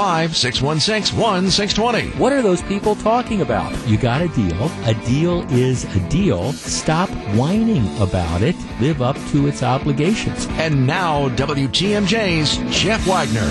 [0.00, 2.18] 616 1620.
[2.18, 3.70] What are those people talking about?
[3.86, 4.70] You got a deal.
[4.86, 6.54] A deal is a deal.
[6.54, 8.56] Stop whining about it.
[8.80, 10.46] Live up to its obligations.
[10.52, 13.46] And now, WTMJ's Jeff Wagner.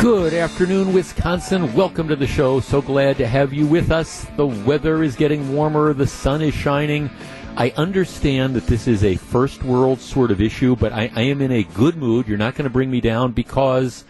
[0.00, 1.74] Good afternoon, Wisconsin.
[1.74, 2.60] Welcome to the show.
[2.60, 4.24] So glad to have you with us.
[4.36, 7.10] The weather is getting warmer, the sun is shining.
[7.58, 11.42] I understand that this is a first world sort of issue, but I, I am
[11.42, 12.26] in a good mood.
[12.26, 14.04] You're not going to bring me down because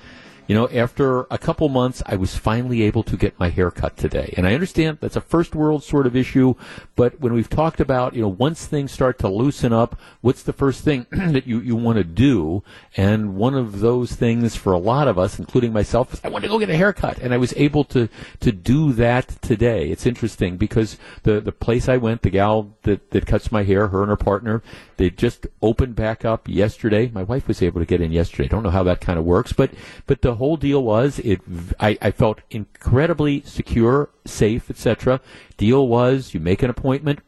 [0.47, 3.97] you know, after a couple months, I was finally able to get my hair cut
[3.97, 4.33] today.
[4.37, 6.55] And I understand that's a first world sort of issue,
[6.95, 10.53] but when we've talked about, you know, once things start to loosen up, what's the
[10.53, 12.63] first thing that you, you want to do?
[12.97, 16.45] And one of those things for a lot of us, including myself, is I want
[16.45, 17.19] to go get a haircut.
[17.19, 18.09] And I was able to,
[18.41, 19.91] to do that today.
[19.91, 23.89] It's interesting because the, the place I went, the gal that, that cuts my hair,
[23.89, 24.63] her and her partner,
[24.97, 27.11] they just opened back up yesterday.
[27.13, 28.45] My wife was able to get in yesterday.
[28.45, 29.71] I don't know how that kind of works, but,
[30.07, 31.41] but the whole deal was it.
[31.81, 35.21] I, I felt incredibly secure, safe, etc.
[35.57, 37.21] Deal was you make an appointment.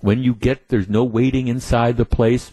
[0.00, 2.52] When you get, there's no waiting inside the place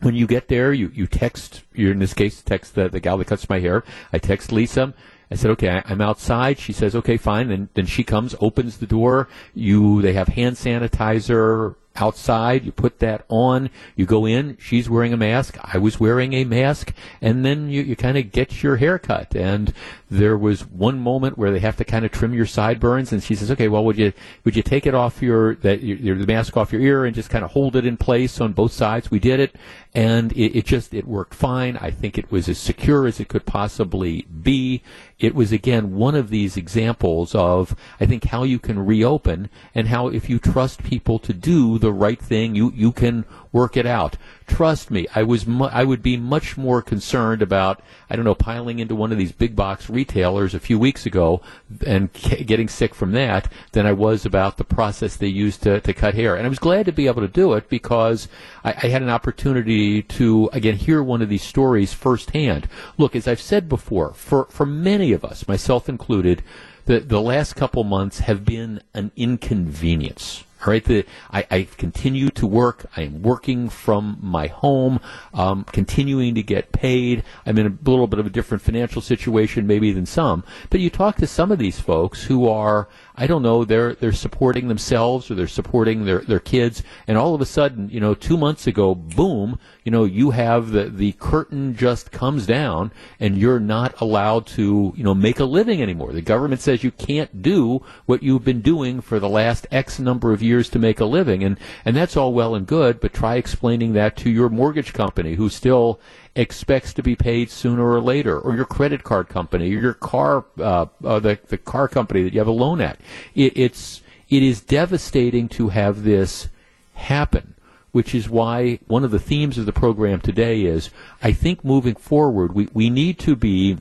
[0.00, 3.18] when you get there, you, you text, you're in this case, text the, the gal
[3.18, 3.84] that cuts my hair.
[4.12, 4.94] I text Lisa.
[5.30, 6.58] I said, okay, I, I'm outside.
[6.58, 7.48] She says, okay, fine.
[7.48, 9.28] Then, then she comes, opens the door.
[9.54, 12.64] You, they have hand sanitizer outside.
[12.64, 13.70] You put that on.
[13.96, 14.56] You go in.
[14.60, 15.56] She's wearing a mask.
[15.62, 16.92] I was wearing a mask.
[17.20, 19.34] And then you, you kind of get your hair cut.
[19.34, 19.72] And
[20.10, 23.12] there was one moment where they have to kind of trim your sideburns.
[23.12, 24.12] And she says, okay, well, would you,
[24.44, 27.30] would you take it off your, that, your, the mask off your ear and just
[27.30, 29.10] kind of hold it in place on both sides?
[29.10, 29.54] We did it.
[29.94, 31.76] And it, it just, it worked fine.
[31.76, 34.82] I think it was as secure as it could possibly be.
[35.18, 39.88] It was again one of these examples of, I think, how you can reopen and
[39.88, 43.86] how if you trust people to do the right thing, you, you can work it
[43.86, 44.16] out.
[44.46, 48.34] Trust me, I was mu- I would be much more concerned about I don't know
[48.34, 51.40] piling into one of these big box retailers a few weeks ago
[51.86, 55.80] and c- getting sick from that than I was about the process they used to,
[55.80, 56.34] to cut hair.
[56.36, 58.28] And I was glad to be able to do it because
[58.64, 62.68] I, I had an opportunity to again hear one of these stories firsthand.
[62.98, 66.42] Look, as I've said before, for for many of us, myself included,
[66.86, 70.44] the the last couple months have been an inconvenience.
[70.60, 72.84] All right, the, I, I continue to work.
[72.94, 75.00] I am working from my home,
[75.32, 77.24] um, continuing to get paid.
[77.46, 80.44] I'm in a little bit of a different financial situation maybe than some.
[80.68, 82.88] But you talk to some of these folks who are,
[83.20, 87.34] I don't know, they're they're supporting themselves or they're supporting their, their kids, and all
[87.34, 91.12] of a sudden, you know, two months ago, boom, you know, you have the the
[91.12, 96.14] curtain just comes down, and you're not allowed to, you know, make a living anymore.
[96.14, 100.32] The government says you can't do what you've been doing for the last X number
[100.32, 103.34] of years to make a living, and and that's all well and good, but try
[103.34, 106.00] explaining that to your mortgage company, who still
[106.34, 110.44] expects to be paid sooner or later, or your credit card company, or your car,
[110.58, 112.98] uh, uh, the the car company that you have a loan at.
[113.34, 116.48] It, it's it is devastating to have this
[116.94, 117.54] happen,
[117.92, 120.90] which is why one of the themes of the program today is
[121.22, 123.78] I think moving forward we, we need to be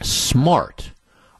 [0.00, 0.90] smart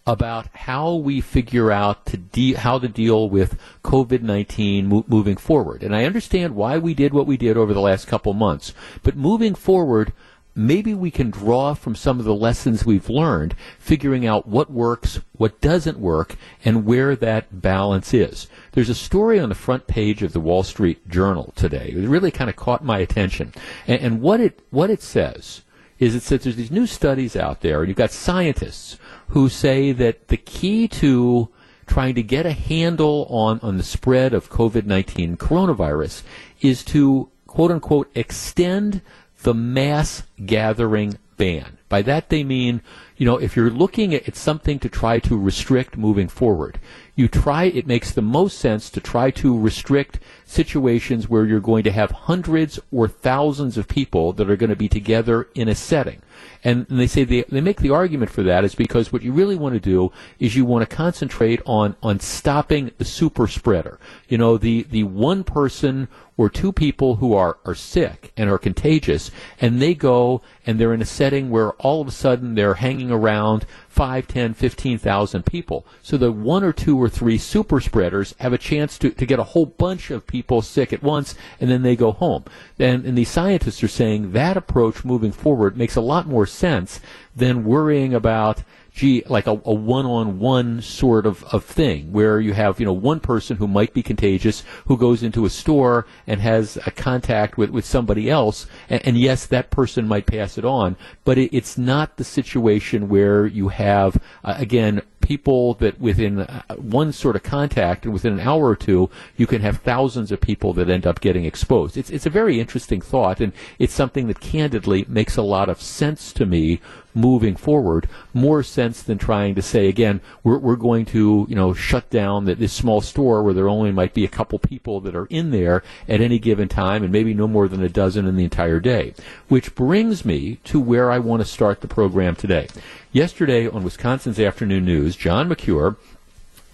[0.06, 5.36] about how we figure out to de- how to deal with COVID 19 mo- moving
[5.36, 5.82] forward.
[5.82, 8.74] And I understand why we did what we did over the last couple months.
[9.02, 10.12] But moving forward,
[10.54, 15.20] maybe we can draw from some of the lessons we've learned, figuring out what works,
[15.36, 18.48] what doesn't work, and where that balance is.
[18.72, 21.92] There's a story on the front page of the Wall Street Journal today.
[21.94, 23.54] It really kind of caught my attention.
[23.86, 25.62] And, and what it what it says
[25.98, 28.98] is it says there's these new studies out there, and you've got scientists
[29.32, 31.48] who say that the key to
[31.86, 36.22] trying to get a handle on, on the spread of COVID 19 coronavirus
[36.60, 39.00] is to, quote unquote, extend
[39.42, 41.78] the mass gathering ban.
[41.88, 42.82] By that they mean,
[43.16, 46.78] you know, if you're looking at, something to try to restrict moving forward,
[47.16, 50.20] you try, it makes the most sense to try to restrict
[50.52, 54.76] situations where you're going to have hundreds or thousands of people that are going to
[54.76, 56.20] be together in a setting.
[56.64, 59.56] And, they say they, they make the argument for that is because what you really
[59.56, 63.98] want to do is you want to concentrate on, on stopping the super spreader.
[64.28, 68.58] You know, the, the one person or two people who are, are sick and are
[68.58, 72.74] contagious, and they go and they're in a setting where all of a sudden they're
[72.74, 75.86] hanging around 5, 10, 15,000 people.
[76.02, 79.38] So the one or two or three super spreaders have a chance to, to get
[79.38, 82.44] a whole bunch of people sick at once and then they go home.
[82.78, 87.00] And, and the scientists are saying that approach moving forward makes a lot more sense
[87.34, 88.62] than worrying about
[88.94, 93.20] gee, like a, a one-on-one sort of, of thing where you have, you know, one
[93.20, 97.70] person who might be contagious who goes into a store and has a contact with,
[97.70, 98.66] with somebody else.
[98.90, 103.08] And, and yes, that person might pass it on, but it, it's not the situation
[103.08, 105.00] where you have, uh, again,
[105.32, 109.08] people that within uh, one sort of contact and within an hour or two,
[109.38, 111.96] you can have thousands of people that end up getting exposed.
[111.96, 115.80] It's, it's a very interesting thought, and it's something that candidly makes a lot of
[115.80, 116.80] sense to me
[117.14, 121.74] moving forward, more sense than trying to say again, we're, we're going to, you know,
[121.74, 125.14] shut down the, this small store where there only might be a couple people that
[125.14, 128.36] are in there at any given time and maybe no more than a dozen in
[128.36, 129.14] the entire day.
[129.48, 132.68] Which brings me to where I want to start the program today.
[133.12, 135.96] Yesterday on Wisconsin's Afternoon News, John Mercure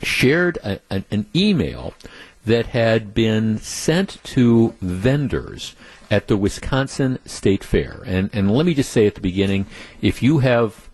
[0.03, 1.95] shared a, an, an email
[2.47, 5.75] that had been sent to vendors
[6.11, 8.03] at the Wisconsin State Fair.
[8.07, 9.67] And, and let me just say at the beginning,
[10.01, 10.89] if you have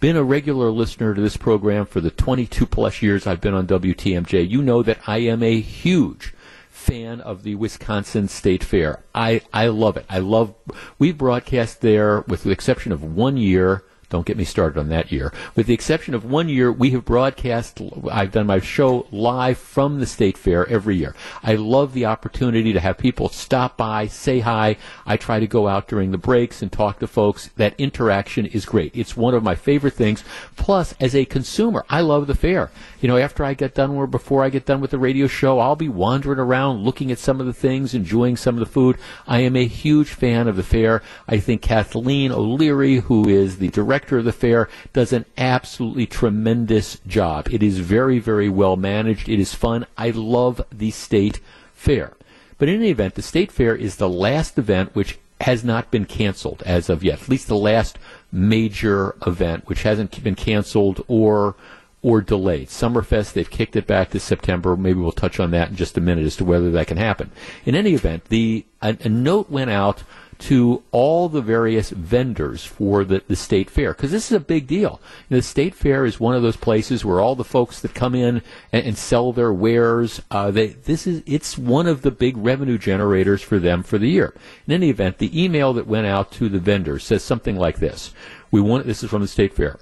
[0.00, 3.66] been a regular listener to this program for the 22 plus years I've been on
[3.66, 6.34] WTMJ, you know that I am a huge
[6.70, 9.02] fan of the Wisconsin State Fair.
[9.14, 10.06] I, I love it.
[10.08, 10.54] I love,
[10.98, 15.10] we broadcast there with the exception of one year don't get me started on that
[15.10, 15.32] year.
[15.56, 17.80] With the exception of one year, we have broadcast,
[18.10, 21.14] I've done my show live from the State Fair every year.
[21.42, 24.76] I love the opportunity to have people stop by, say hi.
[25.06, 27.48] I try to go out during the breaks and talk to folks.
[27.56, 28.94] That interaction is great.
[28.94, 30.22] It's one of my favorite things.
[30.56, 32.70] Plus, as a consumer, I love the fair.
[33.02, 35.58] You know, after I get done or before I get done with the radio show,
[35.58, 38.96] I'll be wandering around looking at some of the things, enjoying some of the food.
[39.26, 41.02] I am a huge fan of the fair.
[41.26, 46.98] I think Kathleen O'Leary, who is the director of the fair does an absolutely tremendous
[47.04, 47.48] job.
[47.50, 49.28] It is very, very well managed.
[49.28, 49.84] It is fun.
[49.98, 51.40] I love the state
[51.74, 52.12] fair.
[52.56, 56.04] But in any event, the state fair is the last event which has not been
[56.04, 57.22] canceled as of yet.
[57.22, 57.98] At least the last
[58.30, 61.56] major event which hasn't been canceled or
[62.02, 62.68] or delayed.
[62.68, 64.76] Summerfest, they've kicked it back to September.
[64.76, 67.30] Maybe we'll touch on that in just a minute as to whether that can happen.
[67.64, 70.02] In any event, the a, a note went out
[70.42, 74.66] to all the various vendors for the, the state fair because this is a big
[74.66, 75.00] deal.
[75.28, 78.42] The state fair is one of those places where all the folks that come in
[78.72, 82.76] and, and sell their wares, uh, they, this is it's one of the big revenue
[82.76, 84.34] generators for them for the year.
[84.66, 88.12] In any event, the email that went out to the vendors says something like this:
[88.50, 89.78] "We want this is from the state fair."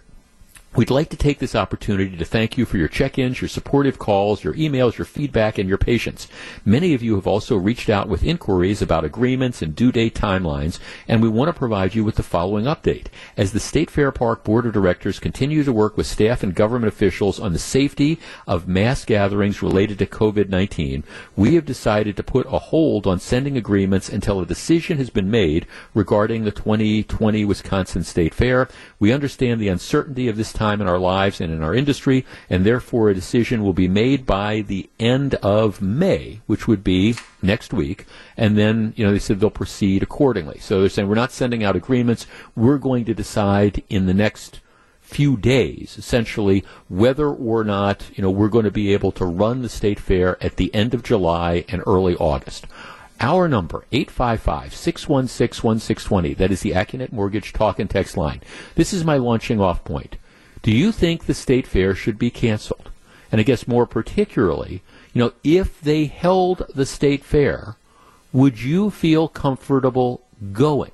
[0.76, 4.44] We'd like to take this opportunity to thank you for your check-ins, your supportive calls,
[4.44, 6.28] your emails, your feedback, and your patience.
[6.64, 10.78] Many of you have also reached out with inquiries about agreements and due date timelines,
[11.08, 13.06] and we want to provide you with the following update.
[13.37, 16.93] As the State Fair Park Board of Directors continue to work with staff and government
[16.93, 21.02] officials on the safety of mass gatherings related to COVID-19,
[21.34, 25.32] we have decided to put a hold on sending agreements until a decision has been
[25.32, 28.69] made regarding the 2020 Wisconsin State Fair.
[29.00, 32.64] We understand the uncertainty of this time in our lives and in our industry, and
[32.64, 37.72] therefore a decision will be made by the end of May, which would be next
[37.72, 38.04] week.
[38.36, 40.58] And then, you know, they said they'll proceed accordingly.
[40.58, 42.26] So they're saying we're not sending out agreements.
[42.54, 44.60] We're going to decide in the next
[45.00, 49.62] few days, essentially, whether or not, you know, we're going to be able to run
[49.62, 52.67] the state fair at the end of July and early August.
[53.20, 56.36] Our number, 855-616-1620.
[56.36, 58.40] That is the Accunet Mortgage Talk and Text line.
[58.76, 60.17] This is my launching off point.
[60.62, 62.90] Do you think the state fair should be canceled?
[63.32, 67.76] And I guess more particularly, you know, if they held the state fair,
[68.32, 70.93] would you feel comfortable going?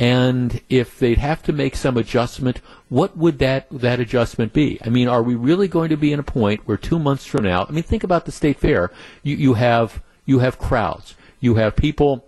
[0.00, 4.78] And if they'd have to make some adjustment, what would that that adjustment be?
[4.84, 7.44] I mean, are we really going to be in a point where two months from
[7.44, 7.64] now?
[7.68, 8.90] I mean, think about the state fair.
[9.22, 11.14] You you have you have crowds.
[11.40, 12.26] You have people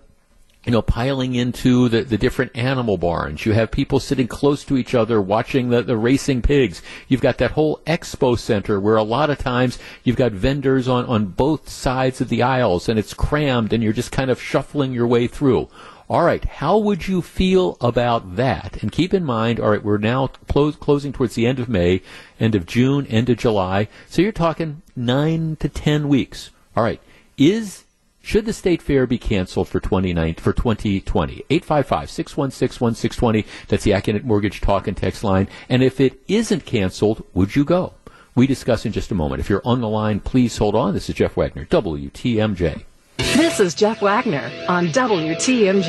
[0.67, 3.47] you know, piling into the, the different animal barns.
[3.47, 6.83] You have people sitting close to each other watching the, the racing pigs.
[7.07, 11.07] You've got that whole expo center where a lot of times you've got vendors on,
[11.07, 14.93] on both sides of the aisles and it's crammed and you're just kind of shuffling
[14.93, 15.69] your way through.
[16.09, 18.81] All right, how would you feel about that?
[18.83, 22.01] And keep in mind, all right, we're now closing towards the end of May,
[22.39, 23.89] end of June, end of July.
[24.09, 26.51] So you're talking nine to ten weeks.
[26.77, 27.01] All right,
[27.37, 27.86] is
[28.27, 31.45] should the state fair be canceled for 29 for 2020?
[31.49, 33.47] 855-616-1620.
[33.69, 35.47] That's the Accunet Mortgage Talk and Text line.
[35.69, 37.95] And if it isn't canceled, would you go?
[38.35, 39.39] We discuss in just a moment.
[39.39, 40.93] If you're on the line, please hold on.
[40.93, 42.83] This is Jeff Wagner, WTMJ.
[43.19, 45.87] This is Jeff Wagner on WTMJ.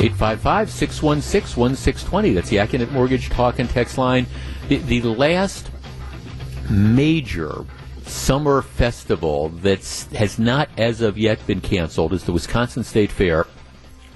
[0.00, 2.32] 855 616 1620.
[2.32, 4.26] That's the Accunet Mortgage Talk and Text line.
[4.68, 5.68] The, the last
[6.70, 7.64] major
[8.04, 9.80] summer festival that
[10.16, 13.46] has not as of yet been canceled is the Wisconsin State Fair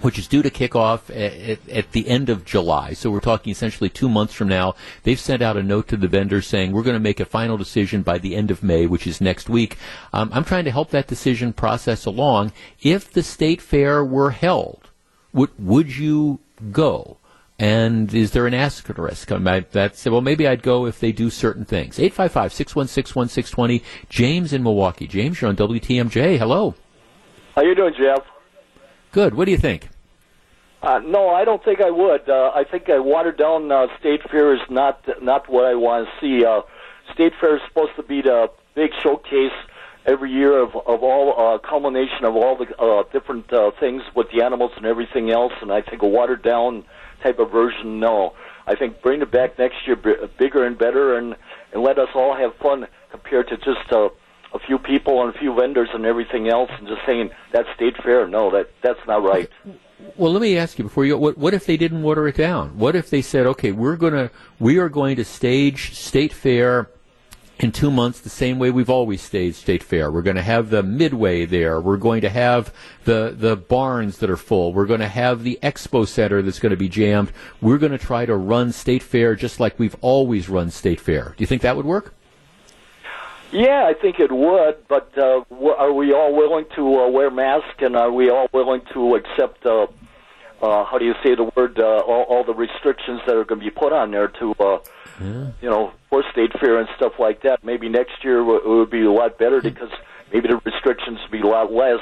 [0.01, 2.93] which is due to kick off at, at, the end of July.
[2.93, 4.75] So we're talking essentially two months from now.
[5.03, 7.57] They've sent out a note to the vendors saying we're going to make a final
[7.57, 9.77] decision by the end of May, which is next week.
[10.13, 12.53] Um, I'm trying to help that decision process along.
[12.81, 14.89] If the state fair were held,
[15.33, 16.41] would would you
[16.73, 17.19] go?
[17.61, 19.31] And is there an asterisk?
[19.31, 21.99] I that's well, maybe I'd go if they do certain things.
[21.99, 23.83] 855-616-1620.
[24.09, 25.07] James in Milwaukee.
[25.07, 26.39] James, you're on WTMJ.
[26.39, 26.75] Hello.
[27.55, 28.25] How you doing, Jeff?
[29.13, 29.35] Good.
[29.35, 29.91] What do you think?
[30.83, 32.31] Uh, no, I don't think I would.
[32.31, 36.09] Uh, I think a watered down uh, state fair is not not what I want
[36.09, 36.43] to see.
[36.47, 36.63] Uh,
[37.13, 39.53] state fair is supposed to be the big showcase
[40.07, 44.29] every year of of all uh, culmination of all the uh, different uh, things with
[44.31, 45.53] the animals and everything else.
[45.61, 46.85] And I think a watered down
[47.23, 48.35] type of version, no.
[48.67, 51.37] I think bring it back next year, b- bigger and better, and
[51.73, 53.93] and let us all have fun compared to just.
[53.93, 54.09] Uh,
[54.53, 57.97] a few people and a few vendors and everything else, and just saying that's state
[58.03, 58.27] fair.
[58.27, 59.49] No, that that's not right.
[60.17, 61.17] Well, let me ask you before you.
[61.17, 62.79] What, what if they didn't water it down?
[62.79, 66.89] What if they said, okay, we're gonna we are going to stage state fair
[67.61, 70.11] in two months the same way we've always staged state fair.
[70.11, 71.81] We're going to have the midway there.
[71.81, 72.75] We're going to have
[73.05, 74.73] the the barns that are full.
[74.73, 77.33] We're going to have the expo center that's going to be jammed.
[77.61, 81.35] We're going to try to run state fair just like we've always run state fair.
[81.37, 82.15] Do you think that would work?
[83.53, 85.43] Yeah, I think it would, but uh,
[85.77, 89.67] are we all willing to uh, wear masks, and are we all willing to accept,
[89.67, 89.89] uh,
[90.63, 93.59] uh, how do you say the word, uh, all, all the restrictions that are going
[93.59, 94.79] to be put on there to, uh,
[95.21, 95.51] yeah.
[95.61, 97.65] you know, for state fair and stuff like that?
[97.65, 99.91] Maybe next year it would be a lot better because
[100.33, 102.01] maybe the restrictions would be a lot less.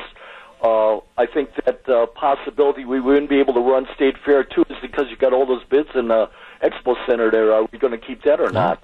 [0.62, 4.64] Uh, I think that uh, possibility we wouldn't be able to run state fair too
[4.68, 6.28] is because you got all those bids in the
[6.62, 7.52] expo center there.
[7.52, 8.82] Are we going to keep that or not?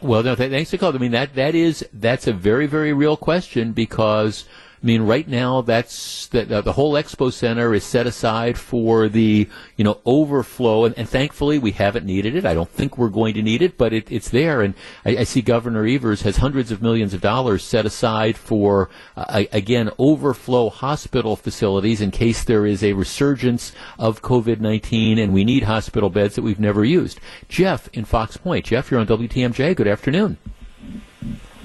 [0.00, 0.96] Well, no, th- thanks for calling.
[0.96, 4.46] I mean that that is that's a very very real question because
[4.82, 9.48] I mean, right now, that's the, the whole expo center is set aside for the
[9.76, 12.44] you know overflow, and, and, thankfully we haven't needed it.
[12.44, 14.60] I don't think we're going to need it, but it, it's there.
[14.60, 14.74] And
[15.04, 19.44] I, I, see Governor Evers has hundreds of millions of dollars set aside for uh,
[19.52, 23.70] again overflow hospital facilities in case there is a resurgence
[24.00, 27.20] of COVID nineteen, and we need hospital beds that we've never used.
[27.48, 28.64] Jeff in Fox Point.
[28.64, 29.76] Jeff, you're on WTMJ.
[29.76, 30.38] Good afternoon.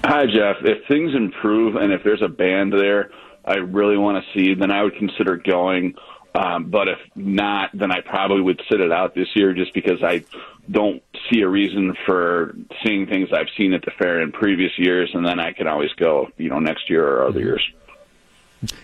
[0.07, 0.57] Hi, Jeff.
[0.63, 3.11] If things improve and if there's a band there
[3.47, 5.95] I really want to see, then I would consider going.
[6.35, 10.03] Um, but if not, then I probably would sit it out this year just because
[10.03, 10.25] I
[10.69, 15.09] don't see a reason for seeing things I've seen at the fair in previous years,
[15.13, 17.63] and then I can always go, you know, next year or other years.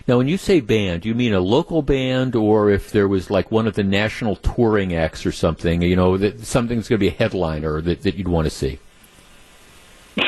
[0.08, 3.30] Now, when you say band, do you mean a local band, or if there was
[3.30, 7.04] like one of the national touring acts or something, you know, that something's going to
[7.04, 8.78] be a headliner that, that you'd want to see?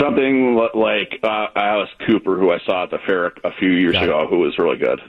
[0.00, 4.05] Something like uh, Alice Cooper, who I saw at the fair a few years Got
[4.05, 4.31] ago, it.
[4.31, 5.00] who was really good.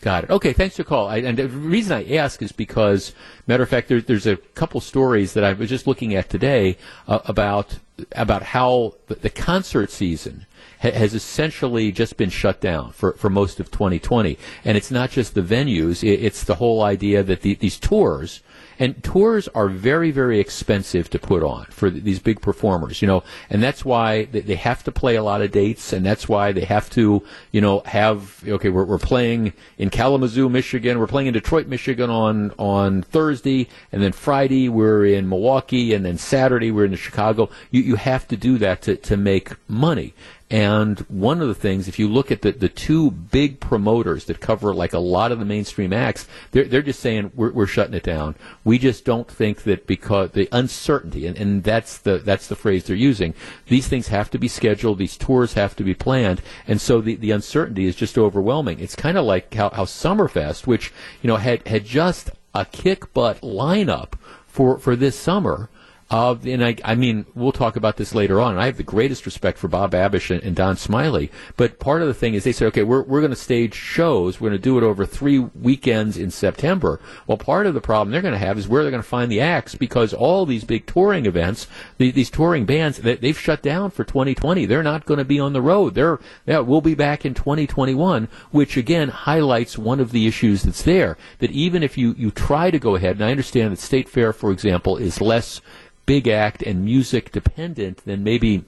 [0.00, 0.30] Got it.
[0.30, 1.08] Okay, thanks for the call.
[1.08, 3.12] I, and the reason I ask is because,
[3.48, 6.76] matter of fact, there, there's a couple stories that I was just looking at today
[7.08, 7.78] uh, about
[8.12, 10.46] about how the, the concert season
[10.80, 14.38] ha- has essentially just been shut down for, for most of 2020.
[14.64, 18.40] And it's not just the venues; it, it's the whole idea that the, these tours
[18.78, 23.24] and tours are very, very expensive to put on for these big performers, you know,
[23.50, 26.64] and that's why they have to play a lot of dates, and that's why they
[26.64, 31.34] have to, you know, have okay, we're, we're playing in Kalamazoo, Michigan, we're playing in
[31.34, 36.84] Detroit, Michigan on on Thursday, and then Friday we're in Milwaukee, and then Saturday we're
[36.84, 37.50] in Chicago.
[37.70, 40.14] You you have to do that to to make money.
[40.50, 44.40] And one of the things, if you look at the, the two big promoters that
[44.40, 47.92] cover like a lot of the mainstream acts, they're, they're just saying we're, we're shutting
[47.92, 48.34] it down.
[48.64, 52.84] We just don't think that because the uncertainty, and, and that's the that's the phrase
[52.84, 53.34] they're using.
[53.66, 54.96] These things have to be scheduled.
[54.96, 58.80] These tours have to be planned, and so the, the uncertainty is just overwhelming.
[58.80, 63.12] It's kind of like how, how Summerfest, which you know had had just a kick
[63.12, 64.14] butt lineup
[64.46, 65.68] for for this summer
[66.10, 68.56] and I, I mean, we'll talk about this later on.
[68.56, 71.30] I have the greatest respect for Bob Babisch and, and Don Smiley.
[71.56, 74.40] But part of the thing is they say, okay, we're, we're going to stage shows.
[74.40, 77.00] We're going to do it over three weekends in September.
[77.26, 79.30] Well, part of the problem they're going to have is where they're going to find
[79.30, 81.66] the acts because all these big touring events,
[81.98, 84.64] the, these touring bands, they, they've shut down for 2020.
[84.64, 85.94] They're not going to be on the road.
[85.94, 90.82] They're, yeah, we'll be back in 2021, which again highlights one of the issues that's
[90.82, 91.18] there.
[91.40, 94.32] That even if you, you try to go ahead, and I understand that State Fair,
[94.32, 95.60] for example, is less
[96.08, 98.64] big act and music dependent than maybe you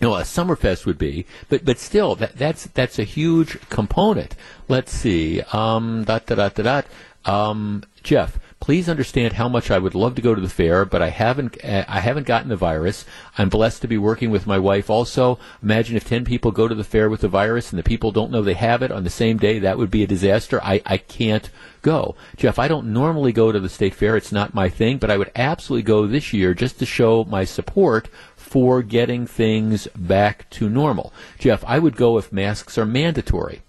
[0.00, 4.34] know a Summerfest would be, but but still that that's that's a huge component.
[4.68, 6.86] Let's see, um, dot dot dot dot.
[7.24, 11.00] Um, Jeff, please understand how much I would love to go to the fair, but
[11.00, 11.56] I haven't.
[11.64, 13.04] Uh, I haven't gotten the virus.
[13.38, 14.90] I'm blessed to be working with my wife.
[14.90, 18.10] Also, imagine if ten people go to the fair with the virus and the people
[18.10, 19.60] don't know they have it on the same day.
[19.60, 20.60] That would be a disaster.
[20.64, 21.48] I, I can't
[21.82, 22.16] go.
[22.36, 24.16] Jeff, I don't normally go to the state fair.
[24.16, 27.44] It's not my thing, but I would absolutely go this year just to show my
[27.44, 31.12] support for getting things back to normal.
[31.38, 33.62] Jeff, I would go if masks are mandatory.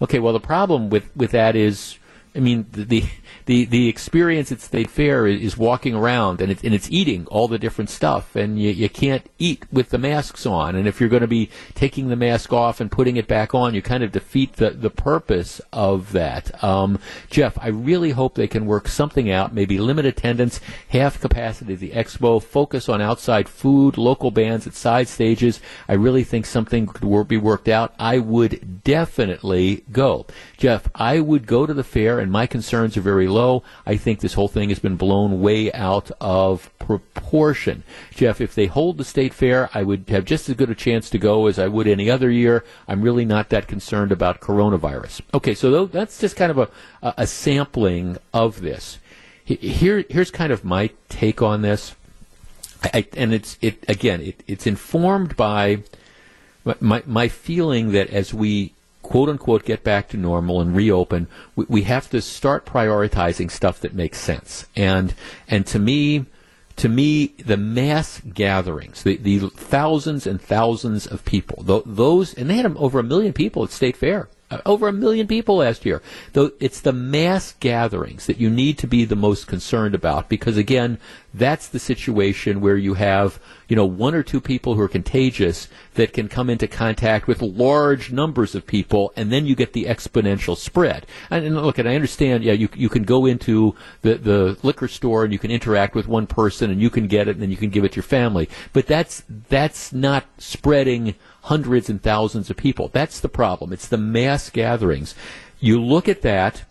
[0.00, 1.98] Okay, well the problem with, with that is
[2.34, 3.04] I mean, the, the,
[3.46, 7.48] the the experience at State Fair is walking around and, it, and it's eating all
[7.48, 10.76] the different stuff, and you, you can't eat with the masks on.
[10.76, 13.74] And if you're going to be taking the mask off and putting it back on,
[13.74, 16.62] you kind of defeat the, the purpose of that.
[16.62, 16.98] Um,
[17.30, 21.90] Jeff, I really hope they can work something out, maybe limit attendance, half capacity the
[21.90, 25.60] expo, focus on outside food, local bands at side stages.
[25.88, 27.94] I really think something could be worked out.
[27.98, 30.26] I would definitely go.
[30.56, 33.62] Jeff, I would go to the fair, and my concerns are very low.
[33.84, 37.82] I think this whole thing has been blown way out of proportion.
[38.14, 41.10] Jeff, if they hold the state fair, I would have just as good a chance
[41.10, 42.64] to go as I would any other year.
[42.86, 45.22] I'm really not that concerned about coronavirus.
[45.34, 46.68] Okay, so that's just kind of a,
[47.02, 48.98] a sampling of this.
[49.44, 51.94] Here, here's kind of my take on this.
[52.82, 54.20] I, and it's it again.
[54.20, 55.82] It, it's informed by
[56.80, 61.66] my my feeling that as we quote unquote get back to normal and reopen, we,
[61.68, 64.66] we have to start prioritizing stuff that makes sense.
[64.76, 65.14] And
[65.46, 66.26] and to me,
[66.76, 72.56] to me, the mass gatherings, the, the thousands and thousands of people, those, and they
[72.56, 76.00] had over a million people at State Fair Uh, over a million people last year.
[76.32, 80.56] Though it's the mass gatherings that you need to be the most concerned about because
[80.56, 80.98] again,
[81.34, 83.38] that's the situation where you have,
[83.68, 87.42] you know, one or two people who are contagious that can come into contact with
[87.42, 91.06] large numbers of people and then you get the exponential spread.
[91.28, 94.88] And, and look, and I understand, yeah, you, you can go into the, the liquor
[94.88, 97.50] store and you can interact with one person and you can get it and then
[97.50, 98.48] you can give it to your family.
[98.72, 101.16] But that's, that's not spreading
[101.48, 102.88] hundreds and thousands of people.
[102.88, 103.72] That's the problem.
[103.72, 105.14] It's the mass gatherings.
[105.58, 106.64] You look at that,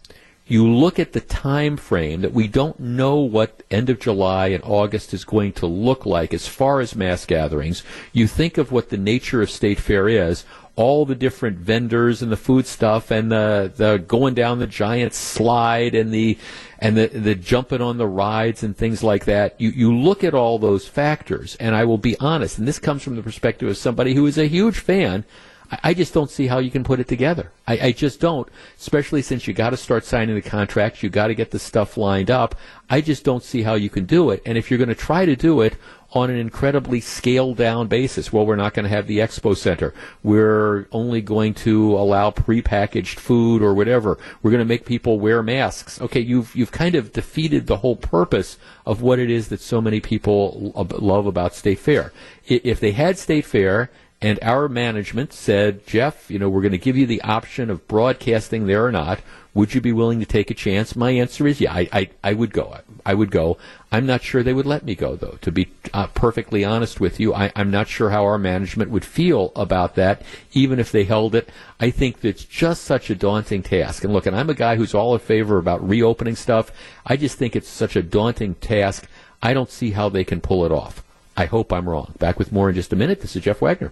[0.46, 4.64] you look at the time frame that we don't know what end of July and
[4.64, 7.84] August is going to look like as far as mass gatherings.
[8.14, 10.46] You think of what the nature of state fair is
[10.78, 15.12] all the different vendors and the food stuff and the, the going down the giant
[15.12, 16.38] slide and the
[16.80, 19.60] and the, the jumping on the rides and things like that.
[19.60, 23.04] You you look at all those factors, and I will be honest, and this comes
[23.04, 25.26] from the perspective of somebody who is a huge fan.
[25.72, 27.52] I, I just don't see how you can put it together.
[27.68, 31.28] I, I just don't, especially since you got to start signing the contracts, you got
[31.28, 32.56] to get the stuff lined up.
[32.90, 34.42] I just don't see how you can do it.
[34.46, 35.76] And if you're going to try to do it
[36.18, 38.32] on an incredibly scaled down basis.
[38.32, 39.94] Well, we're not going to have the expo center.
[40.24, 44.18] We're only going to allow prepackaged food or whatever.
[44.42, 46.02] We're going to make people wear masks.
[46.02, 49.82] Okay, you've you've kind of defeated the whole purpose of what it is that so
[49.82, 52.12] many people love about State Fair.
[52.46, 53.90] If they had State Fair
[54.22, 57.88] and our management said, Jeff, you know, we're going to give you the option of
[57.88, 59.20] broadcasting there or not.
[59.58, 60.96] Would you be willing to take a chance?
[60.96, 62.78] My answer is yeah, I, I, I would go.
[63.04, 63.58] I would go.
[63.92, 67.20] I'm not sure they would let me go, though, to be uh, perfectly honest with
[67.20, 67.34] you.
[67.34, 70.22] I, I'm not sure how our management would feel about that,
[70.54, 71.50] even if they held it.
[71.80, 74.04] I think it's just such a daunting task.
[74.04, 76.72] And look, and I'm a guy who's all in favor about reopening stuff.
[77.04, 79.08] I just think it's such a daunting task.
[79.42, 81.04] I don't see how they can pull it off.
[81.36, 82.14] I hope I'm wrong.
[82.20, 83.22] Back with more in just a minute.
[83.22, 83.92] This is Jeff Wagner.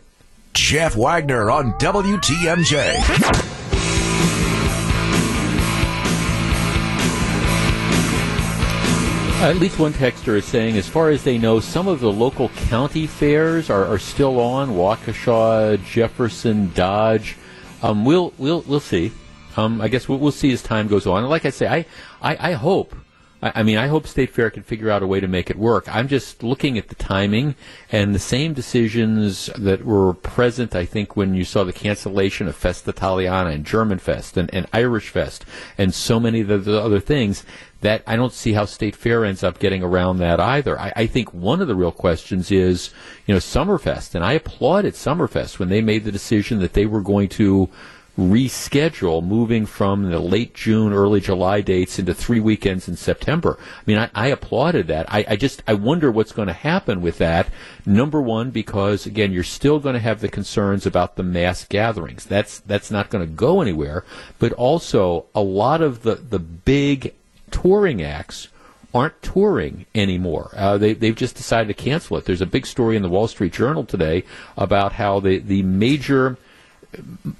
[0.54, 3.74] Jeff Wagner on WTMJ.
[9.46, 12.50] At least one texter is saying, as far as they know, some of the local
[12.50, 14.70] county fairs are, are still on.
[14.70, 17.38] Waukesha, Jefferson, Dodge.
[17.84, 19.12] Um, we'll we'll we'll see.
[19.56, 21.20] Um, I guess we'll, we'll see as time goes on.
[21.20, 21.86] And like I say, I
[22.24, 22.96] I, I hope.
[23.42, 25.94] I, mean, I hope State Fair can figure out a way to make it work.
[25.94, 27.56] I'm just looking at the timing
[27.92, 30.76] and the same decisions that were present.
[30.76, 34.66] I think when you saw the cancellation of Festa Italiana and German Fest and, and
[34.74, 35.46] Irish Fest
[35.78, 37.44] and so many of the, the other things
[37.82, 40.80] that I don't see how State Fair ends up getting around that either.
[40.80, 42.92] I, I, think one of the real questions is,
[43.28, 47.02] you know, Summerfest, and I applauded Summerfest when they made the decision that they were
[47.02, 47.70] going to
[48.18, 53.58] reschedule moving from the late June, early July dates into three weekends in September.
[53.60, 55.12] I mean, I, I applauded that.
[55.14, 57.50] I, I, just, I wonder what's going to happen with that.
[57.86, 62.26] Number one, because again, you're still going to have the concerns about the mass gatherings.
[62.26, 64.06] That's, that's not going to go anywhere.
[64.40, 67.14] But also, a lot of the, the big
[67.52, 68.48] touring acts
[68.94, 70.52] aren't touring anymore.
[70.56, 72.24] Uh, they, they've just decided to cancel it.
[72.24, 74.24] There's a big story in the Wall Street Journal today
[74.56, 76.38] about how the, the major,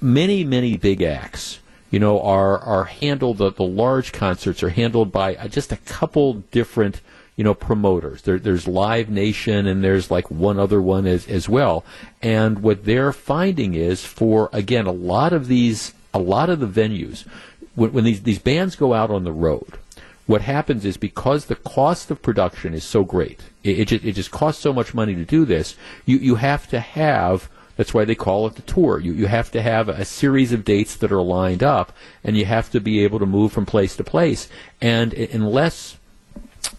[0.00, 3.38] many, many big acts, you know, are are handled.
[3.38, 7.00] The, the large concerts are handled by uh, just a couple different
[7.36, 8.22] you know promoters.
[8.22, 11.84] There, there's Live Nation and there's like one other one as as well.
[12.22, 16.66] And what they're finding is for again a lot of these a lot of the
[16.66, 17.26] venues
[17.74, 19.78] when, when these these bands go out on the road
[20.26, 24.12] what happens is because the cost of production is so great, it, it, just, it
[24.12, 28.04] just costs so much money to do this, you, you have to have that's why
[28.04, 28.98] they call it the tour.
[28.98, 31.92] You, you have to have a series of dates that are lined up,
[32.24, 34.48] and you have to be able to move from place to place.
[34.80, 35.96] And unless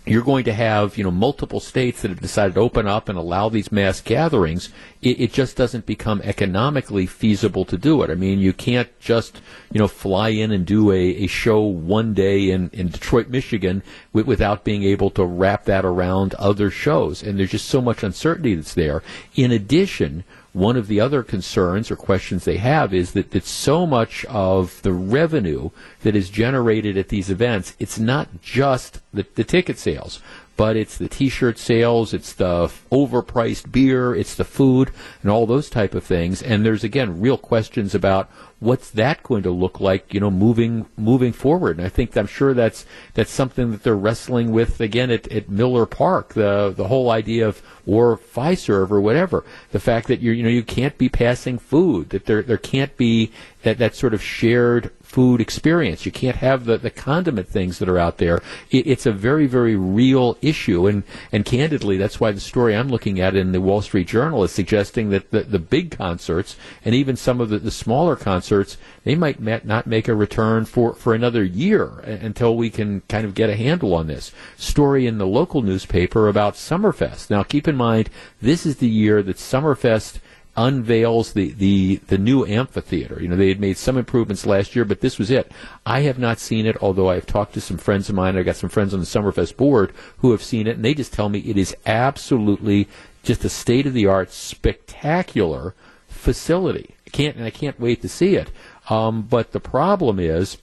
[0.06, 3.18] you're going to have you know multiple states that have decided to open up and
[3.18, 4.70] allow these mass gatherings.
[5.02, 8.10] It, it, just doesn't become economically feasible to do it.
[8.10, 12.14] I mean, you can't just you know fly in and do a, a show one
[12.14, 13.84] day in, in Detroit, Michigan,
[14.14, 17.22] w- without being able to wrap that around other shows.
[17.22, 19.04] And there's just so much uncertainty that's there.
[19.36, 23.86] In addition, one of the other concerns or questions they have is that, that so
[23.86, 25.70] much of the revenue
[26.02, 30.22] that is generated at these events, it's not just the, the ticket sales,
[30.58, 34.92] but it's the t-shirt sales, it's the overpriced beer, it's the food,
[35.22, 36.42] and all those type of things.
[36.42, 40.88] And there's again real questions about what's that going to look like, you know, moving
[40.98, 41.78] moving forward?
[41.78, 45.50] And I think I'm sure that's that's something that they're wrestling with again at, at
[45.50, 46.34] Miller Park.
[46.34, 49.46] The the whole idea of or Fiserv or whatever.
[49.72, 52.96] The fact that you you know you can't be passing food, that there there can't
[52.98, 53.32] be
[53.64, 56.06] that that sort of shared food experience.
[56.06, 58.40] You can't have the, the condiment things that are out there.
[58.70, 60.86] It, it's a very, very real issue.
[60.86, 61.02] And,
[61.32, 64.52] and candidly, that's why the story I'm looking at in the Wall Street Journal is
[64.52, 69.16] suggesting that the, the big concerts and even some of the, the smaller concerts, they
[69.16, 73.50] might not make a return for, for another year until we can kind of get
[73.50, 74.32] a handle on this.
[74.56, 77.32] Story in the local newspaper about Summerfest.
[77.32, 80.20] Now, keep in mind, this is the year that Summerfest
[80.58, 83.22] unveils the, the, the new amphitheater.
[83.22, 85.52] You know, they had made some improvements last year, but this was it.
[85.86, 88.36] I have not seen it, although I've talked to some friends of mine.
[88.36, 91.14] I've got some friends on the Summerfest board who have seen it, and they just
[91.14, 92.88] tell me it is absolutely
[93.24, 95.76] just a state of the art, spectacular
[96.08, 96.96] facility.
[97.06, 98.52] I can't, and I can't wait to see it.
[98.90, 100.58] Um, but the problem is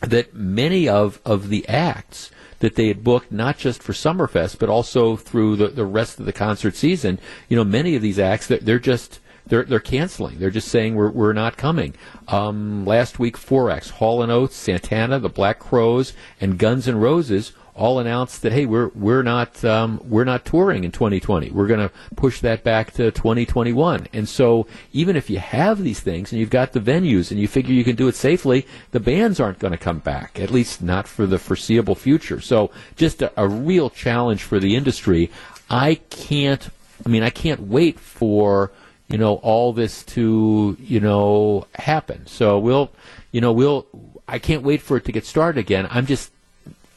[0.00, 4.68] that many of, of the acts that they had booked not just for Summerfest but
[4.68, 7.18] also through the, the rest of the concert season.
[7.48, 10.38] You know, many of these acts they're, they're just they're they're canceling.
[10.38, 11.94] They're just saying we're we're not coming.
[12.28, 16.96] Um, last week, four acts: Hall and Oates, Santana, the Black Crowes, and Guns N'
[16.96, 21.50] Roses all announced that hey, we're we're not um, we're not touring in 2020.
[21.50, 24.06] We're going to push that back to 2021.
[24.12, 27.48] And so even if you have these things and you've got the venues and you
[27.48, 30.82] figure you can do it safely, the bands aren't going to come back, at least
[30.82, 32.40] not for the foreseeable future.
[32.40, 35.30] So just a, a real challenge for the industry.
[35.70, 36.68] I can't.
[37.04, 38.72] I mean, I can't wait for
[39.08, 42.26] you know all this to you know happen.
[42.26, 42.92] So we'll
[43.32, 43.86] you know we'll.
[44.28, 45.88] I can't wait for it to get started again.
[45.90, 46.30] I'm just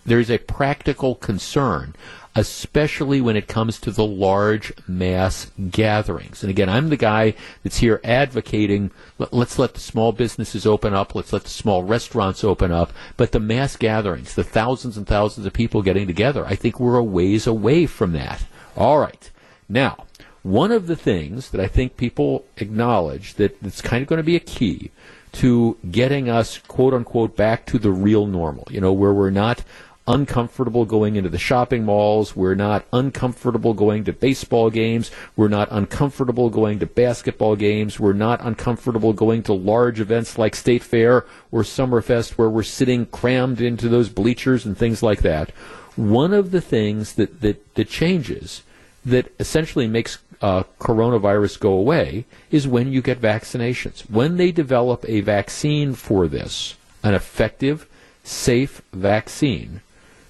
[0.06, 1.96] there's a practical concern,
[2.36, 6.44] especially when it comes to the large mass gatherings.
[6.44, 11.16] And again, I'm the guy that's here advocating let's let the small businesses open up,
[11.16, 15.46] let's let the small restaurants open up, but the mass gatherings, the thousands and thousands
[15.46, 18.46] of people getting together, I think we're a ways away from that.
[18.76, 19.30] All right.
[19.70, 20.06] Now,
[20.42, 24.24] one of the things that I think people acknowledge that it's kind of going to
[24.24, 24.92] be a key
[25.34, 29.64] to getting us, quote unquote, back to the real normal, you know, where we're not
[30.08, 32.36] uncomfortable going into the shopping malls.
[32.36, 35.12] We're not uncomfortable going to baseball games.
[35.36, 38.00] We're not uncomfortable going to basketball games.
[38.00, 43.06] We're not uncomfortable going to large events like State Fair or Summerfest where we're sitting
[43.06, 45.52] crammed into those bleachers and things like that.
[45.96, 48.64] One of the things that, that, that changes
[49.06, 54.10] that essentially makes uh, coronavirus go away is when you get vaccinations.
[54.10, 57.88] When they develop a vaccine for this, an effective,
[58.24, 59.82] safe vaccine,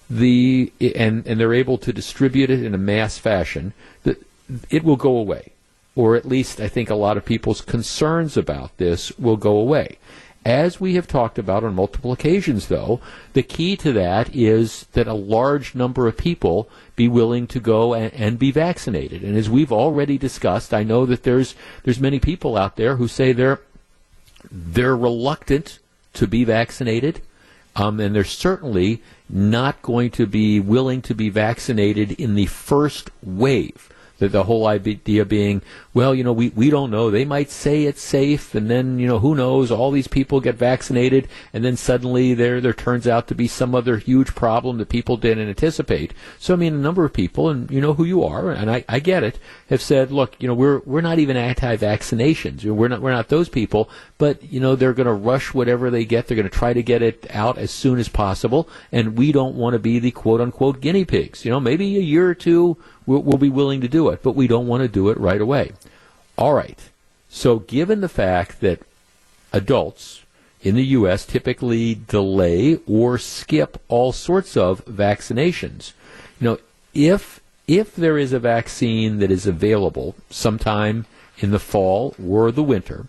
[0.09, 4.23] the and and they're able to distribute it in a mass fashion, that
[4.69, 5.53] it will go away,
[5.95, 9.97] or at least I think a lot of people's concerns about this will go away.
[10.45, 12.99] As we have talked about on multiple occasions, though,
[13.31, 17.93] the key to that is that a large number of people be willing to go
[17.93, 19.23] and, and, be vaccinated.
[19.23, 23.07] And as we've already discussed, I know that there's there's many people out there who
[23.07, 23.61] say they're
[24.51, 25.79] they're reluctant
[26.15, 27.21] to be vaccinated,
[27.77, 29.01] um, and they're certainly
[29.33, 33.89] not going to be willing to be vaccinated in the first wave.
[34.19, 35.63] The, the whole idea being,
[35.93, 37.12] well, you know, we, we don't know.
[37.12, 39.69] They might say it's safe, and then, you know, who knows?
[39.69, 43.75] All these people get vaccinated, and then suddenly there, there turns out to be some
[43.75, 46.13] other huge problem that people didn't anticipate.
[46.39, 48.84] So, I mean, a number of people, and you know who you are, and I,
[48.89, 49.38] I get it,
[49.69, 52.63] have said, look, you know, we're, we're not even anti-vaccinations.
[52.63, 56.06] We're not, we're not those people, but, you know, they're going to rush whatever they
[56.06, 56.27] get.
[56.27, 59.56] They're going to try to get it out as soon as possible, and we don't
[59.56, 61.45] want to be the quote-unquote guinea pigs.
[61.45, 64.32] You know, maybe a year or two we'll, we'll be willing to do it, but
[64.36, 65.71] we don't want to do it right away.
[66.37, 66.79] All right.
[67.29, 68.81] So, given the fact that
[69.51, 70.23] adults
[70.61, 71.25] in the U.S.
[71.25, 75.93] typically delay or skip all sorts of vaccinations,
[76.39, 76.57] you know,
[76.93, 81.05] if if there is a vaccine that is available sometime
[81.39, 83.07] in the fall or the winter,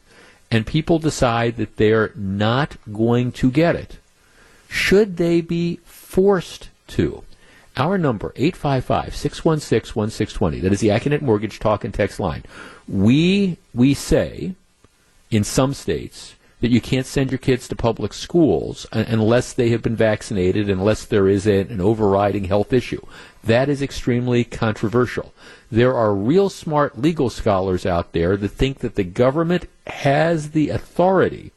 [0.50, 3.98] and people decide that they're not going to get it,
[4.68, 7.24] should they be forced to?
[7.76, 10.62] Our number, 855-616-1620.
[10.62, 12.44] That is the Accunet Mortgage Talk and Text line.
[12.86, 14.54] We, we say,
[15.30, 19.82] in some states, that you can't send your kids to public schools unless they have
[19.82, 23.04] been vaccinated, unless there is an overriding health issue.
[23.42, 25.34] That is extremely controversial.
[25.70, 30.70] There are real smart legal scholars out there that think that the government has the
[30.70, 31.52] authority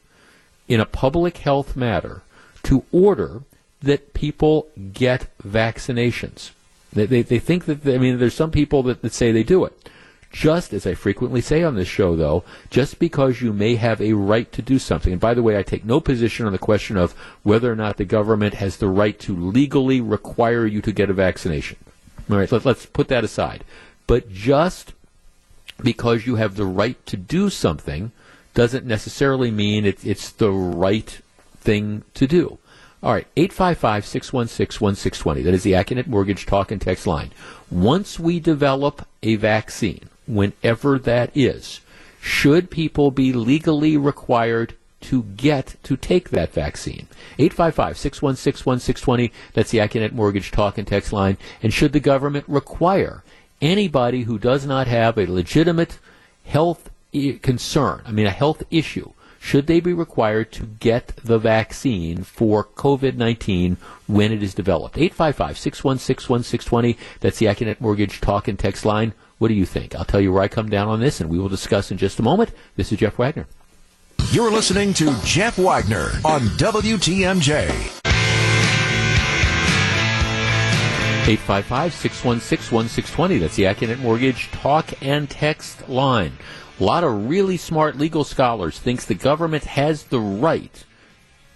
[0.68, 2.24] in a public health matter
[2.64, 3.44] to order
[3.82, 6.52] that people get vaccinations.
[6.94, 9.66] They, they, they think that, I mean, there's some people that, that say they do
[9.66, 9.90] it.
[10.32, 14.14] Just as I frequently say on this show, though, just because you may have a
[14.14, 16.98] right to do something, and by the way, I take no position on the question
[16.98, 17.14] of
[17.44, 21.14] whether or not the government has the right to legally require you to get a
[21.14, 21.78] vaccination.
[22.30, 23.64] All right, let, let's put that aside.
[24.06, 24.94] But just
[25.82, 28.12] because you have the right to do something
[28.54, 31.22] doesn't necessarily mean it, it's the right
[31.60, 32.58] thing to do.
[33.08, 35.42] All right, 855 616 1620.
[35.44, 37.32] That is the Accunet Mortgage Talk and Text line.
[37.72, 41.80] Once we develop a vaccine, whenever that is,
[42.20, 47.08] should people be legally required to get to take that vaccine?
[47.40, 49.32] 855 616 1620.
[49.54, 51.38] That's the Accunet Mortgage Talk and Text line.
[51.64, 53.24] And should the government require
[53.62, 55.98] anybody who does not have a legitimate
[56.44, 59.14] health eh, concern, I mean, a health issue,
[59.48, 64.98] should they be required to get the vaccine for COVID 19 when it is developed?
[64.98, 66.98] 855 616 1620.
[67.22, 69.14] That's the Accunet Mortgage Talk and Text line.
[69.38, 69.96] What do you think?
[69.96, 72.20] I'll tell you where I come down on this, and we will discuss in just
[72.20, 72.52] a moment.
[72.76, 73.48] This is Jeff Wagner.
[74.32, 77.70] You're listening to Jeff Wagner on WTMJ.
[81.30, 83.38] 855 616 1620.
[83.38, 86.34] That's the Accunet Mortgage Talk and Text line.
[86.80, 90.84] A lot of really smart legal scholars thinks the government has the right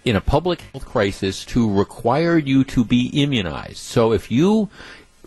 [0.04, 3.76] in a public health crisis to require you to be immunized.
[3.76, 4.68] So if you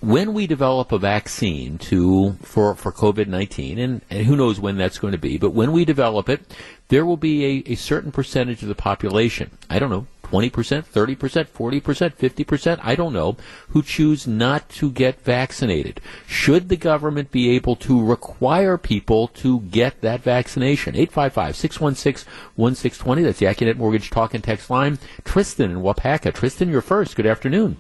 [0.02, 4.78] when we develop a vaccine to for, for COVID nineteen, and, and who knows when
[4.78, 6.42] that's going to be, but when we develop it,
[6.90, 9.52] there will be a, a certain percentage of the population.
[9.70, 13.38] I don't know, 20%, 30%, 40%, 50%, I don't know,
[13.70, 16.02] who choose not to get vaccinated.
[16.26, 20.94] Should the government be able to require people to get that vaccination?
[20.96, 25.00] 855-616-1620, that's the Accunet Mortgage Talk and Text line.
[25.24, 26.34] Tristan in Waupaca.
[26.34, 27.16] Tristan, you're first.
[27.16, 27.78] Good afternoon.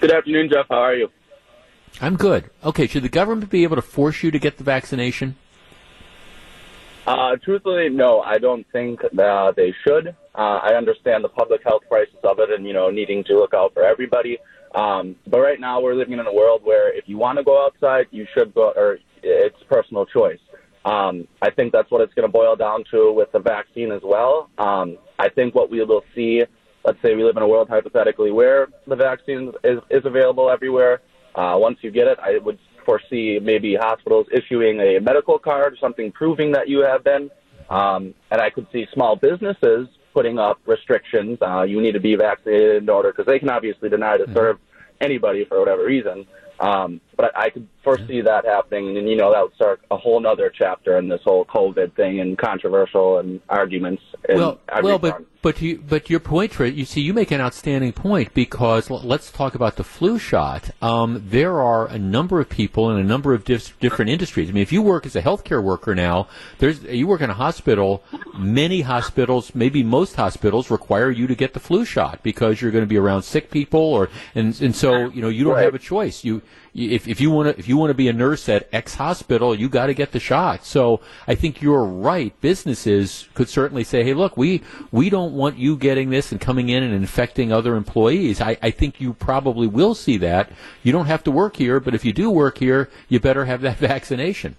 [0.00, 0.66] Good afternoon, Jeff.
[0.68, 1.08] How are you?
[2.00, 2.48] I'm good.
[2.64, 5.36] Okay, should the government be able to force you to get the vaccination?
[7.06, 10.16] Uh, truthfully, no, I don't think that they should.
[10.34, 13.52] Uh, I understand the public health crisis of it and, you know, needing to look
[13.54, 14.38] out for everybody.
[14.74, 17.64] Um, but right now we're living in a world where if you want to go
[17.64, 20.40] outside, you should go, or it's personal choice.
[20.84, 24.00] Um, I think that's what it's going to boil down to with the vaccine as
[24.02, 24.50] well.
[24.58, 26.42] Um, I think what we will see,
[26.84, 31.02] let's say we live in a world hypothetically where the vaccine is, is available everywhere.
[31.34, 36.10] Uh, once you get it, I would foresee maybe hospitals issuing a medical card, something
[36.10, 37.30] proving that you have been.
[37.70, 41.38] Um, and I could see small businesses putting up restrictions.
[41.40, 44.34] Uh, you need to be vaccinated in order, because they can obviously deny to mm-hmm.
[44.34, 44.58] serve
[45.00, 46.26] anybody for whatever reason.
[46.60, 49.96] Um, but I, could foresee that happening, and then you know that would start a
[49.96, 54.02] whole other chapter in this whole COVID thing and controversial and arguments.
[54.28, 58.32] well, well, but but you but your point, you see, you make an outstanding point
[58.32, 60.70] because let's talk about the flu shot.
[60.80, 64.48] Um, there are a number of people in a number of dif- different industries.
[64.48, 67.34] I mean, if you work as a healthcare worker now, there's you work in a
[67.34, 68.04] hospital.
[68.38, 72.84] Many hospitals, maybe most hospitals, require you to get the flu shot because you're going
[72.84, 75.64] to be around sick people, or and and so you know you don't right.
[75.64, 76.22] have a choice.
[76.22, 76.40] You
[76.74, 79.54] if, if you want to if you want to be a nurse at X hospital,
[79.54, 80.64] you got to get the shot.
[80.64, 82.38] So I think you're right.
[82.40, 86.70] Businesses could certainly say, "Hey, look, we we don't want you getting this and coming
[86.70, 90.50] in and infecting other employees." I, I think you probably will see that.
[90.82, 93.60] You don't have to work here, but if you do work here, you better have
[93.60, 94.56] that vaccination.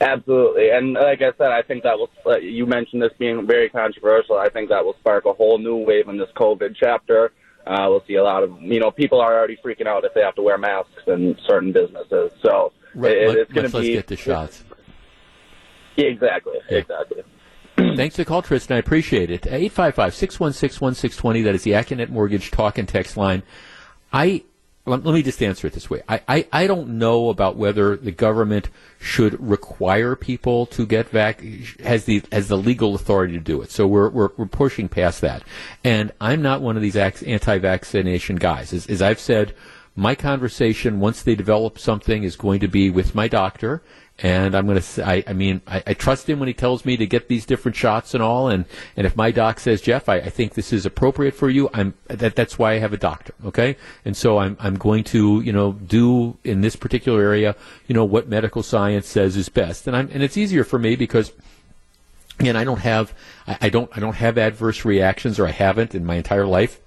[0.00, 2.10] Absolutely, and like I said, I think that will.
[2.24, 4.38] Uh, you mentioned this being very controversial.
[4.38, 7.32] I think that will spark a whole new wave in this COVID chapter.
[7.68, 10.22] Uh, we'll see a lot of you know people are already freaking out if they
[10.22, 12.32] have to wear masks in certain businesses.
[12.42, 14.64] So right, it, let, it's going to be let's get the shots.
[15.96, 17.22] Yeah, exactly, exactly.
[17.76, 18.76] Thanks for the call, Tristan.
[18.76, 19.46] I appreciate it.
[19.46, 21.42] 855 616 1620.
[21.42, 23.42] That is the Accunet Mortgage talk and text line.
[24.12, 24.44] I
[24.88, 26.02] let, me just answer it this way.
[26.08, 31.42] I, I, I, don't know about whether the government should require people to get vac
[31.80, 33.70] has the has the legal authority to do it.
[33.70, 35.42] So we're we're, we're pushing past that.
[35.84, 38.72] And I'm not one of these anti-vaccination guys.
[38.72, 39.54] As, as I've said,
[39.94, 43.82] my conversation once they develop something is going to be with my doctor
[44.20, 45.06] and I'm going to.
[45.06, 47.76] I, I mean, I, I, trust him when he tells me to get these different
[47.76, 48.48] shots and all.
[48.48, 48.64] And,
[48.96, 51.94] and if my doc says, Jeff, I, I think this is appropriate for you, I'm
[52.08, 53.32] that that's why I have a doctor.
[53.44, 57.54] Okay, and so I'm I'm going to you know do in this particular area
[57.86, 59.86] you know what medical science says is best.
[59.86, 61.32] And I'm and it's easier for me because.
[62.40, 63.12] Again, I don't have
[63.48, 66.80] I, I don't I don't have adverse reactions, or I haven't in my entire life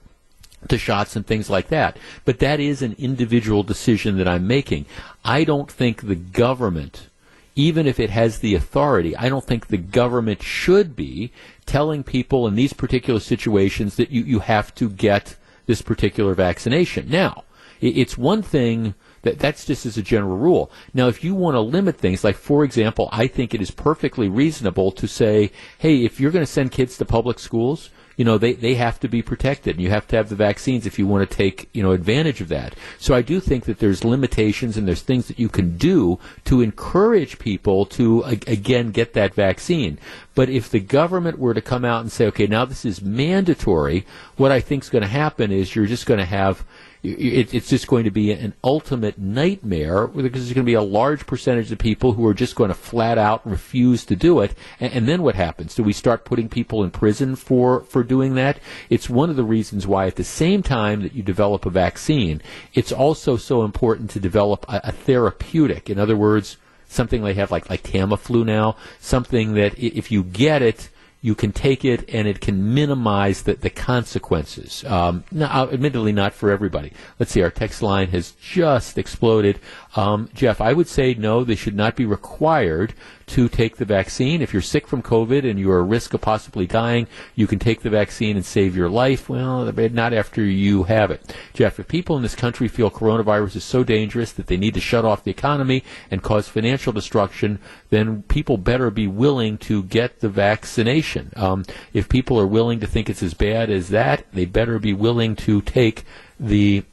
[0.69, 1.97] to shots and things like that.
[2.23, 4.85] But that is an individual decision that I'm making.
[5.25, 7.09] I don't think the government
[7.55, 11.31] even if it has the authority, I don't think the government should be
[11.65, 15.35] telling people in these particular situations that you, you have to get
[15.65, 17.09] this particular vaccination.
[17.09, 17.43] Now,
[17.81, 20.71] it's one thing that that's just as a general rule.
[20.93, 24.29] Now, if you want to limit things, like for example, I think it is perfectly
[24.29, 27.89] reasonable to say, hey, if you're going to send kids to public schools,
[28.21, 30.85] you know, they, they have to be protected and you have to have the vaccines
[30.85, 32.75] if you want to take, you know, advantage of that.
[32.99, 36.61] So I do think that there's limitations and there's things that you can do to
[36.61, 39.97] encourage people to, again, get that vaccine.
[40.35, 44.05] But if the government were to come out and say, okay, now this is mandatory,
[44.37, 46.63] what I think is going to happen is you're just going to have
[47.03, 50.81] it, it's just going to be an ultimate nightmare because there's going to be a
[50.81, 54.53] large percentage of people who are just going to flat out refuse to do it.
[54.79, 55.73] And, and, then what happens?
[55.73, 58.59] Do we start putting people in prison for, for doing that?
[58.89, 62.41] It's one of the reasons why at the same time that you develop a vaccine,
[62.73, 65.89] it's also so important to develop a, a therapeutic.
[65.89, 70.61] In other words, something they have like, like Tamiflu now, something that if you get
[70.61, 70.89] it,
[71.21, 74.83] you can take it and it can minimize the, the consequences.
[74.85, 76.93] Um, now, admittedly, not for everybody.
[77.19, 79.59] Let's see, our text line has just exploded.
[79.95, 82.95] Um, Jeff, I would say no, they should not be required
[83.31, 84.41] to take the vaccine.
[84.41, 87.59] If you're sick from COVID and you are at risk of possibly dying, you can
[87.59, 89.29] take the vaccine and save your life.
[89.29, 91.33] Well, not after you have it.
[91.53, 94.81] Jeff, if people in this country feel coronavirus is so dangerous that they need to
[94.81, 100.19] shut off the economy and cause financial destruction, then people better be willing to get
[100.19, 101.31] the vaccination.
[101.37, 101.63] Um,
[101.93, 105.37] if people are willing to think it's as bad as that, they better be willing
[105.37, 106.03] to take
[106.37, 106.83] the,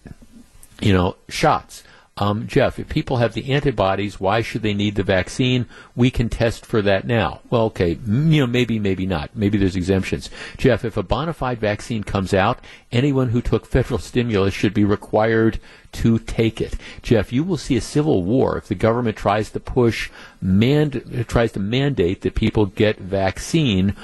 [0.81, 1.83] you know, shots.
[2.21, 5.67] Um, Jeff, if people have the antibodies, why should they need the vaccine?
[5.95, 7.41] We can test for that now.
[7.49, 9.31] Well, okay, you know, maybe, maybe not.
[9.37, 10.29] Maybe there's exemptions.
[10.57, 12.59] Jeff, if a bona fide vaccine comes out,
[12.91, 15.61] anyone who took federal stimulus should be required
[15.93, 16.75] to take it.
[17.03, 20.11] Jeff, you will see a civil war if the government tries to push,
[20.43, 23.95] mand- tries to mandate that people get vaccine,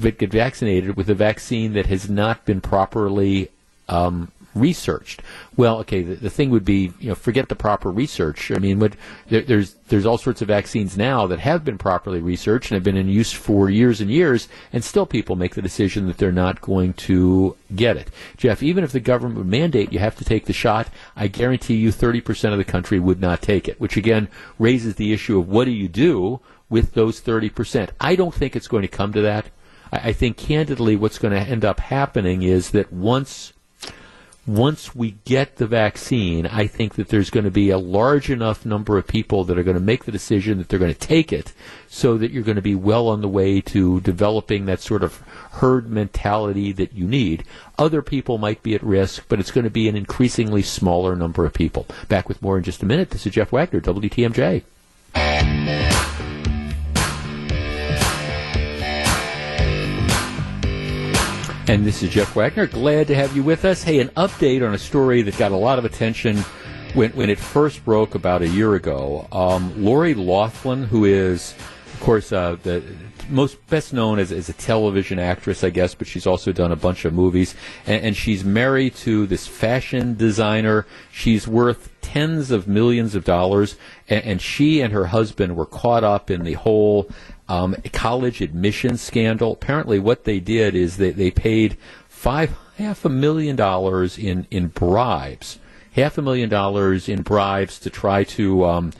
[0.00, 3.48] get vaccinated with a vaccine that has not been properly
[3.88, 5.22] um, researched.
[5.56, 8.50] Well, okay, the, the, thing would be, you know, forget the proper research.
[8.50, 8.94] I mean, what,
[9.28, 12.84] there, there's there's all sorts of vaccines now that have been properly researched and have
[12.84, 16.32] been in use for years and years, and still people make the decision that they're
[16.32, 18.10] not going to get it.
[18.36, 21.74] Jeff, even if the government would mandate you have to take the shot, I guarantee
[21.74, 25.48] you 30% of the country would not take it, which again raises the issue of
[25.48, 27.90] what do you do with those 30%.
[28.00, 29.46] I don't think it's going to come to that.
[29.92, 33.52] I, I think candidly what's going to end up happening is that once
[34.56, 38.66] once we get the vaccine, I think that there's going to be a large enough
[38.66, 41.32] number of people that are going to make the decision that they're going to take
[41.32, 41.52] it
[41.88, 45.18] so that you're going to be well on the way to developing that sort of
[45.52, 47.44] herd mentality that you need.
[47.78, 51.44] Other people might be at risk, but it's going to be an increasingly smaller number
[51.44, 51.86] of people.
[52.08, 53.10] Back with more in just a minute.
[53.10, 54.62] This is Jeff Wagner, WTMJ.
[61.70, 62.66] And this is Jeff Wagner.
[62.66, 63.84] Glad to have you with us.
[63.84, 66.38] Hey, an update on a story that got a lot of attention
[66.94, 69.28] when, when it first broke about a year ago.
[69.30, 71.54] Um, Lori Loughlin, who is,
[71.94, 72.82] of course, uh, the
[73.28, 76.76] most best known as, as a television actress, I guess, but she's also done a
[76.76, 77.54] bunch of movies.
[77.86, 80.88] And, and she's married to this fashion designer.
[81.12, 83.76] She's worth tens of millions of dollars,
[84.08, 87.08] and, and she and her husband were caught up in the whole
[87.50, 89.52] um, college admission scandal.
[89.52, 91.76] Apparently, what they did is they, they paid
[92.08, 95.58] five half a million dollars in in bribes,
[95.92, 98.92] half a million dollars in bribes to try to um,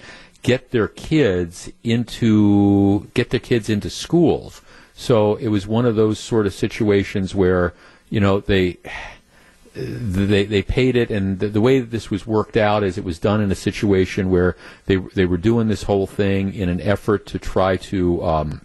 [0.43, 4.61] get their kids into get their kids into schools.
[4.95, 7.73] So it was one of those sort of situations where
[8.11, 8.79] you know they
[9.75, 13.05] they they paid it, and the, the way that this was worked out is it
[13.05, 14.57] was done in a situation where
[14.87, 18.61] they they were doing this whole thing in an effort to try to um,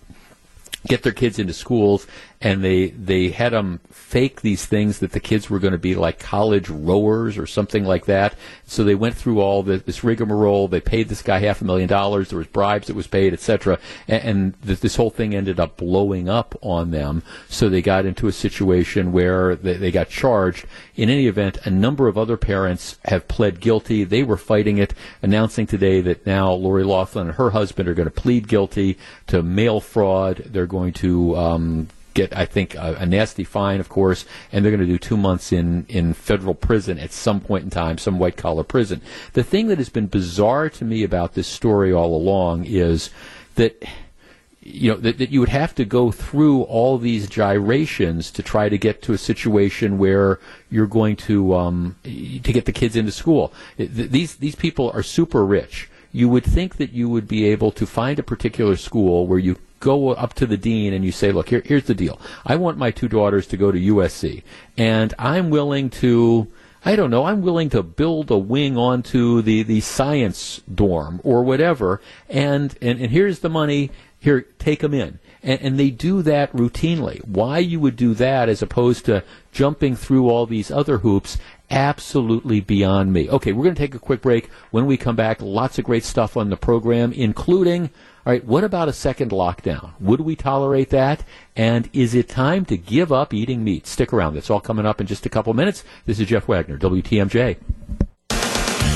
[0.87, 2.07] get their kids into schools,
[2.45, 5.95] and they they had them fake these things that the kids were going to be
[5.95, 8.35] like college rowers or something like that.
[8.67, 10.67] So they went through all the, this rigmarole.
[10.67, 12.29] They paid this guy half a million dollars.
[12.29, 13.79] There was bribes that was paid, etc.
[14.07, 17.23] And, and th- this whole thing ended up blowing up on them.
[17.49, 20.67] So they got into a situation where they, they got charged.
[20.95, 24.03] In any event, a number of other parents have pled guilty.
[24.03, 24.93] They were fighting it,
[25.23, 29.41] announcing today that now Lori Loughlin and her husband are going to plead guilty to
[29.41, 30.43] mail fraud.
[30.45, 34.71] They're going to um, get, I think, a, a nasty fine, of course, and they're
[34.71, 38.17] going to do two months in, in federal prison at some point in time, some
[38.17, 39.01] white collar prison.
[39.33, 43.11] The thing that has been bizarre to me about this story all along is
[43.55, 43.83] that
[44.67, 48.67] you know that, that you would have to go through all these gyrations to try
[48.67, 50.39] to get to a situation where
[50.71, 53.53] you're going to um, to get the kids into school.
[53.77, 55.87] These these people are super rich.
[56.11, 59.57] You would think that you would be able to find a particular school where you
[59.85, 62.19] go up to the dean and you say, look, here, here's the deal.
[62.43, 64.41] I want my two daughters to go to USC,
[64.77, 66.47] and I'm willing to.
[66.87, 67.25] I don't know.
[67.25, 72.99] I'm willing to build a wing onto the, the science dorm or whatever, and, and,
[72.99, 73.89] and here's the money.
[74.19, 75.19] Here, take them in.
[75.41, 77.25] And, and they do that routinely.
[77.27, 81.37] Why you would do that as opposed to jumping through all these other hoops
[81.71, 83.29] absolutely beyond me.
[83.29, 84.49] Okay, we're going to take a quick break.
[84.71, 87.89] When we come back, lots of great stuff on the program, including
[88.25, 89.91] all right, what about a second lockdown?
[89.99, 91.23] Would we tolerate that?
[91.55, 93.85] And is it time to give up eating meat?
[93.85, 94.33] Stick around.
[94.33, 95.83] That's all coming up in just a couple minutes.
[96.07, 97.57] This is Jeff Wagner, WTMJ.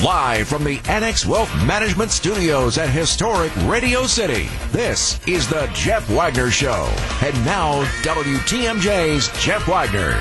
[0.04, 6.10] Live from the Annex Wealth Management Studios at historic Radio City, this is the Jeff
[6.10, 6.92] Wagner Show.
[7.22, 10.18] And now, WTMJ's Jeff Wagner.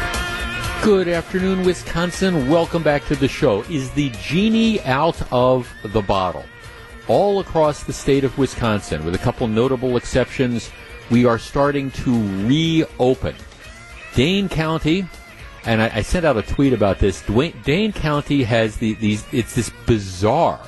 [0.84, 2.48] Good afternoon, Wisconsin.
[2.48, 3.64] Welcome back to the show.
[3.64, 6.44] Is the genie out of the bottle?
[7.10, 10.72] All across the state of Wisconsin, with a couple notable exceptions,
[11.10, 13.36] we are starting to reopen.
[14.14, 15.08] Dane County,
[15.66, 17.22] and I, I sent out a tweet about this.
[17.24, 19.26] Dwayne, Dane County has the, these.
[19.34, 20.62] It's this bizarre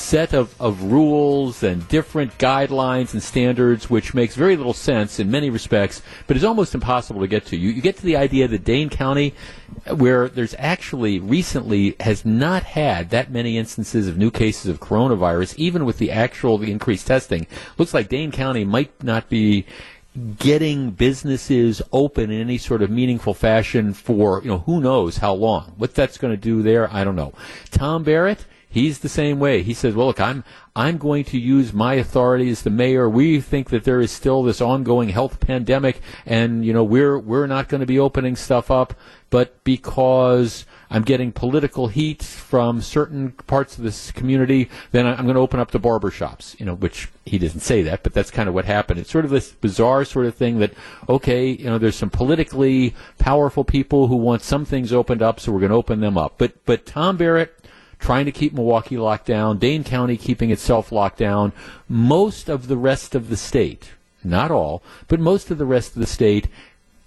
[0.00, 5.30] set of, of rules and different guidelines and standards, which makes very little sense in
[5.30, 7.56] many respects, but is almost impossible to get to.
[7.56, 9.34] You, you get to the idea that Dane County,
[9.86, 14.80] uh, where there's actually recently has not had that many instances of new cases of
[14.80, 17.46] coronavirus, even with the actual the increased testing,
[17.78, 19.66] looks like Dane County might not be
[20.38, 25.34] getting businesses open in any sort of meaningful fashion for you know who knows how
[25.34, 25.74] long.
[25.76, 27.32] What that's going to do there, I don't know.
[27.70, 29.62] Tom Barrett He's the same way.
[29.62, 30.44] He says, "Well, look, I'm
[30.76, 33.08] I'm going to use my authority as the mayor.
[33.08, 37.48] We think that there is still this ongoing health pandemic, and you know we're we're
[37.48, 38.94] not going to be opening stuff up,
[39.28, 45.36] but because." I'm getting political heat from certain parts of this community, then I'm going
[45.36, 48.32] to open up the barber shops, you know, which he doesn't say that, but that's
[48.32, 48.98] kind of what happened.
[48.98, 50.72] It's sort of this bizarre sort of thing that,
[51.08, 55.52] okay, you know, there's some politically powerful people who want some things opened up, so
[55.52, 56.34] we're going to open them up.
[56.38, 57.54] But, but Tom Barrett,
[58.00, 61.52] trying to keep Milwaukee locked down, Dane County keeping itself locked down,
[61.88, 63.90] most of the rest of the state,
[64.24, 66.48] not all, but most of the rest of the state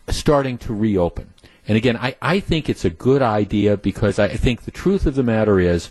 [0.08, 1.34] starting to reopen.
[1.68, 5.16] And again, I, I think it's a good idea because I think the truth of
[5.16, 5.90] the matter is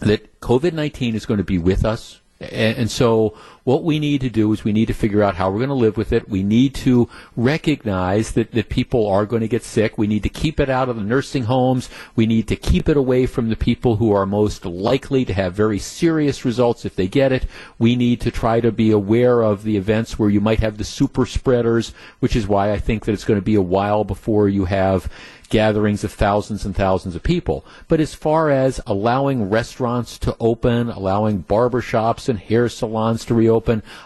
[0.00, 2.20] that COVID 19 is going to be with us.
[2.40, 3.36] And, and so
[3.70, 5.74] what we need to do is we need to figure out how we're going to
[5.74, 6.28] live with it.
[6.28, 9.96] We need to recognize that, that people are going to get sick.
[9.96, 11.88] We need to keep it out of the nursing homes.
[12.16, 15.54] We need to keep it away from the people who are most likely to have
[15.54, 17.46] very serious results if they get it.
[17.78, 20.82] We need to try to be aware of the events where you might have the
[20.82, 24.48] super spreaders, which is why I think that it's going to be a while before
[24.48, 25.08] you have
[25.50, 27.66] gatherings of thousands and thousands of people.
[27.88, 33.59] But as far as allowing restaurants to open, allowing barbershops and hair salons to reopen,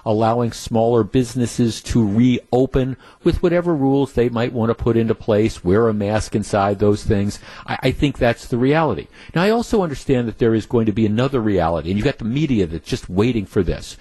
[0.05, 5.65] allowing smaller businesses to reopen with whatever rules they might want to put into place,
[5.65, 9.09] wear a mask inside, those things, I, I think that's the reality.
[9.35, 12.19] Now, I also understand that there is going to be another reality, and you've got
[12.19, 13.97] the media that's just waiting for this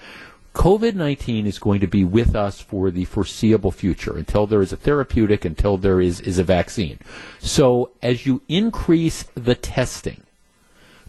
[0.53, 4.71] COVID 19 is going to be with us for the foreseeable future until there is
[4.71, 6.99] a therapeutic, until there is, is a vaccine.
[7.39, 10.21] So as you increase the testing,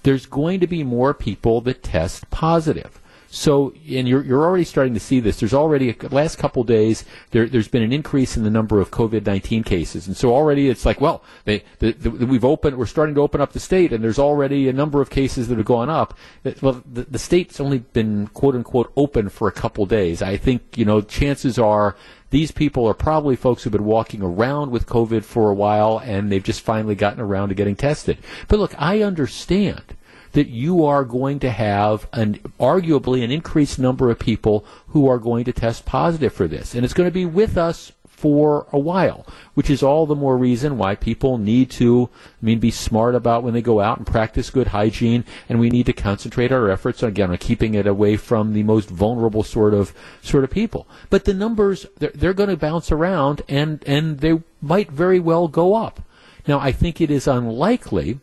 [0.03, 3.01] there's going to be more people that test positive.
[3.35, 5.41] So, and you're, you're already starting to see this.
[5.41, 8.93] There's already, a, last couple days, there, there's been an increase in the number of
[8.93, 10.07] COVID-19 cases.
[10.07, 13.41] And so already it's like, well, they, the, the, we've opened, we're starting to open
[13.41, 16.17] up the state and there's already a number of cases that have gone up.
[16.45, 20.23] Uh, well, the, the state's only been quote unquote open for a couple days.
[20.23, 21.97] I think, you know, chances are
[22.31, 26.31] these people are probably folks who've been walking around with COVID for a while and
[26.31, 28.19] they've just finally gotten around to getting tested.
[28.47, 29.97] But look, I understand
[30.35, 35.19] that you are going to have an arguably an increased number of people who are
[35.19, 36.75] going to test positive for this.
[36.75, 40.37] And it's going to be with us for a while, which is all the more
[40.37, 44.07] reason why people need to, I mean, be smart about when they go out and
[44.07, 48.17] practice good hygiene, and we need to concentrate our efforts again on keeping it away
[48.17, 50.89] from the most vulnerable sort of sort of people.
[51.11, 55.47] But the numbers they're, they're going to bounce around, and and they might very well
[55.47, 56.01] go up.
[56.47, 58.21] Now, I think it is unlikely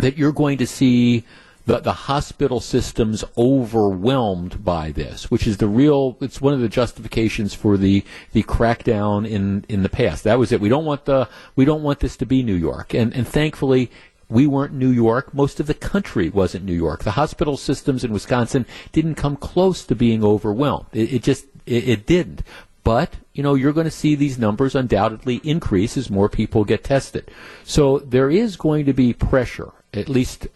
[0.00, 1.24] that you're going to see
[1.66, 6.68] the, the hospital systems overwhelmed by this, which is the real, it's one of the
[6.68, 10.24] justifications for the, the crackdown in, in the past.
[10.24, 10.60] That was it.
[10.60, 12.94] We don't want the, we don't want this to be New York.
[12.94, 13.90] And, and thankfully,
[14.28, 15.34] we weren't New York.
[15.34, 17.04] Most of the country wasn't New York.
[17.04, 20.86] The hospital systems in Wisconsin didn't come close to being overwhelmed.
[20.92, 22.42] It, it just, it, it didn't.
[22.82, 26.82] But, you know, you're going to see these numbers undoubtedly increase as more people get
[26.82, 27.30] tested.
[27.62, 30.48] So there is going to be pressure at least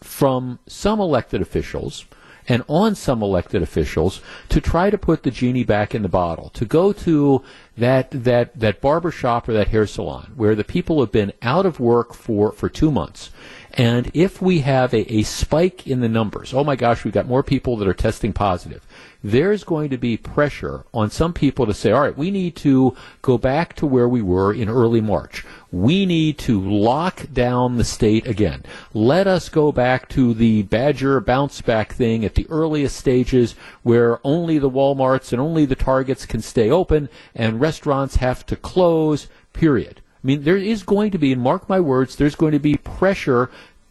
[0.00, 2.04] from some elected officials
[2.48, 6.50] and on some elected officials to try to put the genie back in the bottle,
[6.50, 7.42] to go to
[7.76, 11.64] that that that barber shop or that hair salon where the people have been out
[11.64, 13.30] of work for for two months.
[13.74, 17.26] And if we have a, a spike in the numbers, oh my gosh, we've got
[17.26, 18.86] more people that are testing positive
[19.24, 22.96] there's going to be pressure on some people to say, all right, we need to
[23.22, 25.44] go back to where we were in early March.
[25.72, 28.62] We need to lock down the state again.
[28.92, 34.20] Let us go back to the Badger bounce back thing at the earliest stages where
[34.22, 39.28] only the Walmarts and only the Targets can stay open and restaurants have to close,
[39.54, 40.02] period.
[40.22, 42.76] I mean, there is going to be, and mark my words, there's going to be
[42.76, 43.50] pressure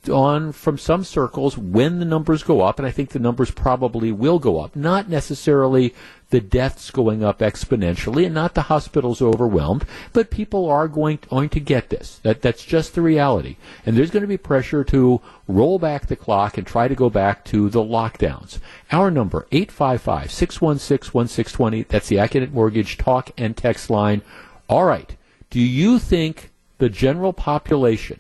[0.10, 4.12] on from some circles when the numbers go up, and I think the numbers probably
[4.12, 4.76] will go up.
[4.76, 5.93] Not necessarily
[6.32, 11.28] the deaths going up exponentially, and not the hospitals overwhelmed, but people are going to,
[11.28, 12.20] going to get this.
[12.24, 16.16] That that's just the reality, and there's going to be pressure to roll back the
[16.16, 18.60] clock and try to go back to the lockdowns.
[18.91, 21.88] Our number 855-616-1620.
[21.88, 24.22] That's the Accunet Mortgage talk and text line.
[24.68, 25.16] All right.
[25.49, 28.20] Do you think the general population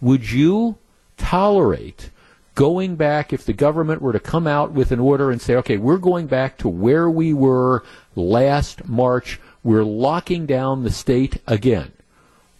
[0.00, 0.78] would you
[1.18, 2.10] tolerate
[2.54, 5.76] going back if the government were to come out with an order and say, okay,
[5.76, 7.84] we're going back to where we were
[8.16, 11.92] last March, we're locking down the state again.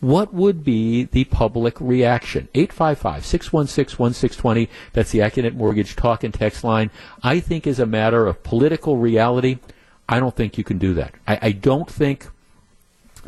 [0.00, 2.48] What would be the public reaction?
[2.54, 4.70] 855 616 1620.
[4.92, 6.92] That's the Accunet Mortgage talk and text line.
[7.24, 9.58] I think, as a matter of political reality,
[10.08, 11.14] I don't think you can do that.
[11.26, 12.28] I, I don't think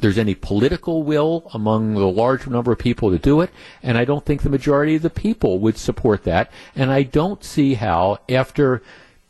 [0.01, 3.51] there's any political will among the large number of people to do it,
[3.83, 6.51] and I don't think the majority of the people would support that.
[6.75, 8.83] And I don't see how, after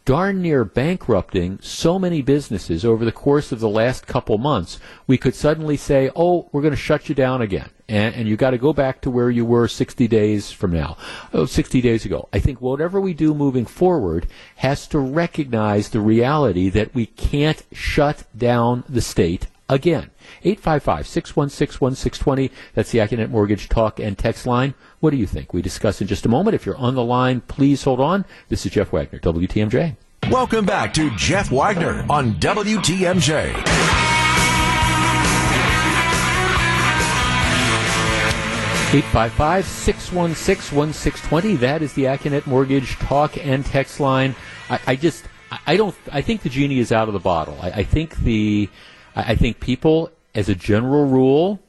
[0.05, 5.19] darn near bankrupting so many businesses over the course of the last couple months, we
[5.19, 7.71] could suddenly say, oh, we're going to shut you down again.
[7.89, 10.97] And, and you got to go back to where you were 60 days from now,
[11.33, 12.29] oh, 60 days ago.
[12.33, 17.63] I think whatever we do moving forward has to recognize the reality that we can't
[17.73, 20.11] shut down the state again.
[20.43, 22.51] 855 616 1620.
[22.75, 24.75] That's the Accunet Mortgage Talk and Text line.
[24.99, 25.55] What do you think?
[25.55, 26.55] We discuss in just a moment.
[26.55, 28.27] If you're on the line, please hold on.
[28.49, 29.97] This is Jeff Wagner, WTMJ.
[30.31, 34.11] Welcome back to Jeff Wagner on WTMJ.
[38.93, 41.57] 855 616 1620.
[41.57, 44.35] That is the Accunet Mortgage Talk and Text line.
[44.69, 45.25] I, I, just,
[45.65, 47.57] I don't, I think the genie is out of the bottle.
[47.63, 48.69] I, I think the,
[49.27, 51.61] I think people as a general rule,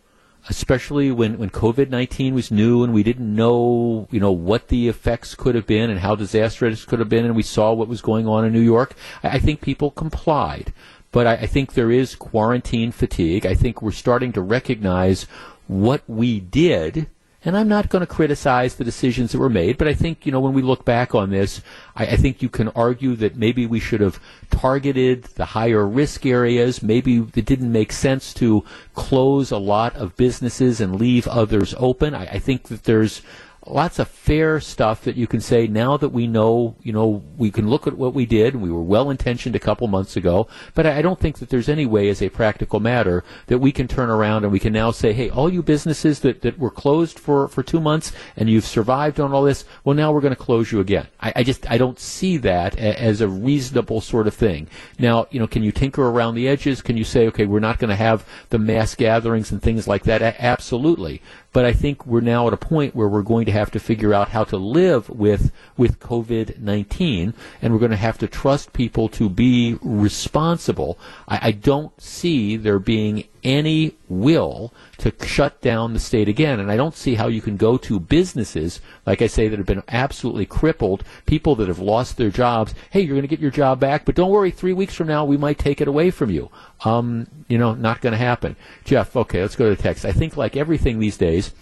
[0.49, 4.87] especially when, when COVID 19 was new and we didn't know, you know, what the
[4.87, 7.87] effects could have been and how disastrous it could have been, and we saw what
[7.87, 10.73] was going on in New York, I, I think people complied.
[11.11, 13.45] But I, I think there is quarantine fatigue.
[13.45, 15.23] I think we're starting to recognize
[15.67, 17.07] what we did
[17.43, 20.31] and I'm not going to criticize the decisions that were made, but I think, you
[20.31, 21.61] know, when we look back on this,
[21.95, 24.19] I, I, think you can argue that maybe we should have
[24.51, 26.83] targeted the higher risk areas.
[26.83, 28.63] Maybe it didn't make sense to
[28.93, 32.13] close a lot of businesses and leave others open.
[32.13, 33.23] I, I think that there's
[33.67, 37.51] lots of fair stuff that you can say now that we know, you know, we
[37.51, 38.55] can look at what we did.
[38.55, 41.85] We were well intentioned a couple months ago, but I don't think that there's any
[41.85, 45.13] way as a practical matter that we can turn around and we can now say,
[45.13, 49.19] hey, all you businesses that, that were closed for, for two months and you've survived
[49.19, 51.07] on all this, well, now we're going to close you again.
[51.19, 54.67] I, I just, I don't see that a, as a reasonable sort of thing.
[54.97, 56.81] Now, you know, can you tinker around the edges?
[56.81, 60.03] Can you say, okay, we're not going to have the mass gatherings and things like
[60.03, 60.23] that?
[60.23, 61.21] A- absolutely.
[61.53, 64.13] But I think we're now at a point where we're going to have to figure
[64.13, 68.71] out how to live with with COVID nineteen, and we're going to have to trust
[68.71, 70.97] people to be responsible.
[71.27, 76.59] I, I don't see there being any will to shut down the state again.
[76.59, 79.65] And I don't see how you can go to businesses, like I say, that have
[79.65, 82.73] been absolutely crippled, people that have lost their jobs.
[82.89, 85.25] Hey, you're going to get your job back, but don't worry, three weeks from now,
[85.25, 86.49] we might take it away from you.
[86.83, 88.55] Um, you know, not going to happen.
[88.83, 90.05] Jeff, okay, let's go to the text.
[90.05, 91.53] I think, like everything these days,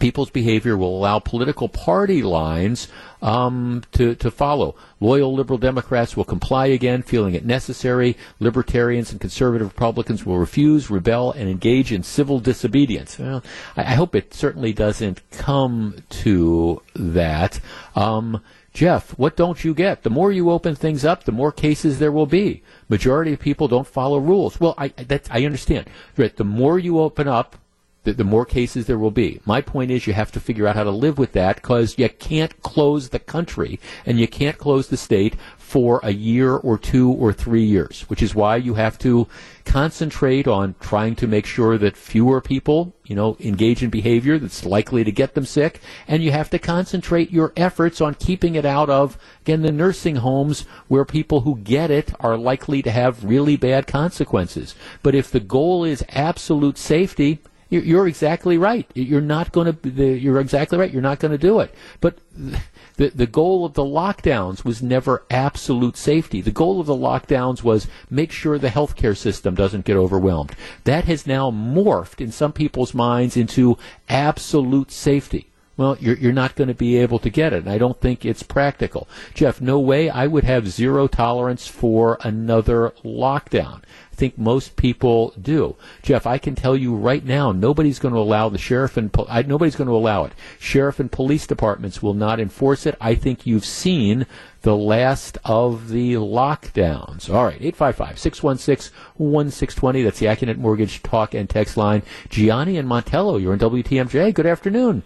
[0.00, 2.88] people's behavior will allow political party lines
[3.22, 4.74] um, to, to follow.
[5.00, 8.16] Loyal liberal Democrats will comply again, feeling it necessary.
[8.40, 13.18] Libertarians and conservative Republicans will refuse, rebel, and engage in civil disobedience.
[13.18, 13.42] Well,
[13.76, 17.60] I, I hope it certainly doesn't come to that.
[17.94, 18.42] Um,
[18.72, 20.02] Jeff, what don't you get?
[20.02, 22.64] The more you open things up, the more cases there will be.
[22.88, 24.58] Majority of people don't follow rules.
[24.58, 25.88] Well, I, that, I understand.
[26.16, 27.56] The more you open up,
[28.04, 29.40] the, the more cases there will be.
[29.44, 32.08] My point is you have to figure out how to live with that because you
[32.08, 37.10] can't close the country and you can't close the state for a year or two
[37.10, 39.26] or three years, which is why you have to
[39.64, 44.64] concentrate on trying to make sure that fewer people, you know, engage in behavior that's
[44.64, 45.80] likely to get them sick.
[46.06, 50.16] And you have to concentrate your efforts on keeping it out of, again, the nursing
[50.16, 54.74] homes where people who get it are likely to have really bad consequences.
[55.02, 57.40] But if the goal is absolute safety,
[57.80, 58.86] you're exactly right.
[58.94, 60.04] You're not going to.
[60.14, 60.92] You're exactly right.
[60.92, 61.74] You're not going to do it.
[62.00, 62.18] But
[62.96, 66.40] the the goal of the lockdowns was never absolute safety.
[66.40, 70.54] The goal of the lockdowns was make sure the healthcare system doesn't get overwhelmed.
[70.84, 75.48] That has now morphed in some people's minds into absolute safety.
[75.76, 77.64] Well, you're, you're not going to be able to get it.
[77.64, 79.08] And I don't think it's practical.
[79.34, 83.82] Jeff, no way I would have zero tolerance for another lockdown
[84.14, 85.76] think most people do.
[86.02, 89.26] Jeff, I can tell you right now, nobody's going to allow the sheriff and po-
[89.28, 90.32] I, nobody's going to allow it.
[90.58, 92.96] Sheriff and police departments will not enforce it.
[93.00, 94.26] I think you've seen
[94.62, 97.28] the last of the lockdowns.
[97.28, 100.04] All right, 855-616-1620.
[100.04, 102.02] That's the Accunet Mortgage Talk and Text line.
[102.30, 104.32] Gianni and Montello, you're in WTMJ.
[104.32, 105.02] Good afternoon.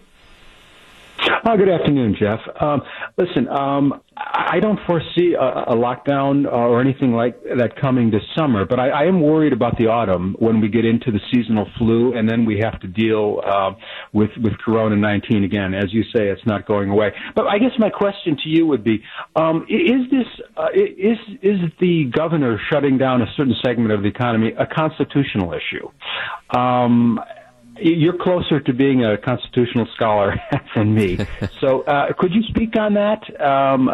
[1.45, 2.39] Oh, good afternoon, Jeff.
[2.61, 2.81] Um,
[3.17, 8.65] listen, um, I don't foresee a, a lockdown or anything like that coming this summer,
[8.65, 12.13] but I, I am worried about the autumn when we get into the seasonal flu,
[12.17, 13.71] and then we have to deal uh,
[14.11, 15.73] with with Corona nineteen again.
[15.73, 17.11] As you say, it's not going away.
[17.35, 19.01] But I guess my question to you would be:
[19.35, 24.09] um, Is this uh, is is the governor shutting down a certain segment of the
[24.09, 25.87] economy a constitutional issue?
[26.57, 27.19] Um,
[27.81, 30.35] you're closer to being a constitutional scholar
[30.75, 31.17] than me.
[31.61, 33.21] so, uh, could you speak on that?
[33.41, 33.89] Um,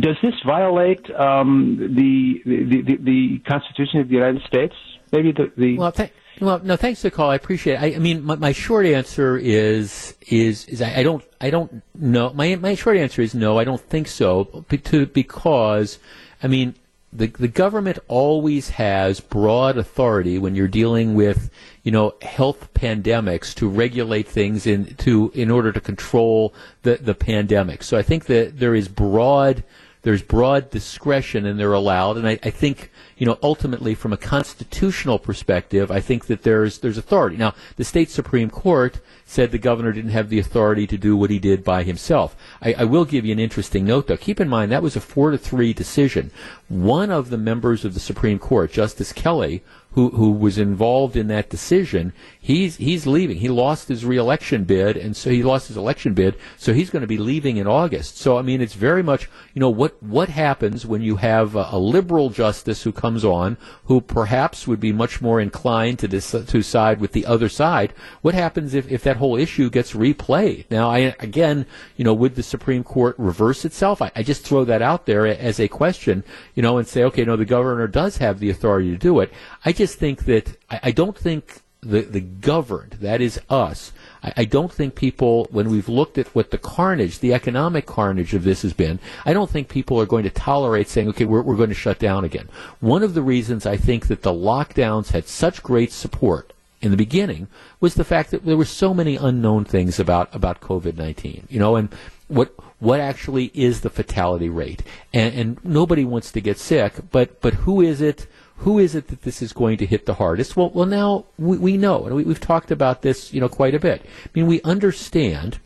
[0.00, 4.74] does this violate um, the, the, the, the Constitution of the United States?
[5.12, 5.92] Maybe the, the well,
[6.40, 7.30] well, no, thanks for the call.
[7.30, 7.82] I appreciate it.
[7.82, 11.82] I, I mean, my, my, short answer is is is I, I, don't I don't
[11.94, 12.32] know.
[12.32, 13.58] My my short answer is no.
[13.58, 14.64] I don't think so.
[14.68, 16.00] To, because
[16.42, 16.74] I mean,
[17.14, 21.48] the the government always has broad authority when you're dealing with
[21.84, 26.52] you know health pandemics to regulate things in to in order to control
[26.82, 27.82] the the pandemic.
[27.82, 29.62] So I think that there is broad
[30.04, 32.16] there's broad discretion and they're allowed.
[32.16, 36.78] And I, I think you know, ultimately, from a constitutional perspective, I think that there's
[36.78, 37.36] there's authority.
[37.36, 41.30] Now, the state supreme court said the governor didn't have the authority to do what
[41.30, 42.36] he did by himself.
[42.60, 44.16] I, I will give you an interesting note, though.
[44.16, 46.30] Keep in mind that was a four to three decision.
[46.68, 49.62] One of the members of the Supreme Court, Justice Kelly,
[49.94, 53.38] who who was involved in that decision, he's he's leaving.
[53.38, 56.36] He lost his reelection bid, and so he lost his election bid.
[56.56, 58.18] So he's going to be leaving in August.
[58.18, 61.68] So I mean, it's very much you know what what happens when you have a,
[61.70, 66.44] a liberal justice who comes on, who perhaps would be much more inclined to dis-
[66.48, 67.94] to side with the other side.
[68.20, 70.64] What happens if if that whole issue gets replayed?
[70.70, 71.66] Now, I again,
[71.96, 74.02] you know, would the Supreme Court reverse itself?
[74.02, 76.24] I, I just throw that out there as a question,
[76.56, 79.32] you know, and say, okay, no, the governor does have the authority to do it.
[79.64, 83.92] I just think that I, I don't think the the governed, that is us.
[84.22, 88.32] I, I, don't think people, when we've looked at what the carnage, the economic carnage
[88.34, 91.42] of this has been, I don't think people are going to tolerate saying, okay, we're,
[91.42, 92.48] we're going to shut down again.
[92.80, 96.96] One of the reasons I think that the lockdowns had such great support in the
[96.96, 97.48] beginning
[97.80, 101.46] was the fact that there were so many unknown things about about COVID nineteen.
[101.48, 101.88] You know, and
[102.28, 104.82] what what actually is the fatality rate?
[105.12, 108.26] And, and nobody wants to get sick, but but who is it?
[108.58, 110.56] Who is it that this is going to hit the hardest?
[110.56, 113.74] Well, well, now we, we know, and we, we've talked about this, you know, quite
[113.74, 114.02] a bit.
[114.04, 115.58] I mean, we understand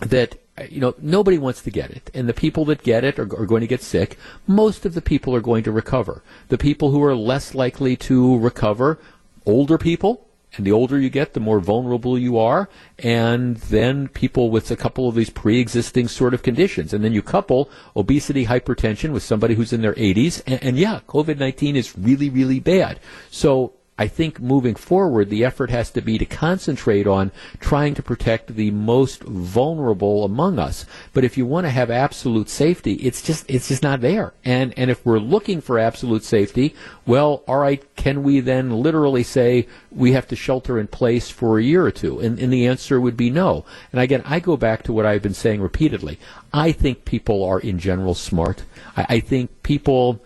[0.00, 2.10] that uh, you know, nobody wants to get it.
[2.14, 4.16] And the people that get it are, are, going to get sick.
[4.46, 6.22] Most of the people are going to recover.
[6.48, 8.98] The people who are less likely to recover,
[9.44, 12.68] older people, and the older you get, the more vulnerable you are.
[12.98, 16.92] And then people with a couple of these pre-existing sort of conditions.
[16.92, 20.42] And then you couple obesity, hypertension with somebody who's in their 80s.
[20.46, 23.00] And, and yeah, COVID-19 is really, really bad.
[23.30, 28.02] So I think moving forward, the effort has to be to concentrate on trying to
[28.02, 30.84] protect the most vulnerable among us.
[31.14, 34.34] But if you want to have absolute safety, it's just it's just not there.
[34.44, 36.74] And and if we're looking for absolute safety,
[37.06, 41.58] well, all right, can we then literally say we have to shelter in place for
[41.58, 42.20] a year or two?
[42.20, 43.64] And, and the answer would be no.
[43.92, 46.18] And again, I go back to what I've been saying repeatedly.
[46.52, 48.64] I think people are in general smart.
[48.94, 50.20] I, I think people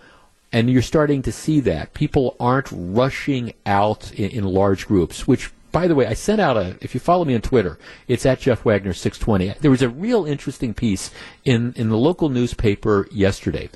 [0.53, 1.95] and you're starting to see that.
[1.95, 6.57] People aren't rushing out in, in, large groups, which, by the way, I sent out
[6.57, 7.79] a, if you follow me on Twitter,
[8.09, 9.61] it's at Jeff Wagner 620.
[9.61, 11.11] There was a real interesting piece
[11.45, 13.71] in, in the local newspaper yesterday.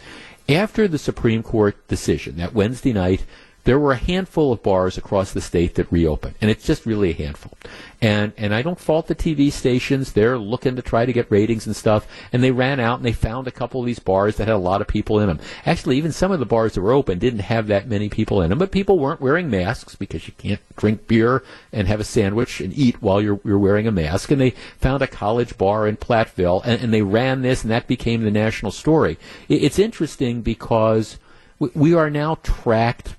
[0.48, 3.24] After the Supreme Court decision that Wednesday night
[3.64, 7.10] there were a handful of bars across the state that reopened, and it's just really
[7.10, 7.52] a handful.
[8.00, 11.66] And and I don't fault the TV stations; they're looking to try to get ratings
[11.66, 12.06] and stuff.
[12.32, 14.58] And they ran out and they found a couple of these bars that had a
[14.58, 15.40] lot of people in them.
[15.64, 18.50] Actually, even some of the bars that were open didn't have that many people in
[18.50, 21.42] them, but people weren't wearing masks because you can't drink beer
[21.72, 24.30] and have a sandwich and eat while you're you're wearing a mask.
[24.30, 27.86] And they found a college bar in Platteville, and, and they ran this, and that
[27.86, 29.18] became the national story.
[29.48, 31.18] It, it's interesting because
[31.58, 33.16] we, we are now tracked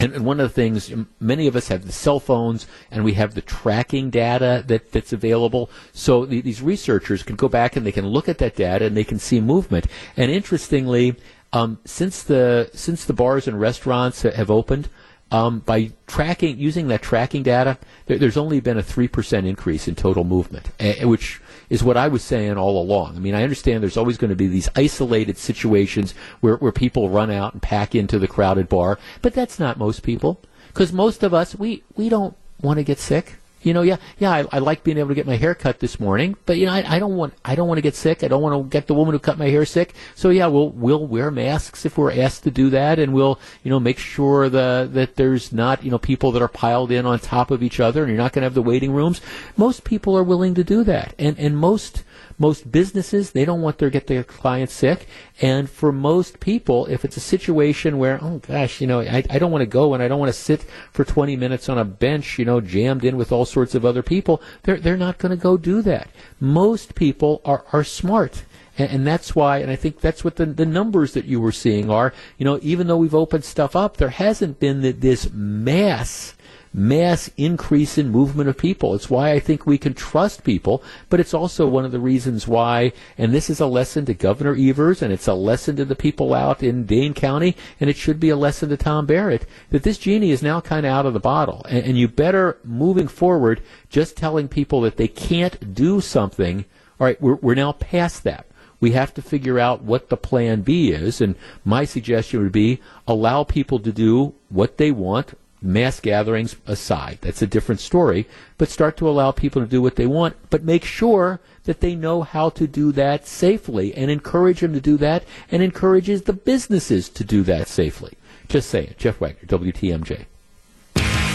[0.00, 3.12] and, and, one of the things, many of us have the cell phones and we
[3.14, 5.70] have the tracking data that, that's available.
[5.92, 8.96] So the, these researchers can go back and they can look at that data and
[8.96, 9.86] they can see movement.
[10.16, 11.16] And interestingly,
[11.52, 14.88] um, since the since the bars and restaurants have opened,
[15.32, 19.86] um, by tracking using that tracking data, there, there's only been a three percent increase
[19.86, 21.40] in total movement, uh, which
[21.70, 23.16] is what I was saying all along.
[23.16, 27.08] I mean, I understand there's always going to be these isolated situations where, where people
[27.08, 30.42] run out and pack into the crowded bar, but that's not most people.
[30.68, 33.36] Because most of us, we, we don't want to get sick.
[33.62, 36.00] You know, yeah, yeah, I, I, like being able to get my hair cut this
[36.00, 38.24] morning, but you know, I, I don't want, I don't want to get sick.
[38.24, 39.94] I don't want to get the woman who cut my hair sick.
[40.14, 43.70] So yeah, we'll, we'll wear masks if we're asked to do that, and we'll, you
[43.70, 47.18] know, make sure the, that there's not, you know, people that are piled in on
[47.18, 49.20] top of each other, and you're not going to have the waiting rooms.
[49.56, 52.04] Most people are willing to do that, and and most
[52.40, 55.06] most businesses they don't want to get their clients sick.
[55.40, 59.38] And for most people if it's a situation where oh gosh you know i, I
[59.38, 61.84] don't want to go and i don't want to sit for 20 minutes on a
[61.84, 65.30] bench you know jammed in with all sorts of other people they're they're not going
[65.30, 66.08] to go do that.
[66.40, 68.44] Most people are are smart.
[68.78, 71.52] And, and, that's why, and I think that's what the, the numbers that you were
[71.52, 72.14] seeing are.
[72.38, 76.34] You know, even though we've opened stuff up, there hasn't been the, this mass
[76.72, 78.94] mass increase in movement of people.
[78.94, 82.46] It's why I think we can trust people, but it's also one of the reasons
[82.46, 85.96] why, and this is a lesson to Governor Evers, and it's a lesson to the
[85.96, 89.82] people out in Dane County, and it should be a lesson to Tom Barrett, that
[89.82, 91.64] this genie is now kind of out of the bottle.
[91.68, 96.64] And, and you better, moving forward, just telling people that they can't do something.
[97.00, 98.46] All right, we're, we're now past that.
[98.78, 102.80] We have to figure out what the plan B is, and my suggestion would be
[103.06, 108.26] allow people to do what they want mass gatherings aside, that's a different story,
[108.58, 111.94] but start to allow people to do what they want, but make sure that they
[111.94, 116.32] know how to do that safely and encourage them to do that and encourages the
[116.32, 118.14] businesses to do that safely.
[118.48, 118.94] Just saying.
[118.98, 120.24] Jeff Wagner, WTMJ.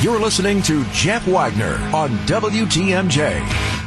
[0.02, 3.85] You're listening to Jeff Wagner on WTMJ.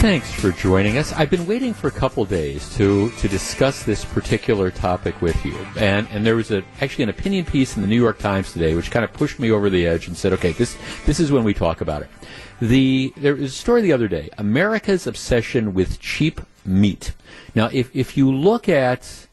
[0.00, 1.12] Thanks for joining us.
[1.12, 5.58] I've been waiting for a couple days to, to discuss this particular topic with you.
[5.76, 8.76] And, and there was a, actually an opinion piece in the New York Times today
[8.76, 11.42] which kind of pushed me over the edge and said, okay, this, this is when
[11.42, 12.08] we talk about it.
[12.60, 17.12] The, there was a story the other day, America's obsession with cheap meat.
[17.56, 19.26] Now, if, if you look at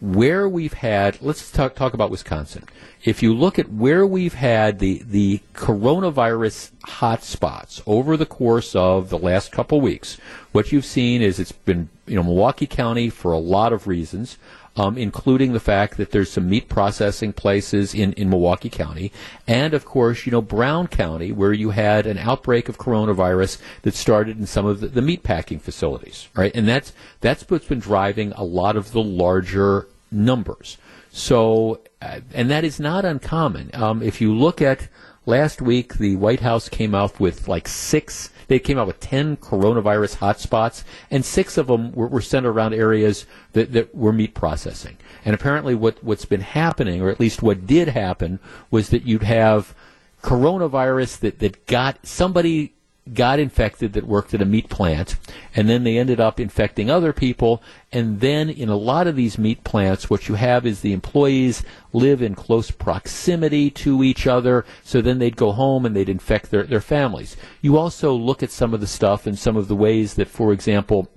[0.00, 2.64] where we've had, let's talk, talk about Wisconsin.
[3.04, 9.08] If you look at where we've had the, the coronavirus hotspots over the course of
[9.08, 10.18] the last couple weeks,
[10.52, 14.36] what you've seen is it's been, you know, Milwaukee County for a lot of reasons
[14.76, 19.12] um, including the fact that there's some meat processing places in, in Milwaukee County,
[19.46, 23.94] and of course, you know, Brown County, where you had an outbreak of coronavirus that
[23.94, 26.52] started in some of the, the meat packing facilities, right?
[26.54, 30.78] And that's that's what's been driving a lot of the larger numbers.
[31.10, 33.70] So, uh, and that is not uncommon.
[33.72, 34.88] Um, if you look at
[35.24, 38.30] last week, the White House came out with like six.
[38.48, 42.74] They came out with ten coronavirus hotspots, and six of them were, were centered around
[42.74, 44.96] areas that, that were meat processing.
[45.24, 48.38] And apparently, what what's been happening, or at least what did happen,
[48.70, 49.74] was that you'd have
[50.22, 52.75] coronavirus that, that got somebody
[53.12, 55.16] got infected that worked at a meat plant,
[55.54, 57.62] and then they ended up infecting other people.
[57.92, 61.62] And then in a lot of these meat plants, what you have is the employees
[61.92, 66.50] live in close proximity to each other, so then they'd go home and they'd infect
[66.50, 67.36] their, their families.
[67.62, 70.52] You also look at some of the stuff and some of the ways that, for
[70.52, 71.08] example,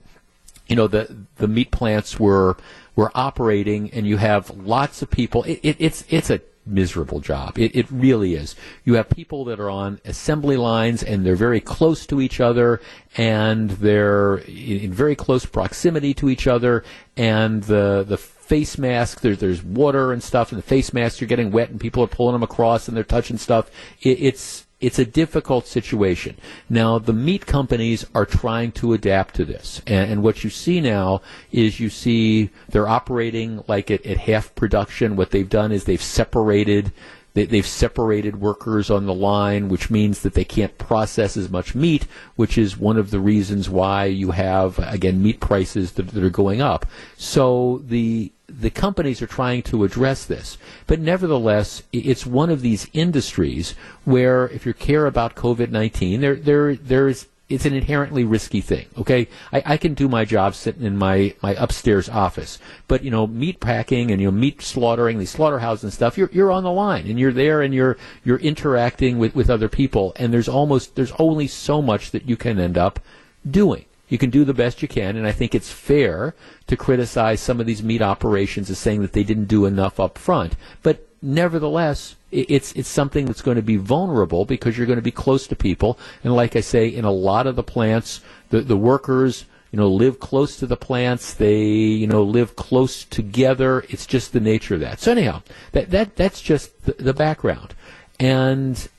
[0.67, 2.55] you know, the, the meat plants were
[2.95, 5.43] were operating and you have lots of people.
[5.43, 7.57] It, it, it's it's a miserable job.
[7.57, 8.55] It, it really is.
[8.83, 12.81] You have people that are on assembly lines and they're very close to each other
[13.17, 16.83] and they're in very close proximity to each other
[17.17, 21.27] and the the face mask there's there's water and stuff and the face masks are
[21.27, 23.69] getting wet and people are pulling them across and they're touching stuff.
[24.01, 26.37] It, it's it's a difficult situation.
[26.69, 29.81] Now, the meat companies are trying to adapt to this.
[29.85, 31.21] And, and what you see now
[31.51, 35.17] is you see they're operating like at, at half production.
[35.17, 36.93] What they've done is they've separated
[37.33, 41.75] they, have separated workers on the line, which means that they can't process as much
[41.75, 42.05] meat,
[42.35, 46.29] which is one of the reasons why you have, again, meat prices that, that are
[46.29, 46.85] going up.
[47.17, 50.57] So the the companies are trying to address this.
[50.87, 53.75] But nevertheless, it's one of these industries
[54.05, 58.87] where if you care about COVID-19, there, there, there's, it's an inherently risky thing.
[58.97, 63.09] Okay, I, I, can do my job sitting in my, my upstairs office, but you
[63.09, 66.63] know, meat packing and you know, meat slaughtering, these slaughterhouses and stuff, you're you're on
[66.63, 70.49] the line and you're there and you're you're interacting with, with other people, and there's
[70.49, 72.99] almost there's only so much that you can end up
[73.49, 73.85] doing.
[74.09, 76.33] You can do the best you can, and I think it's fair
[76.67, 80.17] to criticize some of these meat operations as saying that they didn't do enough up
[80.17, 80.55] front.
[80.81, 85.11] But nevertheless, it's it's something that's going to be vulnerable because you're going to be
[85.11, 88.77] close to people, and like I say, in a lot of the plants, the the
[88.77, 91.33] workers you know live close to the plants.
[91.33, 93.85] They you know live close together.
[93.89, 94.99] It's just the nature of that.
[94.99, 97.75] So anyhow that that that's just the, the background.
[98.19, 98.89] And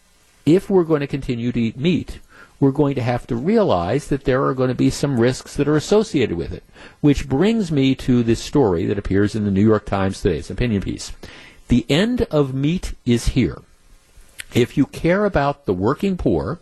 [0.46, 2.20] if we're going to continue to eat meat
[2.60, 5.66] we're going to have to realize that there are going to be some risks that
[5.66, 6.62] are associated with it.
[7.00, 10.38] Which brings me to this story that appears in the New York Times today.
[10.38, 11.12] It's an opinion piece.
[11.68, 13.62] The end of meat is here.
[14.52, 16.58] If you care about the working poor,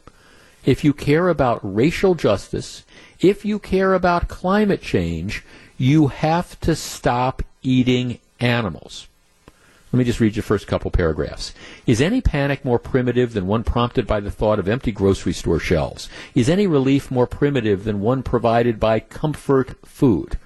[0.64, 2.84] if you care about racial justice,
[3.20, 5.42] if you care about climate change,
[5.76, 9.07] you have to stop eating animals.
[9.90, 11.54] Let me just read you the first couple paragraphs.
[11.86, 15.58] Is any panic more primitive than one prompted by the thought of empty grocery store
[15.58, 16.10] shelves?
[16.34, 20.38] Is any relief more primitive than one provided by comfort food?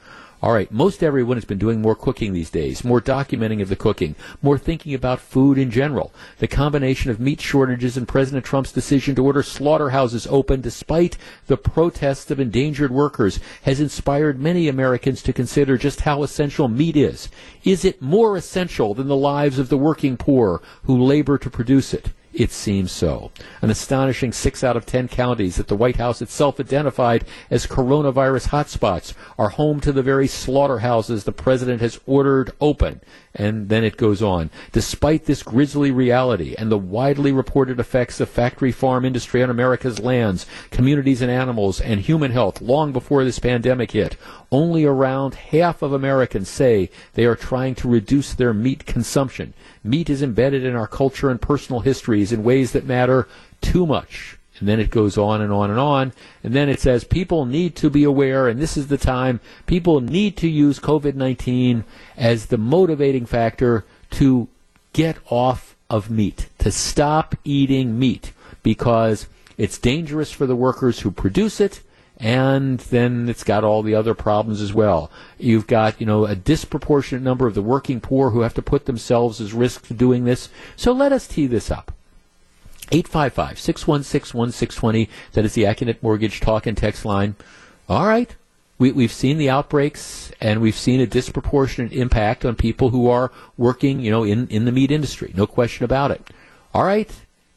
[0.42, 3.76] All right, most everyone has been doing more cooking these days, more documenting of the
[3.76, 6.12] cooking, more thinking about food in general.
[6.38, 11.16] The combination of meat shortages and President Trump's decision to order slaughterhouses open despite
[11.46, 16.96] the protests of endangered workers has inspired many Americans to consider just how essential meat
[16.96, 17.28] is.
[17.62, 21.94] Is it more essential than the lives of the working poor who labor to produce
[21.94, 22.10] it?
[22.32, 23.30] It seems so.
[23.60, 28.48] An astonishing six out of ten counties that the White House itself identified as coronavirus
[28.48, 33.02] hotspots are home to the very slaughterhouses the president has ordered open.
[33.34, 34.50] And then it goes on.
[34.72, 39.98] Despite this grisly reality and the widely reported effects of factory farm industry on America's
[39.98, 44.16] lands, communities and animals, and human health long before this pandemic hit,
[44.50, 49.54] only around half of Americans say they are trying to reduce their meat consumption.
[49.82, 53.26] Meat is embedded in our culture and personal histories in ways that matter
[53.62, 54.36] too much.
[54.62, 56.12] And then it goes on and on and on.
[56.44, 60.00] And then it says people need to be aware, and this is the time, people
[60.00, 61.82] need to use COVID 19
[62.16, 64.46] as the motivating factor to
[64.92, 68.32] get off of meat, to stop eating meat,
[68.62, 69.26] because
[69.58, 71.80] it's dangerous for the workers who produce it
[72.18, 75.10] and then it's got all the other problems as well.
[75.40, 78.86] You've got, you know, a disproportionate number of the working poor who have to put
[78.86, 80.50] themselves as risk to doing this.
[80.76, 81.92] So let us tee this up.
[82.92, 85.08] 855 616 1620.
[85.32, 87.34] That is the Accunet Mortgage talk and text line.
[87.88, 88.34] All right.
[88.78, 93.32] We, we've seen the outbreaks and we've seen a disproportionate impact on people who are
[93.56, 95.32] working, you know, in, in the meat industry.
[95.36, 96.30] No question about it.
[96.74, 97.10] All right.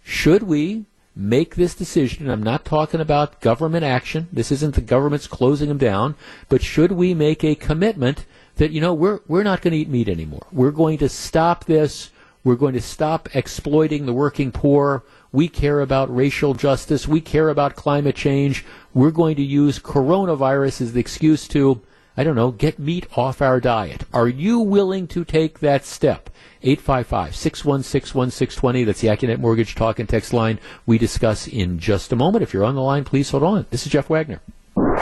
[0.04, 4.28] Should we make this decision, I'm not talking about government action.
[4.32, 6.16] This isn't the government's closing them down,
[6.50, 8.26] but should we make a commitment
[8.56, 10.48] that you know we're we're not going to eat meat anymore.
[10.52, 12.12] We're going to stop this.
[12.44, 15.04] We're going to stop exploiting the working poor.
[15.36, 17.10] We care about racial justice.
[17.10, 18.64] We care about climate change.
[18.94, 21.82] We're going to use coronavirus as the excuse to
[22.16, 24.06] I don't know, get meat off our diet.
[24.14, 26.30] Are you willing to take that step?
[26.64, 28.86] 855 616 1620.
[28.86, 32.42] That's the Accunet Mortgage Talk and Text line we discuss in just a moment.
[32.42, 33.66] If you're on the line, please hold on.
[33.72, 34.40] This is Jeff Wagner.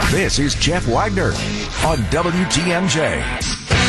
[0.10, 1.28] This is Jeff Wagner
[1.86, 3.83] on WTMJ.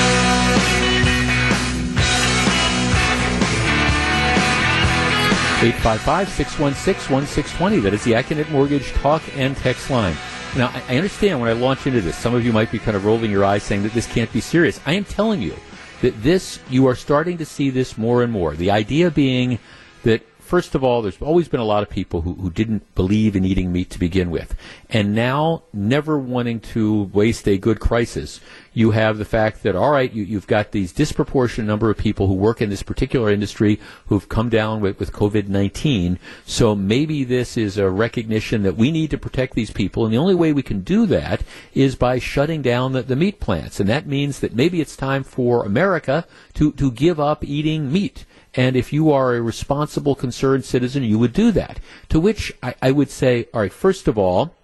[5.64, 7.80] 855 616 1620.
[7.80, 10.14] That is the Accunet Mortgage Talk and Text line.
[10.58, 13.06] Now, I understand when I launch into this, some of you might be kind of
[13.06, 14.78] rolling your eyes saying that this can't be serious.
[14.84, 15.56] I am telling you
[16.02, 18.54] that this, you are starting to see this more and more.
[18.54, 19.58] The idea being
[20.02, 23.34] that first of all, there's always been a lot of people who, who didn't believe
[23.34, 24.54] in eating meat to begin with.
[24.90, 28.40] And now, never wanting to waste a good crisis,
[28.74, 32.26] you have the fact that, all right, you, have got these disproportionate number of people
[32.26, 36.18] who work in this particular industry who've come down with, with COVID 19.
[36.44, 40.04] So maybe this is a recognition that we need to protect these people.
[40.04, 41.42] And the only way we can do that
[41.72, 43.80] is by shutting down the, the meat plants.
[43.80, 48.26] And that means that maybe it's time for America to, to give up eating meat.
[48.56, 51.80] And if you are a responsible, concerned citizen, you would do that.
[52.10, 54.54] To which I, I would say, all right, first of all,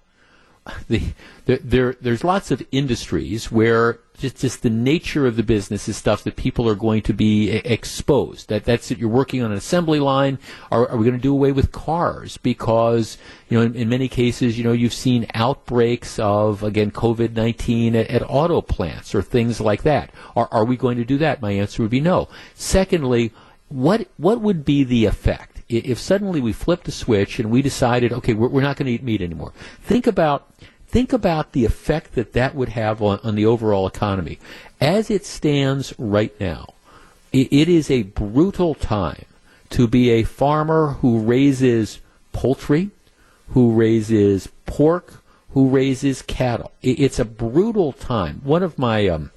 [0.88, 1.12] the,
[1.46, 5.96] the, there, there's lots of industries where just, just the nature of the business is
[5.96, 8.48] stuff that people are going to be exposed.
[8.50, 8.98] That that's it.
[8.98, 10.38] You're working on an assembly line.
[10.70, 13.16] Are, are we going to do away with cars because
[13.48, 17.96] you know in, in, many cases you know you've seen outbreaks of again COVID nineteen
[17.96, 20.10] at, at auto plants or things like that.
[20.36, 21.40] Are are we going to do that?
[21.40, 22.28] My answer would be no.
[22.54, 23.32] Secondly
[23.70, 28.12] what what would be the effect if suddenly we flipped a switch and we decided,
[28.12, 29.52] okay, we're, we're not going to eat meat anymore?
[29.82, 30.52] Think about
[30.88, 34.38] think about the effect that that would have on, on the overall economy.
[34.80, 36.74] As it stands right now,
[37.32, 39.24] it, it is a brutal time
[39.70, 42.00] to be a farmer who raises
[42.32, 42.90] poultry,
[43.50, 46.72] who raises pork, who raises cattle.
[46.82, 48.40] It, it's a brutal time.
[48.42, 49.30] One of my um,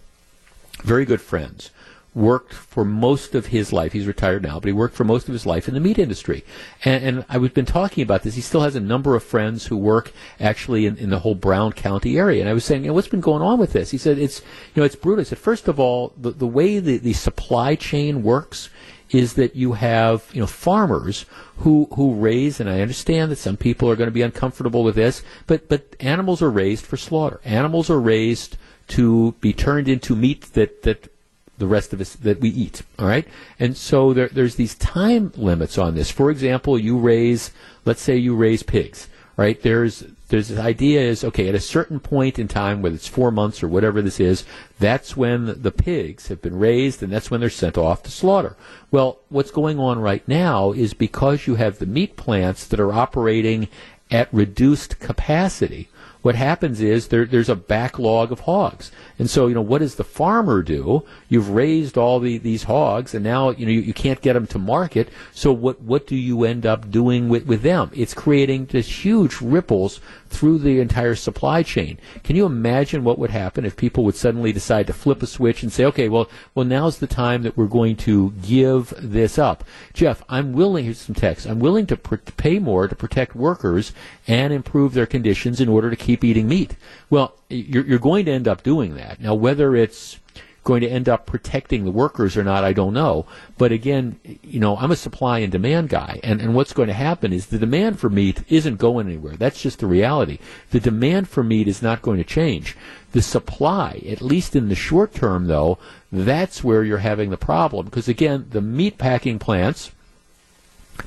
[0.82, 1.70] very good friends
[2.16, 3.94] worked for most of his life.
[3.94, 6.46] He's retired now, but he worked for most of his life in the meat industry.
[6.86, 8.36] And, and I've been talking about this.
[8.36, 11.74] He still has a number of friends who work actually in, in the whole Brown
[11.74, 12.42] County area.
[12.42, 13.92] And I was saying, you know, what's been going on with this?
[13.92, 14.42] He said, it's,
[14.74, 15.24] you know, it's brutal.
[15.24, 18.70] He said, first of all, the, the way the, the supply chain works
[19.10, 21.26] is that you have, you know, farmers
[21.58, 24.96] who, who raise, and I understand that some people are going to be uncomfortable with
[24.96, 27.40] this, but, but animals are raised for slaughter.
[27.46, 28.58] Animals are raised
[28.88, 31.13] to be turned into meat that, that
[31.58, 32.82] the rest of us that we eat.
[33.00, 33.28] All right,
[33.60, 36.12] and so there, there's these time limits on this.
[36.12, 37.52] For example, you raise,
[37.86, 39.08] let's say you raise pigs.
[39.36, 43.08] Right there's there's this idea is okay at a certain point in time, whether it's
[43.08, 44.46] four months or whatever this is,
[44.80, 48.56] that's when the pigs have been raised and that's when they're sent off to slaughter.
[48.92, 52.94] Well, what's going on right now is because you have the meat plants that are
[52.94, 53.70] operating
[54.12, 55.90] at reduced capacity
[56.24, 58.92] what happens is there, there's a backlog of hogs.
[59.20, 61.06] And so, you know, what does the farmer do?
[61.30, 64.48] You've raised all the, these hogs, and now, you know, you, you can't get them
[64.48, 65.10] to market.
[65.34, 67.92] So what, what do you end up doing with, with them?
[67.94, 70.00] It's creating just huge ripples
[70.30, 72.00] through the entire supply chain.
[72.24, 75.62] Can you imagine what would happen if people would suddenly decide to flip a switch
[75.62, 79.64] and say, okay, well, well, now's the time that we're going to give this up?
[79.94, 83.94] Jeff, I'm willing, here's some text, I'm willing to pr- pay more to protect workers
[84.28, 86.76] and improve their conditions in order to keep eating meat.
[87.10, 89.22] Well, you're, you're going to end up doing that.
[89.22, 90.20] Now, whether it's
[90.64, 93.26] going to end up protecting the workers or not, I don't know.
[93.58, 96.94] But again, you know, I'm a supply and demand guy, and, and what's going to
[96.94, 99.36] happen is the demand for meat isn't going anywhere.
[99.36, 100.40] That's just the reality.
[100.72, 102.78] The demand for meat is not going to change.
[103.12, 105.78] The supply, at least in the short term, though,
[106.12, 107.86] that's where you're having the problem.
[107.86, 109.92] Because again, the meat packing plants,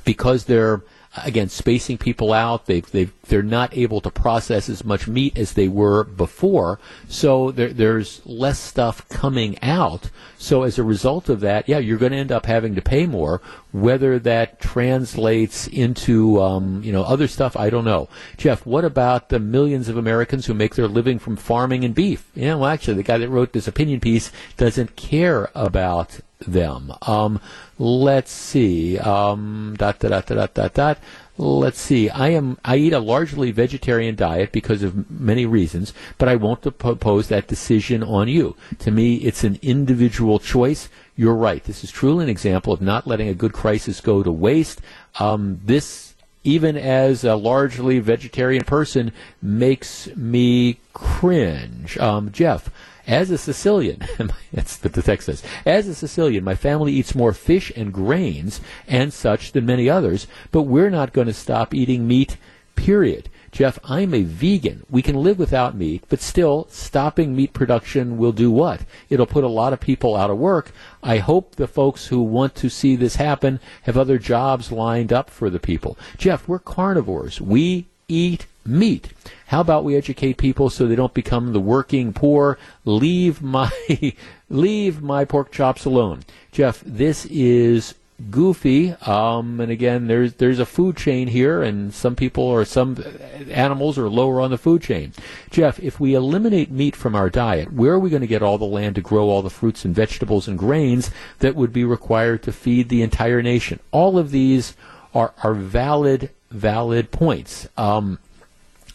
[0.04, 0.82] because they're
[1.24, 2.66] again spacing people out.
[2.66, 7.50] They they they're not able to process as much meat as they were before, so
[7.50, 10.10] there, there's less stuff coming out.
[10.38, 13.06] So as a result of that, yeah, you're going to end up having to pay
[13.06, 13.40] more.
[13.76, 18.08] Whether that translates into um, you know other stuff, I don't know.
[18.38, 22.30] Jeff, what about the millions of Americans who make their living from farming and beef?
[22.34, 26.92] Yeah, well, actually, the guy that wrote this opinion piece doesn't care about them.
[27.02, 27.40] Um,
[27.78, 28.98] let's see.
[28.98, 30.98] Um, dot, dot, dot, dot, dot, dot.
[31.38, 32.08] Let's see.
[32.08, 32.58] I am.
[32.64, 37.46] I eat a largely vegetarian diet because of many reasons, but I won't propose that
[37.46, 38.56] decision on you.
[38.80, 40.88] To me, it's an individual choice.
[41.16, 41.64] You're right.
[41.64, 44.82] This is truly an example of not letting a good crisis go to waste.
[45.18, 46.14] Um, this,
[46.44, 51.96] even as a largely vegetarian person, makes me cringe.
[51.96, 52.70] Um, Jeff,
[53.06, 54.02] as a Sicilian,
[54.52, 55.42] that's what the text says.
[55.64, 60.26] As a Sicilian, my family eats more fish and grains and such than many others,
[60.52, 62.36] but we're not going to stop eating meat,
[62.74, 63.30] period.
[63.52, 64.84] Jeff, I'm a vegan.
[64.90, 68.80] We can live without meat, but still, stopping meat production will do what?
[69.08, 70.72] It'll put a lot of people out of work.
[71.02, 75.30] I hope the folks who want to see this happen have other jobs lined up
[75.30, 75.96] for the people.
[76.18, 77.40] Jeff, we're carnivores.
[77.40, 79.12] We eat meat.
[79.48, 82.58] How about we educate people so they don't become the working poor?
[82.84, 83.70] Leave my
[84.50, 86.24] leave my pork chops alone.
[86.52, 87.94] Jeff, this is
[88.30, 88.92] goofy.
[88.92, 93.02] Um, and again, there's there's a food chain here, and some people or some
[93.50, 95.12] animals are lower on the food chain.
[95.50, 98.58] Jeff, if we eliminate meat from our diet, where are we going to get all
[98.58, 101.10] the land to grow all the fruits and vegetables and grains
[101.40, 103.80] that would be required to feed the entire nation?
[103.90, 104.74] All of these
[105.14, 107.68] are are valid valid points.
[107.76, 108.18] Um,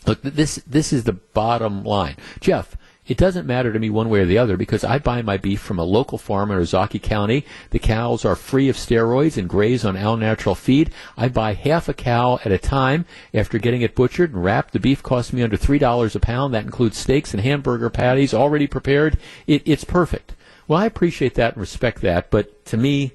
[0.05, 2.75] look, this this is the bottom line, Jeff.
[3.11, 5.59] It doesn't matter to me one way or the other because I buy my beef
[5.59, 7.45] from a local farm in Ozaukee County.
[7.71, 10.93] The cows are free of steroids and graze on all natural feed.
[11.17, 13.03] I buy half a cow at a time
[13.33, 14.71] after getting it butchered and wrapped.
[14.71, 16.53] The beef costs me under $3 a pound.
[16.53, 19.17] That includes steaks and hamburger patties already prepared.
[19.45, 20.33] It, it's perfect.
[20.69, 23.11] Well, I appreciate that and respect that, but to me,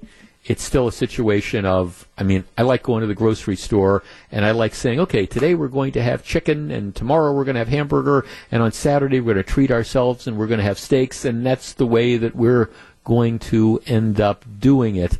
[0.47, 4.45] it's still a situation of, I mean, I like going to the grocery store and
[4.45, 7.61] I like saying, okay, today we're going to have chicken and tomorrow we're going to
[7.61, 10.79] have hamburger and on Saturday we're going to treat ourselves and we're going to have
[10.79, 12.71] steaks and that's the way that we're
[13.05, 15.19] going to end up doing it.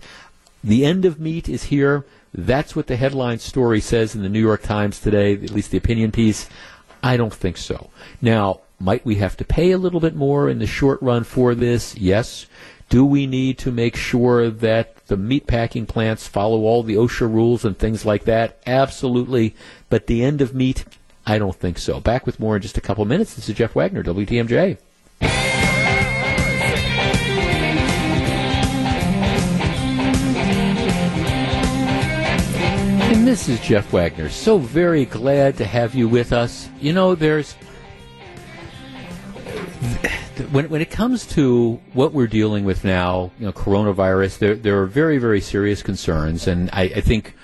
[0.63, 2.07] The end of meat is here.
[2.33, 5.79] That's what the headline story says in the New York Times today, at least the
[5.79, 6.49] opinion piece.
[7.03, 7.91] I don't think so.
[8.21, 11.55] Now, might we have to pay a little bit more in the short run for
[11.55, 11.97] this?
[11.97, 12.47] Yes.
[12.89, 17.33] Do we need to make sure that the meat packing plants follow all the OSHA
[17.33, 18.59] rules and things like that?
[18.67, 19.55] Absolutely.
[19.89, 20.85] But the end of meat,
[21.25, 22.01] I don't think so.
[22.01, 23.35] Back with more in just a couple minutes.
[23.35, 24.79] This is Jeff Wagner, WTMJ.
[33.09, 34.29] And this is Jeff Wagner.
[34.29, 36.69] So very glad to have you with us.
[36.81, 37.57] You know, there's
[40.51, 44.81] when, when it comes to what we're dealing with now, you know, coronavirus, there, there
[44.81, 46.47] are very, very serious concerns.
[46.47, 47.35] And I, I think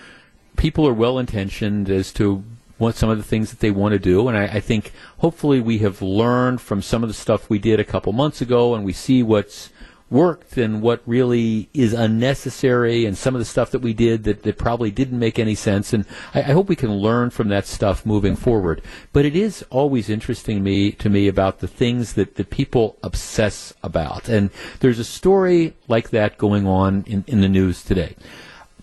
[0.57, 2.45] people are well intentioned as to
[2.79, 4.29] what some of the things that they want to do.
[4.29, 7.79] And I, I, think hopefully we have learned from some of the stuff we did
[7.79, 9.71] a couple months ago and we see what's
[10.13, 14.43] worked and what really is unnecessary and some of the stuff that we did that,
[14.43, 15.93] that probably didn't make any sense.
[15.93, 16.05] And
[16.35, 18.83] I, I hope we can learn from that stuff moving forward.
[19.13, 23.73] But it is always interesting me to me about the things that, that people obsess
[23.83, 24.29] about.
[24.29, 24.51] And
[24.81, 28.15] there's a story like that going on in, in the news today.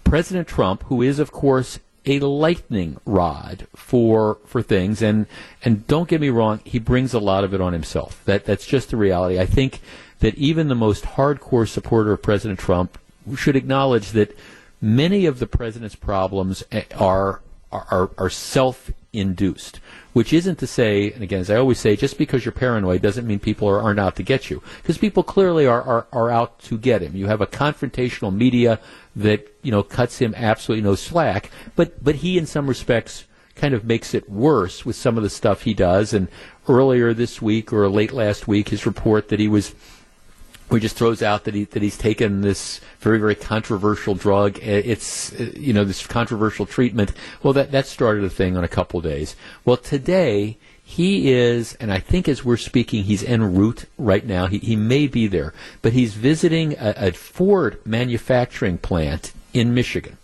[0.04, 5.28] President Trump, who is of course a lightning rod for for things and
[5.64, 8.66] and don't get me wrong he brings a lot of it on himself that that's
[8.66, 9.82] just the reality i think
[10.20, 12.98] that even the most hardcore supporter of President Trump
[13.36, 14.38] should acknowledge that
[14.82, 17.42] many of the president's problems eh, are
[17.72, 19.80] are, are self induced,
[20.14, 23.28] which isn't to say, and again, as I always say, just because you're paranoid doesn't
[23.28, 24.62] mean people are, aren't out to get you.
[24.78, 27.16] Because people clearly are, are, are out to get him.
[27.16, 28.80] You have a confrontational media
[29.16, 33.74] that, you know, cuts him absolutely no slack, but, but he, in some respects, kind
[33.74, 36.14] of makes it worse with some of the stuff he does.
[36.14, 36.28] And
[36.68, 39.76] earlier this week or late last week, his report that he was
[40.70, 44.58] where he just throws out that he that he's taken this very very controversial drug.
[44.62, 47.12] It's you know this controversial treatment.
[47.44, 49.36] Well, that that started a thing on a couple days.
[49.66, 54.48] Well, today he is, and I think as we're speaking, he's en route right now.
[54.48, 60.18] He he may be there, but he's visiting a, a Ford manufacturing plant in Michigan.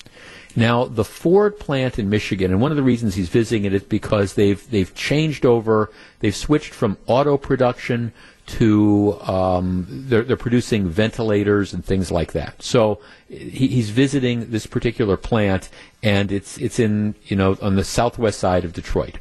[0.55, 3.83] Now, the Ford plant in Michigan, and one of the reasons he's visiting it is
[3.83, 8.13] because they've they've changed over, they've switched from auto production
[8.47, 12.61] to um, they're, they're producing ventilators and things like that.
[12.61, 15.69] So he, he's visiting this particular plant,
[16.03, 19.17] and it's it's in you know on the southwest side of Detroit.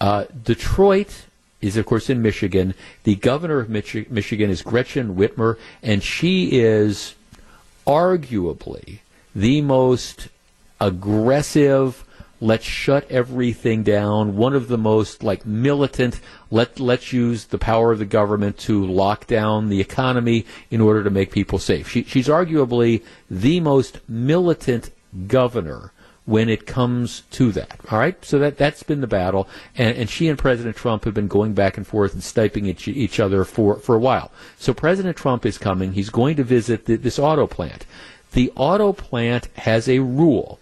[0.00, 1.26] Uh, Detroit
[1.60, 2.74] is of course in Michigan.
[3.04, 7.14] The governor of Michi- Michigan is Gretchen Whitmer, and she is
[7.86, 9.00] arguably
[9.34, 10.28] the most
[10.80, 12.04] aggressive
[12.40, 14.36] let's shut everything down.
[14.36, 16.20] One of the most like militant,
[16.50, 21.04] let let's use the power of the government to lock down the economy in order
[21.04, 21.88] to make people safe.
[21.88, 24.90] She, she's arguably the most militant
[25.26, 25.92] governor
[26.24, 27.80] when it comes to that.
[27.90, 31.14] All right, so that that's been the battle, and, and she and President Trump have
[31.14, 34.30] been going back and forth and sniping each, each other for for a while.
[34.56, 35.92] So President Trump is coming.
[35.92, 37.84] He's going to visit the, this auto plant.
[38.32, 40.59] The auto plant has a rule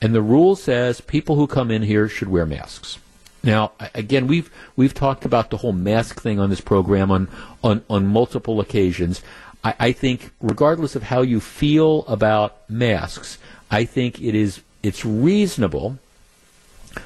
[0.00, 2.98] and the rule says people who come in here should wear masks.
[3.42, 7.28] Now, again, we've we've talked about the whole mask thing on this program on
[7.62, 9.22] on, on multiple occasions.
[9.64, 13.38] I, I think, regardless of how you feel about masks,
[13.70, 15.98] I think it is it's reasonable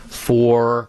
[0.06, 0.88] for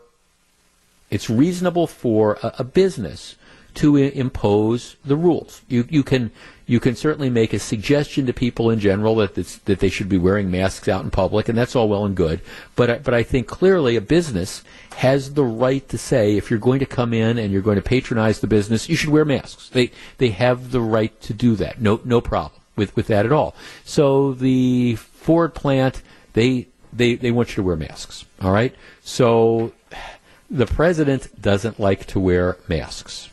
[1.11, 3.35] It's reasonable for a, a business
[3.75, 5.61] to I- impose the rules.
[5.67, 6.31] You you can
[6.65, 10.17] you can certainly make a suggestion to people in general that that they should be
[10.17, 12.41] wearing masks out in public, and that's all well and good.
[12.75, 14.63] But but I think clearly a business
[14.97, 17.81] has the right to say if you're going to come in and you're going to
[17.81, 19.69] patronize the business, you should wear masks.
[19.69, 21.81] They they have the right to do that.
[21.81, 23.55] No no problem with with that at all.
[23.83, 26.01] So the Ford plant
[26.33, 28.25] they they they want you to wear masks.
[28.41, 28.73] All right.
[29.03, 29.73] So
[30.49, 33.29] the president doesn't like to wear masks.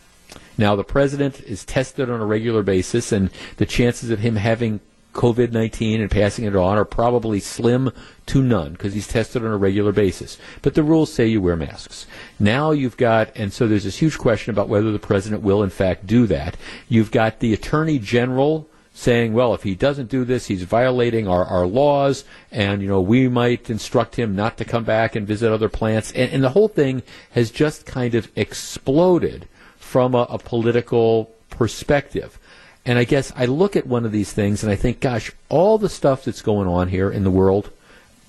[0.58, 4.80] Now, the president is tested on a regular basis, and the chances of him having
[5.12, 7.92] COVID 19 and passing it on are probably slim
[8.26, 10.38] to none because he's tested on a regular basis.
[10.62, 12.06] But the rules say you wear masks.
[12.38, 15.70] Now you've got, and so there's this huge question about whether the president will in
[15.70, 16.56] fact do that.
[16.88, 21.44] You've got the attorney general saying, well, if he doesn't do this, he's violating our,
[21.44, 25.50] our laws, and, you know, we might instruct him not to come back and visit
[25.50, 26.12] other plants.
[26.12, 29.48] And, and the whole thing has just kind of exploded
[29.92, 32.38] from a, a political perspective.
[32.86, 35.76] And I guess I look at one of these things and I think, gosh, all
[35.76, 37.68] the stuff that's going on here in the world,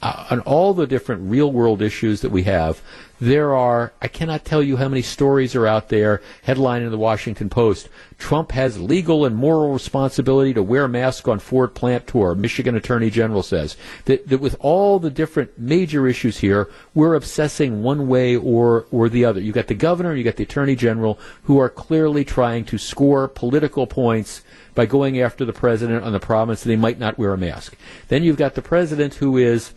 [0.04, 2.82] Uh, on all the different real world issues that we have,
[3.22, 6.22] there are, I cannot tell you how many stories are out there.
[6.42, 11.30] Headline in the Washington Post Trump has legal and moral responsibility to wear a mask
[11.30, 13.78] on Ford plant tour, Michigan Attorney General says.
[14.04, 19.08] That, that with all the different major issues here, we're obsessing one way or, or
[19.08, 19.40] the other.
[19.40, 23.30] You've got the governor, you've got the Attorney General, who are clearly trying to score
[23.30, 24.42] political points
[24.76, 27.76] by going after the president on the promise that he might not wear a mask.
[28.10, 29.72] Then you've got the president who is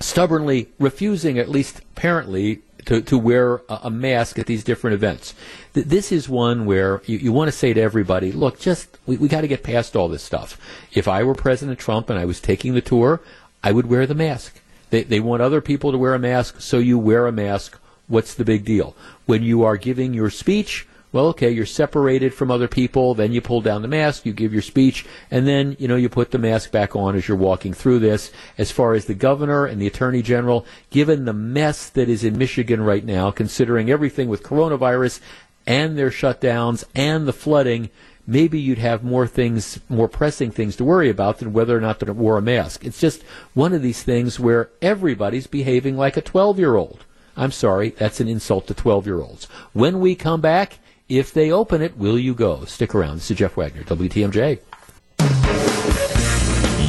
[0.00, 5.34] stubbornly refusing, at least apparently, to, to wear a, a mask at these different events.
[5.74, 9.16] Th- this is one where you, you want to say to everybody, look, just, we,
[9.16, 10.58] we got to get past all this stuff.
[10.92, 13.20] If I were President Trump and I was taking the tour,
[13.62, 14.60] I would wear the mask.
[14.90, 17.78] They, they want other people to wear a mask, so you wear a mask.
[18.06, 18.94] What's the big deal?
[19.26, 23.40] When you are giving your speech, well, okay, you're separated from other people, then you
[23.40, 26.38] pull down the mask, you give your speech, and then, you know, you put the
[26.38, 28.32] mask back on as you're walking through this.
[28.58, 32.36] As far as the governor and the attorney general, given the mess that is in
[32.36, 35.20] Michigan right now, considering everything with coronavirus
[35.66, 37.90] and their shutdowns and the flooding,
[38.26, 42.00] maybe you'd have more things, more pressing things to worry about than whether or not
[42.00, 42.84] to wear a mask.
[42.84, 43.22] It's just
[43.54, 47.04] one of these things where everybody's behaving like a 12 year old.
[47.36, 49.44] I'm sorry, that's an insult to 12 year olds.
[49.72, 50.78] When we come back,
[51.08, 52.64] if they open it, will you go?
[52.64, 53.16] Stick around.
[53.16, 54.60] This is Jeff Wagner, WTMJ.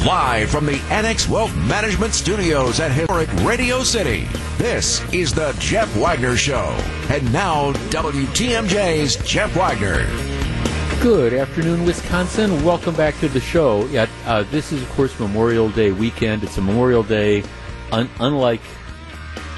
[0.04, 4.26] Live from the Annex Wealth Management Studios at historic Radio City,
[4.56, 6.64] this is the Jeff Wagner Show.
[7.10, 10.06] And now, WTMJ's Jeff Wagner.
[11.02, 12.64] Good afternoon, Wisconsin.
[12.64, 13.86] Welcome back to the show.
[13.86, 16.42] Yeah, uh, this is, of course, Memorial Day weekend.
[16.42, 17.44] It's a Memorial Day
[17.92, 18.62] un- unlike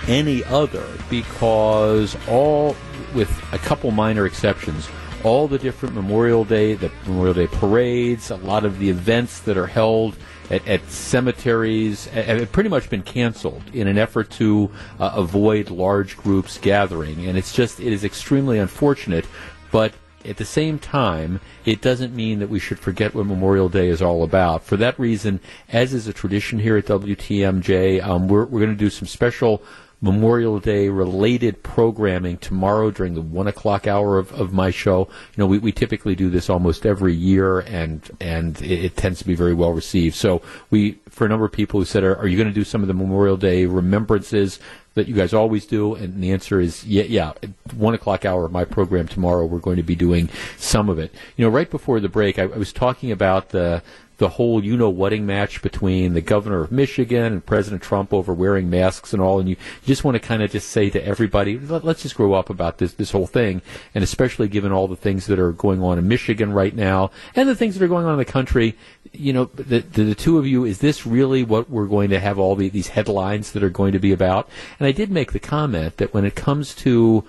[0.08, 2.76] any other because all
[3.14, 4.88] with a couple minor exceptions,
[5.24, 9.56] all the different Memorial Day, the Memorial Day parades, a lot of the events that
[9.56, 10.16] are held
[10.50, 16.16] at, at cemeteries have pretty much been canceled in an effort to uh, avoid large
[16.16, 17.26] groups gathering.
[17.26, 19.26] And it's just, it is extremely unfortunate,
[19.70, 19.92] but
[20.24, 24.02] at the same time, it doesn't mean that we should forget what Memorial Day is
[24.02, 24.64] all about.
[24.64, 28.76] For that reason, as is a tradition here at WTMJ, um, we're, we're going to
[28.76, 29.62] do some special
[30.02, 35.08] Memorial Day related programming tomorrow during the one o'clock hour of, of my show.
[35.36, 39.18] You know, we, we typically do this almost every year, and and it, it tends
[39.18, 40.14] to be very well received.
[40.16, 40.40] So
[40.70, 42.80] we, for a number of people who said, "Are, are you going to do some
[42.80, 44.58] of the Memorial Day remembrances?"
[44.94, 45.94] that you guys always do?
[45.94, 47.32] And the answer is yeah, yeah.
[47.76, 51.14] One o'clock hour of my program tomorrow, we're going to be doing some of it.
[51.36, 53.82] You know, right before the break, I, I was talking about the
[54.20, 58.34] the whole you know wedding match between the governor of Michigan and President Trump over
[58.34, 59.56] wearing masks and all, and you,
[59.86, 62.76] just want to kind of just say to everybody, Let, us just grow up about
[62.76, 63.62] this this whole thing,
[63.94, 67.48] and especially given all the things that are going on in Michigan right now and
[67.48, 68.76] the things that are going on in the country.
[69.12, 72.20] You know, the, the, the two of you, is this really what we're going to
[72.20, 74.50] have all the, these headlines that are going to be about?
[74.78, 77.24] And I did make the comment that when it comes to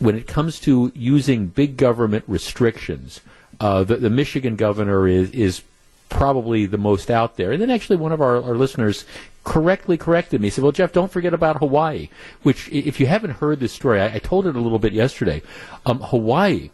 [0.00, 3.20] when it comes to using big government restrictions,
[3.60, 5.62] uh, the, the Michigan governor is is
[6.08, 7.52] probably the most out there.
[7.52, 9.04] And then actually one of our, our listeners
[9.44, 10.46] correctly corrected me.
[10.46, 12.08] He said, well, Jeff, don't forget about Hawaii,
[12.42, 15.42] which if you haven't heard this story, I, I told it a little bit yesterday.
[15.84, 16.70] Um, Hawaii,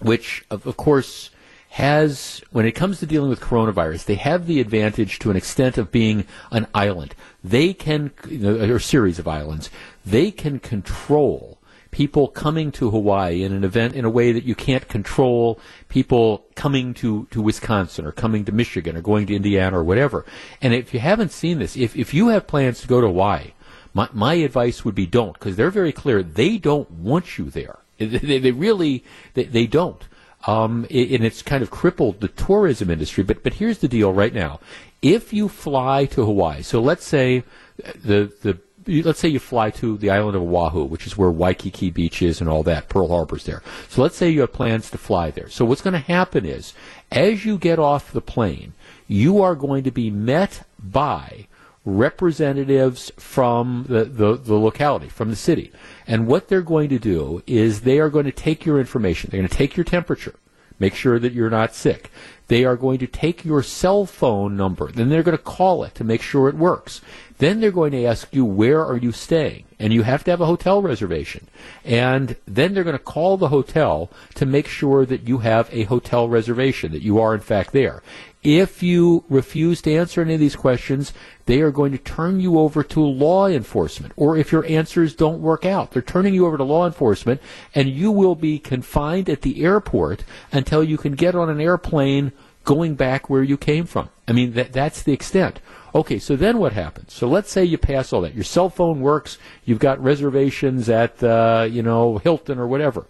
[0.00, 1.30] which of, of course
[1.70, 5.78] has, when it comes to dealing with coronavirus, they have the advantage to an extent
[5.78, 7.14] of being an island.
[7.44, 9.70] They can, you know, or a series of islands,
[10.04, 11.58] they can control
[11.90, 15.58] people coming to Hawaii in an event in a way that you can't control
[15.88, 20.24] people coming to, to Wisconsin or coming to Michigan or going to Indiana or whatever.
[20.62, 23.52] And if you haven't seen this, if, if you have plans to go to Hawaii,
[23.92, 26.22] My, my advice would be don't, because they're very clear.
[26.22, 27.78] They don't want you there.
[27.98, 29.02] They, they really,
[29.34, 30.02] they, they don't.
[30.46, 33.24] Um, and it's kind of crippled the tourism industry.
[33.24, 34.60] But, but here's the deal right now.
[35.02, 37.42] If you fly to Hawaii, so let's say
[37.76, 38.58] the, the,
[38.90, 42.40] let's say you fly to the island of Oahu, which is where Waikiki Beach is
[42.40, 43.62] and all that, Pearl Harbor's there.
[43.88, 45.48] So let's say you have plans to fly there.
[45.48, 46.74] So what's going to happen is,
[47.10, 48.74] as you get off the plane,
[49.06, 51.46] you are going to be met by
[51.84, 55.72] representatives from the, the, the, locality, from the city.
[56.06, 59.30] And what they're going to do is they are going to take your information.
[59.30, 60.34] They're going to take your temperature,
[60.80, 62.10] make sure that you're not sick.
[62.48, 64.90] They are going to take your cell phone number.
[64.90, 67.00] Then they're going to call it to make sure it works.
[67.38, 69.64] Then they're going to ask you, where are you staying?
[69.78, 71.46] And you have to have a hotel reservation.
[71.84, 75.84] And then they're going to call the hotel to make sure that you have a
[75.84, 78.02] hotel reservation, that you are in fact there.
[78.42, 81.12] If you refuse to answer any of these questions,
[81.44, 84.14] they are going to turn you over to law enforcement.
[84.16, 87.42] Or if your answers don't work out, they're turning you over to law enforcement,
[87.74, 92.32] and you will be confined at the airport until you can get on an airplane
[92.64, 94.08] going back where you came from.
[94.26, 95.60] I mean, that, that's the extent.
[95.94, 97.12] Okay, so then what happens?
[97.12, 98.34] So let's say you pass all that.
[98.34, 99.38] Your cell phone works.
[99.64, 103.06] You've got reservations at, uh, you know, Hilton or whatever.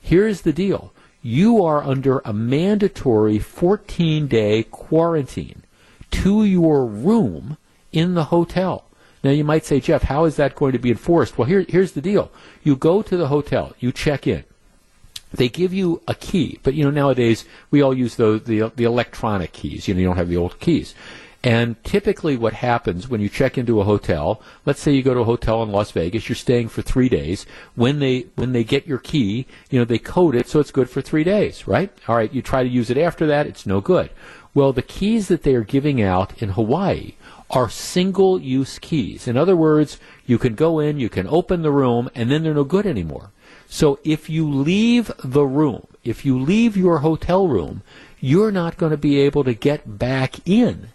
[0.00, 0.92] Here's the deal
[1.26, 5.64] you are under a mandatory 14 day quarantine
[6.12, 7.56] to your room
[7.90, 8.84] in the hotel.
[9.24, 11.36] Now you might say, Jeff, how is that going to be enforced?
[11.36, 12.30] Well, here, here's the deal.
[12.62, 14.44] You go to the hotel, you check in.
[15.32, 18.84] They give you a key, but you know nowadays we all use the the, the
[18.84, 19.88] electronic keys.
[19.88, 20.94] You know you don't have the old keys.
[21.46, 25.20] And typically, what happens when you check into a hotel, let's say you go to
[25.20, 27.46] a hotel in Las Vegas, you're staying for three days.
[27.76, 30.90] When they when they get your key, you know they code it so it's good
[30.90, 31.96] for three days, right?
[32.08, 34.10] All right, you try to use it after that, it's no good.
[34.54, 37.12] Well, the keys that they are giving out in Hawaii
[37.48, 39.28] are single use keys.
[39.28, 42.54] In other words, you can go in, you can open the room, and then they're
[42.54, 43.30] no good anymore.
[43.68, 47.82] So if you leave the room, if you leave your hotel room,
[48.18, 50.88] you're not going to be able to get back in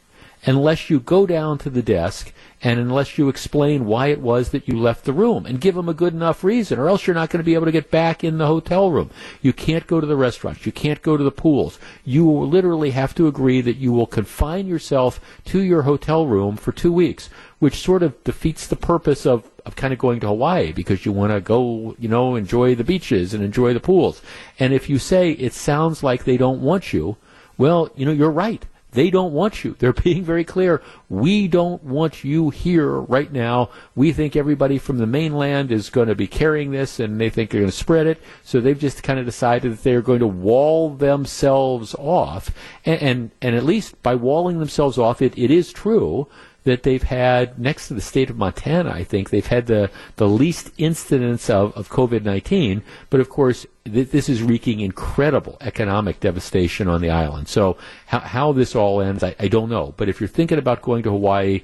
[0.46, 4.68] unless you go down to the desk and unless you explain why it was that
[4.68, 7.30] you left the room and give them a good enough reason, or else you're not
[7.30, 9.10] going to be able to get back in the hotel room.
[9.42, 10.66] You can't go to the restaurants.
[10.66, 11.80] You can't go to the pools.
[12.06, 16.56] You will literally have to agree that you will confine yourself to your hotel room
[16.56, 20.28] for two weeks, which sort of defeats the purpose of, of kind of going to
[20.28, 24.22] Hawaii because you want to go, you know, enjoy the beaches and enjoy the pools.
[24.60, 27.18] And if you say it sounds like they don't want you,
[27.58, 29.76] well, you know, you're right they don't want you.
[29.80, 30.82] They're being very clear.
[31.10, 33.70] We don't want you here right now.
[33.96, 37.50] We think everybody from the mainland is going to be carrying this and they think
[37.50, 38.22] they're going to spread it.
[38.44, 42.52] So they've just kind of decided that they're going to wall themselves off.
[42.86, 46.28] And, and, and at least by walling themselves off, it, it is true
[46.64, 50.28] that they've had, next to the state of Montana, I think, they've had the, the
[50.28, 52.84] least incidence of, of COVID 19.
[53.10, 57.48] But of course, th- this is wreaking incredible economic devastation on the island.
[57.48, 57.78] So,
[58.08, 59.94] how, how this all ends, I, I don't know.
[59.98, 61.62] But if you're thinking about going to Hawaii,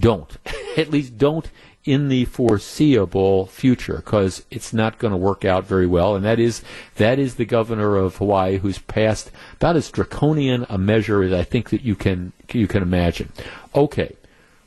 [0.00, 0.36] don't.
[0.76, 1.50] At least don't
[1.84, 6.14] in the foreseeable future because it's not going to work out very well.
[6.14, 6.62] And that is
[6.96, 11.42] that is the governor of Hawaii who's passed about as draconian a measure as I
[11.42, 13.32] think that you can you can imagine.
[13.74, 14.14] Okay,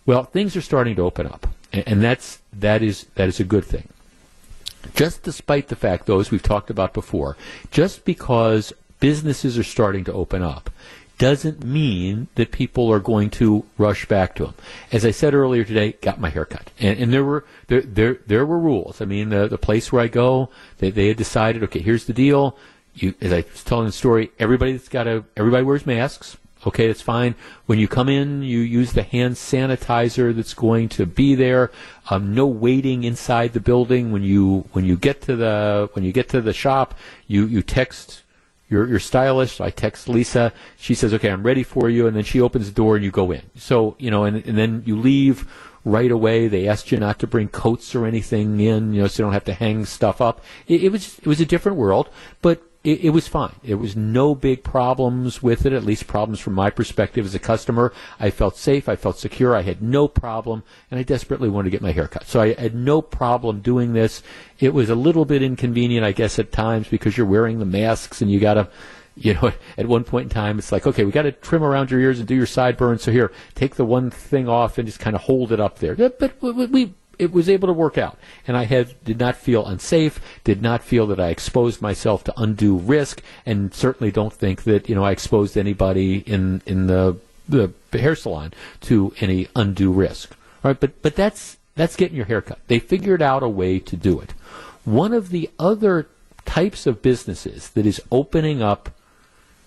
[0.05, 3.65] well, things are starting to open up, and, that's that is that is a good
[3.65, 3.89] thing.
[4.93, 7.37] Just despite the fact, those we've talked about before,
[7.71, 10.69] just because businesses are starting to open up
[11.17, 14.53] doesn't mean that people are going to rush back to them.
[14.91, 18.45] As I said earlier today, got my haircut, and, and there were there, there there
[18.45, 19.01] were rules.
[19.01, 22.13] I mean, the the place where I go, they they had decided, okay, here's the
[22.13, 22.57] deal.
[22.93, 26.37] You, as I was telling the story, everybody that's got to everybody wears masks.
[26.65, 27.35] Okay, that's fine.
[27.67, 31.71] When you come in, you use the hand sanitizer that's going to be there.
[32.09, 34.11] Um, no waiting inside the building.
[34.11, 36.95] When you when you get to the when you get to the shop,
[37.27, 38.23] you you text
[38.67, 39.61] your your stylist.
[39.61, 40.53] I text Lisa.
[40.77, 43.11] She says, "Okay, I'm ready for you," and then she opens the door and you
[43.11, 43.43] go in.
[43.55, 45.47] So you know, and and then you leave
[45.85, 46.47] right away.
[46.47, 49.33] They asked you not to bring coats or anything in, you know, so you don't
[49.33, 50.43] have to hang stuff up.
[50.67, 52.09] It, it was it was a different world,
[52.41, 53.55] but it, it, was fine.
[53.63, 57.39] It was no big problems with it, at least problems from my perspective as a
[57.39, 57.93] customer.
[58.19, 58.87] I felt safe.
[58.87, 59.55] I felt secure.
[59.55, 62.27] I had no problem, and I desperately wanted to get my hair cut.
[62.27, 64.23] So I had no problem doing this.
[64.59, 68.21] It was a little bit inconvenient, I guess, at times because you're wearing the masks
[68.21, 68.69] and you got to
[69.15, 71.91] you know, at one point in time, it's like, okay, we got to trim around
[71.91, 73.03] your ears and do your sideburns.
[73.03, 75.95] So here, take the one thing off and just kind of hold it up there.
[75.95, 78.17] But we it was able to work out,
[78.47, 82.33] and I had did not feel unsafe, did not feel that I exposed myself to
[82.39, 87.17] undue risk, and certainly don't think that you know I exposed anybody in in the
[87.47, 90.35] the hair salon to any undue risk.
[90.63, 92.59] All right, but but that's that's getting your hair cut.
[92.67, 94.31] They figured out a way to do it.
[94.83, 96.07] One of the other
[96.45, 98.89] types of businesses that is opening up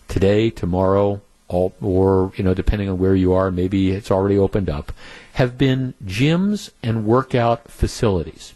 [0.06, 4.68] today, tomorrow, all, or you know, depending on where you are, maybe it's already opened
[4.68, 4.92] up,
[5.34, 8.54] have been gyms and workout facilities,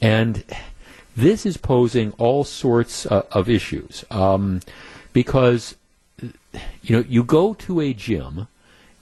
[0.00, 0.44] and
[1.16, 4.60] this is posing all sorts uh, of issues um,
[5.12, 5.76] because
[6.20, 8.48] you know you go to a gym,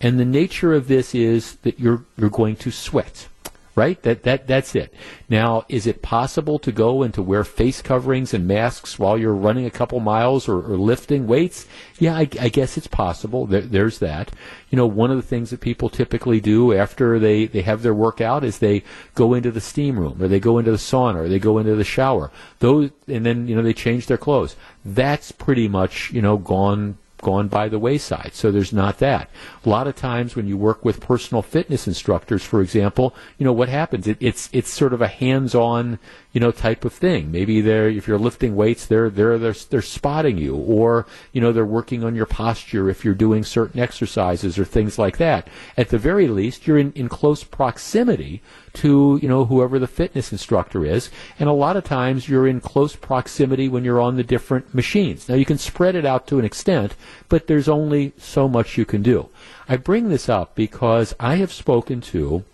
[0.01, 3.29] and the nature of this is that you're you're going to sweat
[3.75, 4.01] right?
[4.03, 4.93] That that that's it.
[5.29, 9.35] Now, is it possible to go and to wear face coverings and masks while you're
[9.35, 11.67] running a couple miles or, or lifting weights?
[11.99, 13.47] Yeah, I, I, guess it's possible.
[13.47, 14.33] There, there's that.
[14.71, 17.95] You know, one of the things that people typically do after they they have their
[17.95, 18.83] workout is they
[19.15, 21.75] go into the steam room or they go into the sauna or they go into
[21.75, 22.31] the shower.
[22.59, 24.57] Those and then you know they change their clothes.
[24.85, 28.33] That's pretty much you know gone gone by the wayside.
[28.35, 29.31] So there's not that.
[29.65, 33.53] A lot of times when you work with personal fitness instructors, for example, you know
[33.53, 34.07] what happens?
[34.07, 35.99] It, it's it's sort of a hands-on,
[36.33, 37.31] you know, type of thing.
[37.31, 41.53] Maybe they're if you're lifting weights, they're they're they're they're spotting you, or you know
[41.53, 45.49] they're working on your posture if you're doing certain exercises or things like that.
[45.77, 48.43] At the very least, you're in, in close proximity
[48.75, 52.61] to you know whoever the fitness instructor is and a lot of times you're in
[52.61, 56.39] close proximity when you're on the different machines now you can spread it out to
[56.39, 56.95] an extent
[57.29, 59.29] but there's only so much you can do
[59.69, 62.45] i bring this up because i have spoken to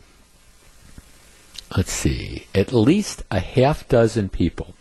[1.77, 4.75] let's see at least a half dozen people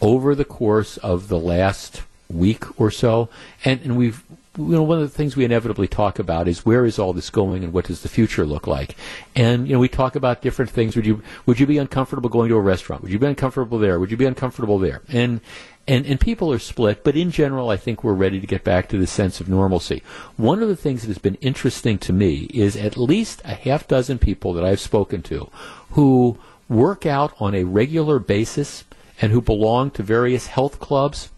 [0.00, 3.28] over the course of the last week or so
[3.64, 4.22] and, and we've
[4.56, 7.30] you know, one of the things we inevitably talk about is where is all this
[7.30, 8.96] going and what does the future look like?
[9.36, 10.96] And you know, we talk about different things.
[10.96, 13.02] Would you would you be uncomfortable going to a restaurant?
[13.02, 14.00] Would you be uncomfortable there?
[14.00, 15.02] Would you be uncomfortable there?
[15.08, 15.40] And
[15.86, 18.88] and and people are split, but in general, I think we're ready to get back
[18.88, 20.02] to the sense of normalcy.
[20.36, 23.86] One of the things that has been interesting to me is at least a half
[23.86, 25.48] dozen people that I've spoken to
[25.90, 28.84] who work out on a regular basis
[29.20, 31.30] and who belong to various health clubs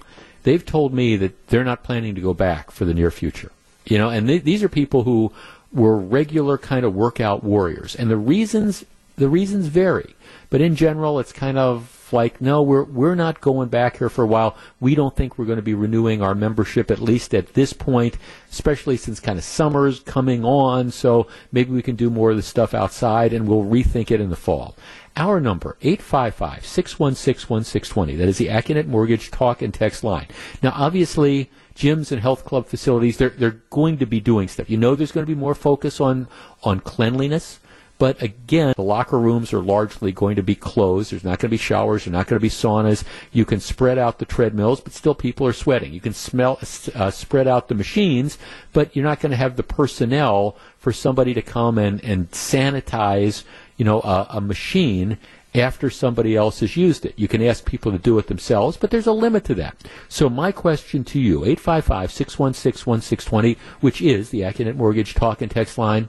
[0.42, 3.52] they've told me that they're not planning to go back for the near future.
[3.84, 5.32] You know, and these are people who
[5.72, 8.84] were regular kind of workout warriors, and the reasons
[9.16, 10.14] the reasons vary.
[10.50, 14.22] But in general, it's kind of like, no, we're we're not going back here for
[14.22, 14.56] a while.
[14.80, 18.18] We don't think we're going to be renewing our membership at least at this point,
[18.50, 20.90] especially since kind of summer's coming on.
[20.90, 24.30] So maybe we can do more of the stuff outside, and we'll rethink it in
[24.30, 24.76] the fall.
[25.16, 28.16] Our number, 855-616-1620.
[28.16, 30.28] That is the Accunet Mortgage talk and text line.
[30.62, 34.70] Now, obviously, gyms and health club facilities, they're, they're going to be doing stuff.
[34.70, 36.28] You know there's going to be more focus on,
[36.62, 37.58] on cleanliness.
[37.98, 41.12] But again, the locker rooms are largely going to be closed.
[41.12, 42.04] There's not going to be showers.
[42.04, 43.04] There's not going to be saunas.
[43.30, 45.92] You can spread out the treadmills, but still people are sweating.
[45.92, 46.58] You can smell,
[46.96, 48.38] uh, spread out the machines,
[48.72, 53.44] but you're not going to have the personnel for somebody to come and, and sanitize
[53.76, 55.18] you know, a, a machine
[55.54, 57.12] after somebody else has used it.
[57.16, 59.76] You can ask people to do it themselves, but there's a limit to that.
[60.08, 66.08] So my question to you, 855-616-1620, which is the Accunet Mortgage talk and text line.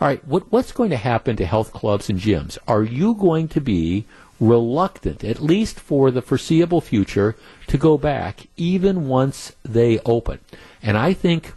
[0.00, 2.56] All right, what, what's going to happen to health clubs and gyms?
[2.68, 4.04] Are you going to be
[4.38, 7.34] reluctant, at least for the foreseeable future,
[7.66, 10.38] to go back even once they open?
[10.80, 11.52] And I think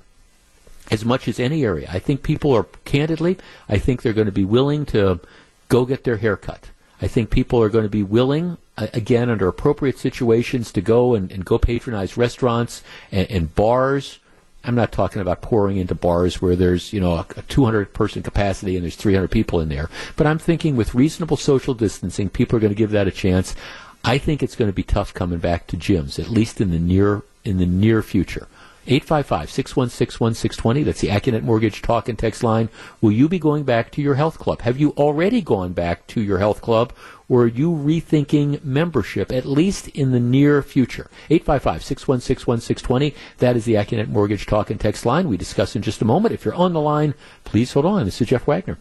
[0.91, 3.37] as much as any area, I think people are candidly,
[3.69, 5.21] I think they're going to be willing to
[5.69, 6.69] go get their hair cut.
[7.01, 11.31] I think people are going to be willing, again, under appropriate situations, to go and,
[11.31, 14.19] and go patronize restaurants and, and, bars.
[14.63, 18.21] I'm not talking about pouring into bars where there's, you know, a, a 200 person
[18.21, 19.89] capacity and there's 300 people in there.
[20.15, 23.55] But I'm thinking with reasonable social distancing, people are going to give that a chance.
[24.03, 26.79] I think it's going to be tough coming back to gyms, at least in the
[26.79, 28.47] near in the near future.
[28.87, 30.85] 855-616-1620.
[30.85, 32.69] That's the Accunet Mortgage talk and text line.
[32.99, 34.61] Will you be going back to your health club?
[34.61, 36.93] Have you already gone back to your health club?
[37.29, 41.09] Or are you rethinking membership, at least in the near future?
[41.29, 43.13] 855-616-1620.
[43.37, 45.29] That is the Accunet Mortgage talk and text line.
[45.29, 46.33] We discuss in just a moment.
[46.33, 47.13] If you're on the line,
[47.43, 48.05] please hold on.
[48.05, 48.77] This is Jeff Wagner.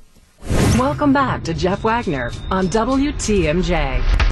[0.78, 4.30] Welcome back to Jeff Wagner on WTMJ.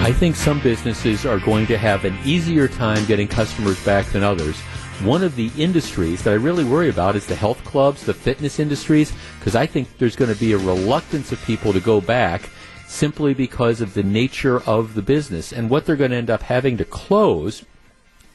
[0.00, 4.22] I think some businesses are going to have an easier time getting customers back than
[4.22, 4.58] others.
[5.02, 8.58] One of the industries that I really worry about is the health clubs, the fitness
[8.58, 12.48] industries, because I think there's going to be a reluctance of people to go back
[12.88, 16.42] simply because of the nature of the business and what they're going to end up
[16.42, 17.62] having to close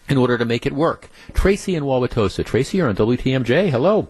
[0.07, 1.09] in order to make it work.
[1.33, 2.45] Tracy in Wauwatosa.
[2.45, 3.71] Tracy, you're on WTMJ.
[3.71, 4.07] Hello.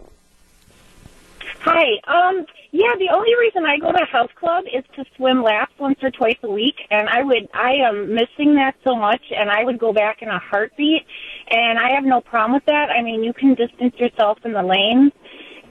[1.61, 1.99] Hi.
[2.06, 2.45] Um,
[2.76, 6.11] yeah, the only reason I go to health club is to swim laps once or
[6.11, 9.80] twice a week, and I would I am missing that so much, and I would
[9.80, 11.03] go back in a heartbeat,
[11.49, 12.89] and I have no problem with that.
[12.89, 15.14] I mean, you can distance yourself in the lanes,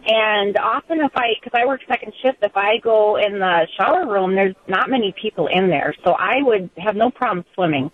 [0.06, 4.06] And often, if I, because I work second shift, if I go in the shower
[4.06, 7.90] room, there's not many people in there, so I would have no problem swimming.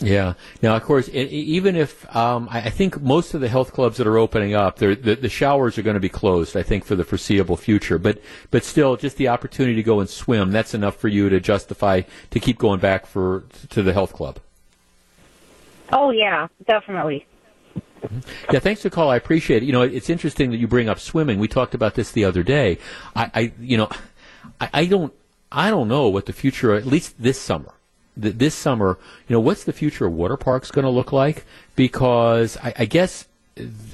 [0.00, 0.34] Yeah.
[0.62, 3.98] Now, of course, it, even if um, I, I think most of the health clubs
[3.98, 6.56] that are opening up, the, the showers are going to be closed.
[6.56, 7.98] I think for the foreseeable future.
[7.98, 8.20] But
[8.50, 12.02] but still, just the opportunity to go and swim that's enough for you to justify
[12.30, 14.38] to keep going back for to the health club.
[15.92, 17.26] Oh yeah, definitely.
[18.50, 19.10] Yeah, thanks for the call.
[19.10, 19.66] I appreciate it.
[19.66, 21.38] You know, it's interesting that you bring up swimming.
[21.38, 22.78] We talked about this the other day.
[23.14, 23.90] I, I you know,
[24.58, 25.12] I, I don't,
[25.52, 27.74] I don't know what the future, at least this summer,
[28.20, 28.98] th- this summer,
[29.28, 31.44] you know, what's the future of water parks going to look like?
[31.76, 33.26] Because I, I guess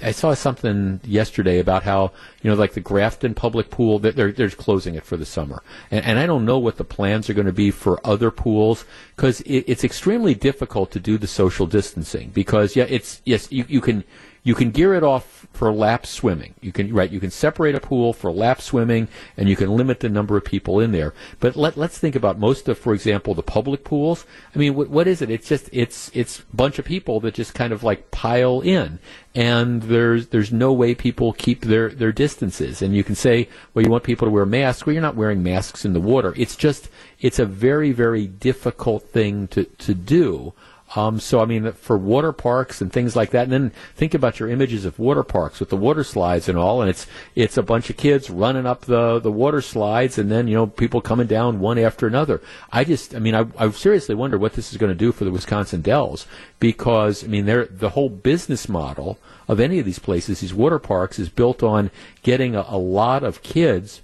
[0.02, 2.12] I saw something yesterday about how
[2.42, 6.04] you know, like the Grafton Public Pool, they're they're closing it for the summer, and,
[6.04, 8.84] and I don't know what the plans are going to be for other pools
[9.14, 13.64] because it, it's extremely difficult to do the social distancing because yeah, it's yes you,
[13.68, 14.04] you can
[14.46, 16.54] you can gear it off for lap swimming.
[16.60, 17.10] You can right.
[17.10, 20.44] You can separate a pool for lap swimming, and you can limit the number of
[20.44, 21.14] people in there.
[21.40, 24.24] But let let's think about most of, for example, the public pools.
[24.54, 25.30] I mean, what, what is it?
[25.30, 29.00] It's just it's it's a bunch of people that just kind of like pile in,
[29.34, 32.82] and there's there's no way people keep their their distances.
[32.82, 34.86] And you can say, well, you want people to wear masks.
[34.86, 36.32] Well, you're not wearing masks in the water.
[36.36, 40.52] It's just it's a very very difficult thing to to do.
[40.94, 44.38] Um, so, I mean, for water parks and things like that, and then think about
[44.38, 47.62] your images of water parks with the water slides and all, and it's it's a
[47.62, 51.26] bunch of kids running up the the water slides, and then you know people coming
[51.26, 52.40] down one after another.
[52.70, 55.24] I just, I mean, I, I seriously wonder what this is going to do for
[55.24, 56.26] the Wisconsin Dells
[56.60, 59.18] because, I mean, they're the whole business model
[59.48, 61.90] of any of these places, these water parks, is built on
[62.22, 64.02] getting a, a lot of kids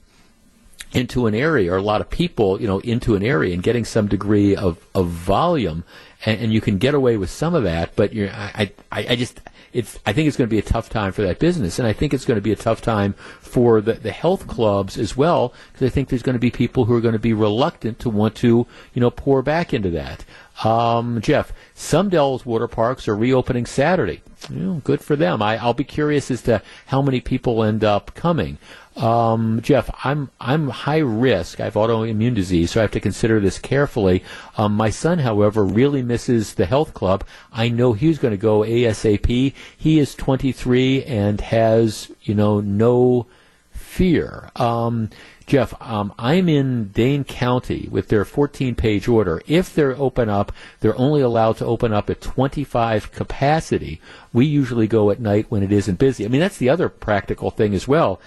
[0.92, 3.84] into an area or a lot of people, you know, into an area and getting
[3.84, 5.84] some degree of, of volume
[6.24, 9.16] and, and you can get away with some of that, but you're, I, I, I
[9.16, 9.40] just,
[9.72, 11.92] it's, I think it's going to be a tough time for that business, and I
[11.92, 15.54] think it's going to be a tough time for the, the health clubs as well,
[15.72, 18.10] because I think there's going to be people who are going to be reluctant to
[18.10, 20.24] want to, you know, pour back into that.
[20.64, 24.20] Um, Jeff, some Dells water parks are reopening Saturday.
[24.50, 25.40] You know, good for them.
[25.40, 28.58] I, I'll be curious as to how many people end up coming.
[28.96, 31.60] Um, Jeff, I'm I'm high risk.
[31.60, 34.22] I have autoimmune disease, so I have to consider this carefully.
[34.58, 37.24] Um, my son, however, really misses the health club.
[37.52, 39.54] I know he's going to go ASAP.
[39.76, 43.26] He is 23 and has you know no
[43.70, 44.50] fear.
[44.56, 45.08] Um,
[45.46, 49.42] Jeff, um, I'm in Dane County with their 14 page order.
[49.46, 54.00] If they're open up, they're only allowed to open up at 25 capacity.
[54.32, 56.24] We usually go at night when it isn't busy.
[56.24, 58.20] I mean, that's the other practical thing as well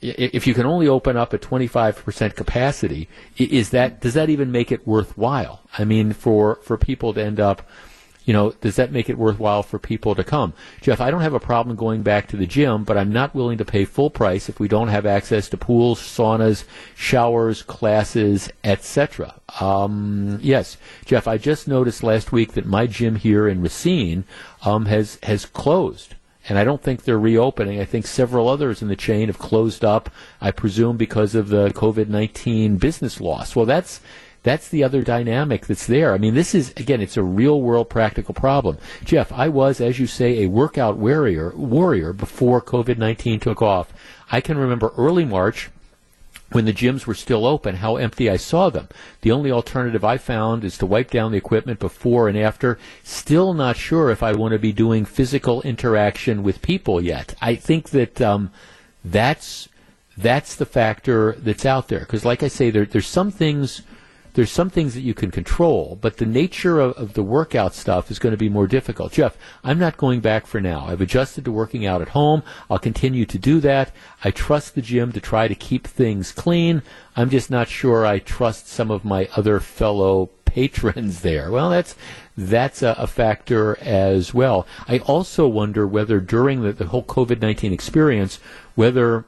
[0.00, 4.70] if you can only open up at 25% capacity, is that does that even make
[4.72, 5.62] it worthwhile?
[5.78, 7.62] I mean, for for people to end up,
[8.24, 10.52] you know, does that make it worthwhile for people to come?
[10.80, 13.58] Jeff, I don't have a problem going back to the gym, but I'm not willing
[13.58, 16.64] to pay full price if we don't have access to pools, saunas,
[16.96, 19.40] showers, classes, etc.
[19.60, 24.24] Um, yes, Jeff, I just noticed last week that my gym here in Racine
[24.62, 26.15] um, has has closed
[26.48, 27.80] and I don't think they're reopening.
[27.80, 30.10] I think several others in the chain have closed up.
[30.40, 33.56] I presume because of the COVID nineteen business loss.
[33.56, 34.00] Well, that's
[34.42, 36.14] that's the other dynamic that's there.
[36.14, 38.78] I mean, this is again, it's a real world practical problem.
[39.04, 43.92] Jeff, I was, as you say, a workout warrior warrior before COVID nineteen took off.
[44.30, 45.70] I can remember early March
[46.52, 48.88] when the gyms were still open, how empty I saw them.
[49.22, 52.78] The only alternative I found is to wipe down the equipment before and after.
[53.02, 57.34] Still not sure if I want to be doing physical interaction with people yet.
[57.40, 58.52] I think that um,
[59.04, 59.68] that's
[60.16, 62.00] that's the factor that's out there.
[62.00, 63.82] Because, like I say, there, there's some things
[64.36, 68.10] there's some things that you can control, but the nature of, of, the workout stuff
[68.10, 69.12] is going to be more difficult.
[69.12, 69.34] Jeff,
[69.64, 70.84] I'm not going back for now.
[70.86, 72.42] I've adjusted to working out at home.
[72.68, 73.92] I'll continue to do that.
[74.22, 76.82] I trust the gym to try to keep things clean.
[77.16, 81.50] I'm just not sure I trust some of my other fellow patrons there.
[81.50, 81.96] Well, that's
[82.36, 84.66] that's a, a factor as well.
[84.86, 88.38] I also wonder whether during the, the whole COVID 19 experience,
[88.74, 89.24] whether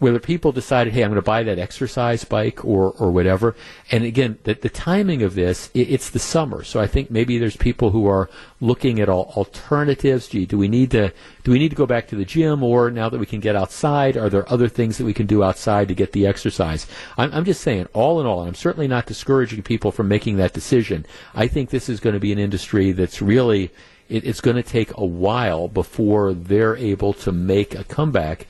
[0.00, 3.54] whether people decided, hey, I'm going to buy that exercise bike or, or whatever.
[3.90, 6.64] And again, the, the timing of this, it, it's the summer.
[6.64, 8.30] So I think maybe there's people who are
[8.62, 10.28] looking at all alternatives.
[10.28, 11.12] Gee, do we need to,
[11.44, 13.54] do we need to go back to the gym or now that we can get
[13.54, 16.86] outside, are there other things that we can do outside to get the exercise?
[17.18, 20.38] I'm, I'm just saying, all in all, and I'm certainly not discouraging people from making
[20.38, 21.04] that decision.
[21.34, 23.70] I think this is going to be an industry that's really,
[24.08, 28.46] it, it's going to take a while before they're able to make a comeback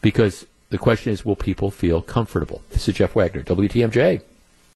[0.00, 2.62] because the question is, will people feel comfortable?
[2.70, 4.22] This is Jeff Wagner, WTMJ.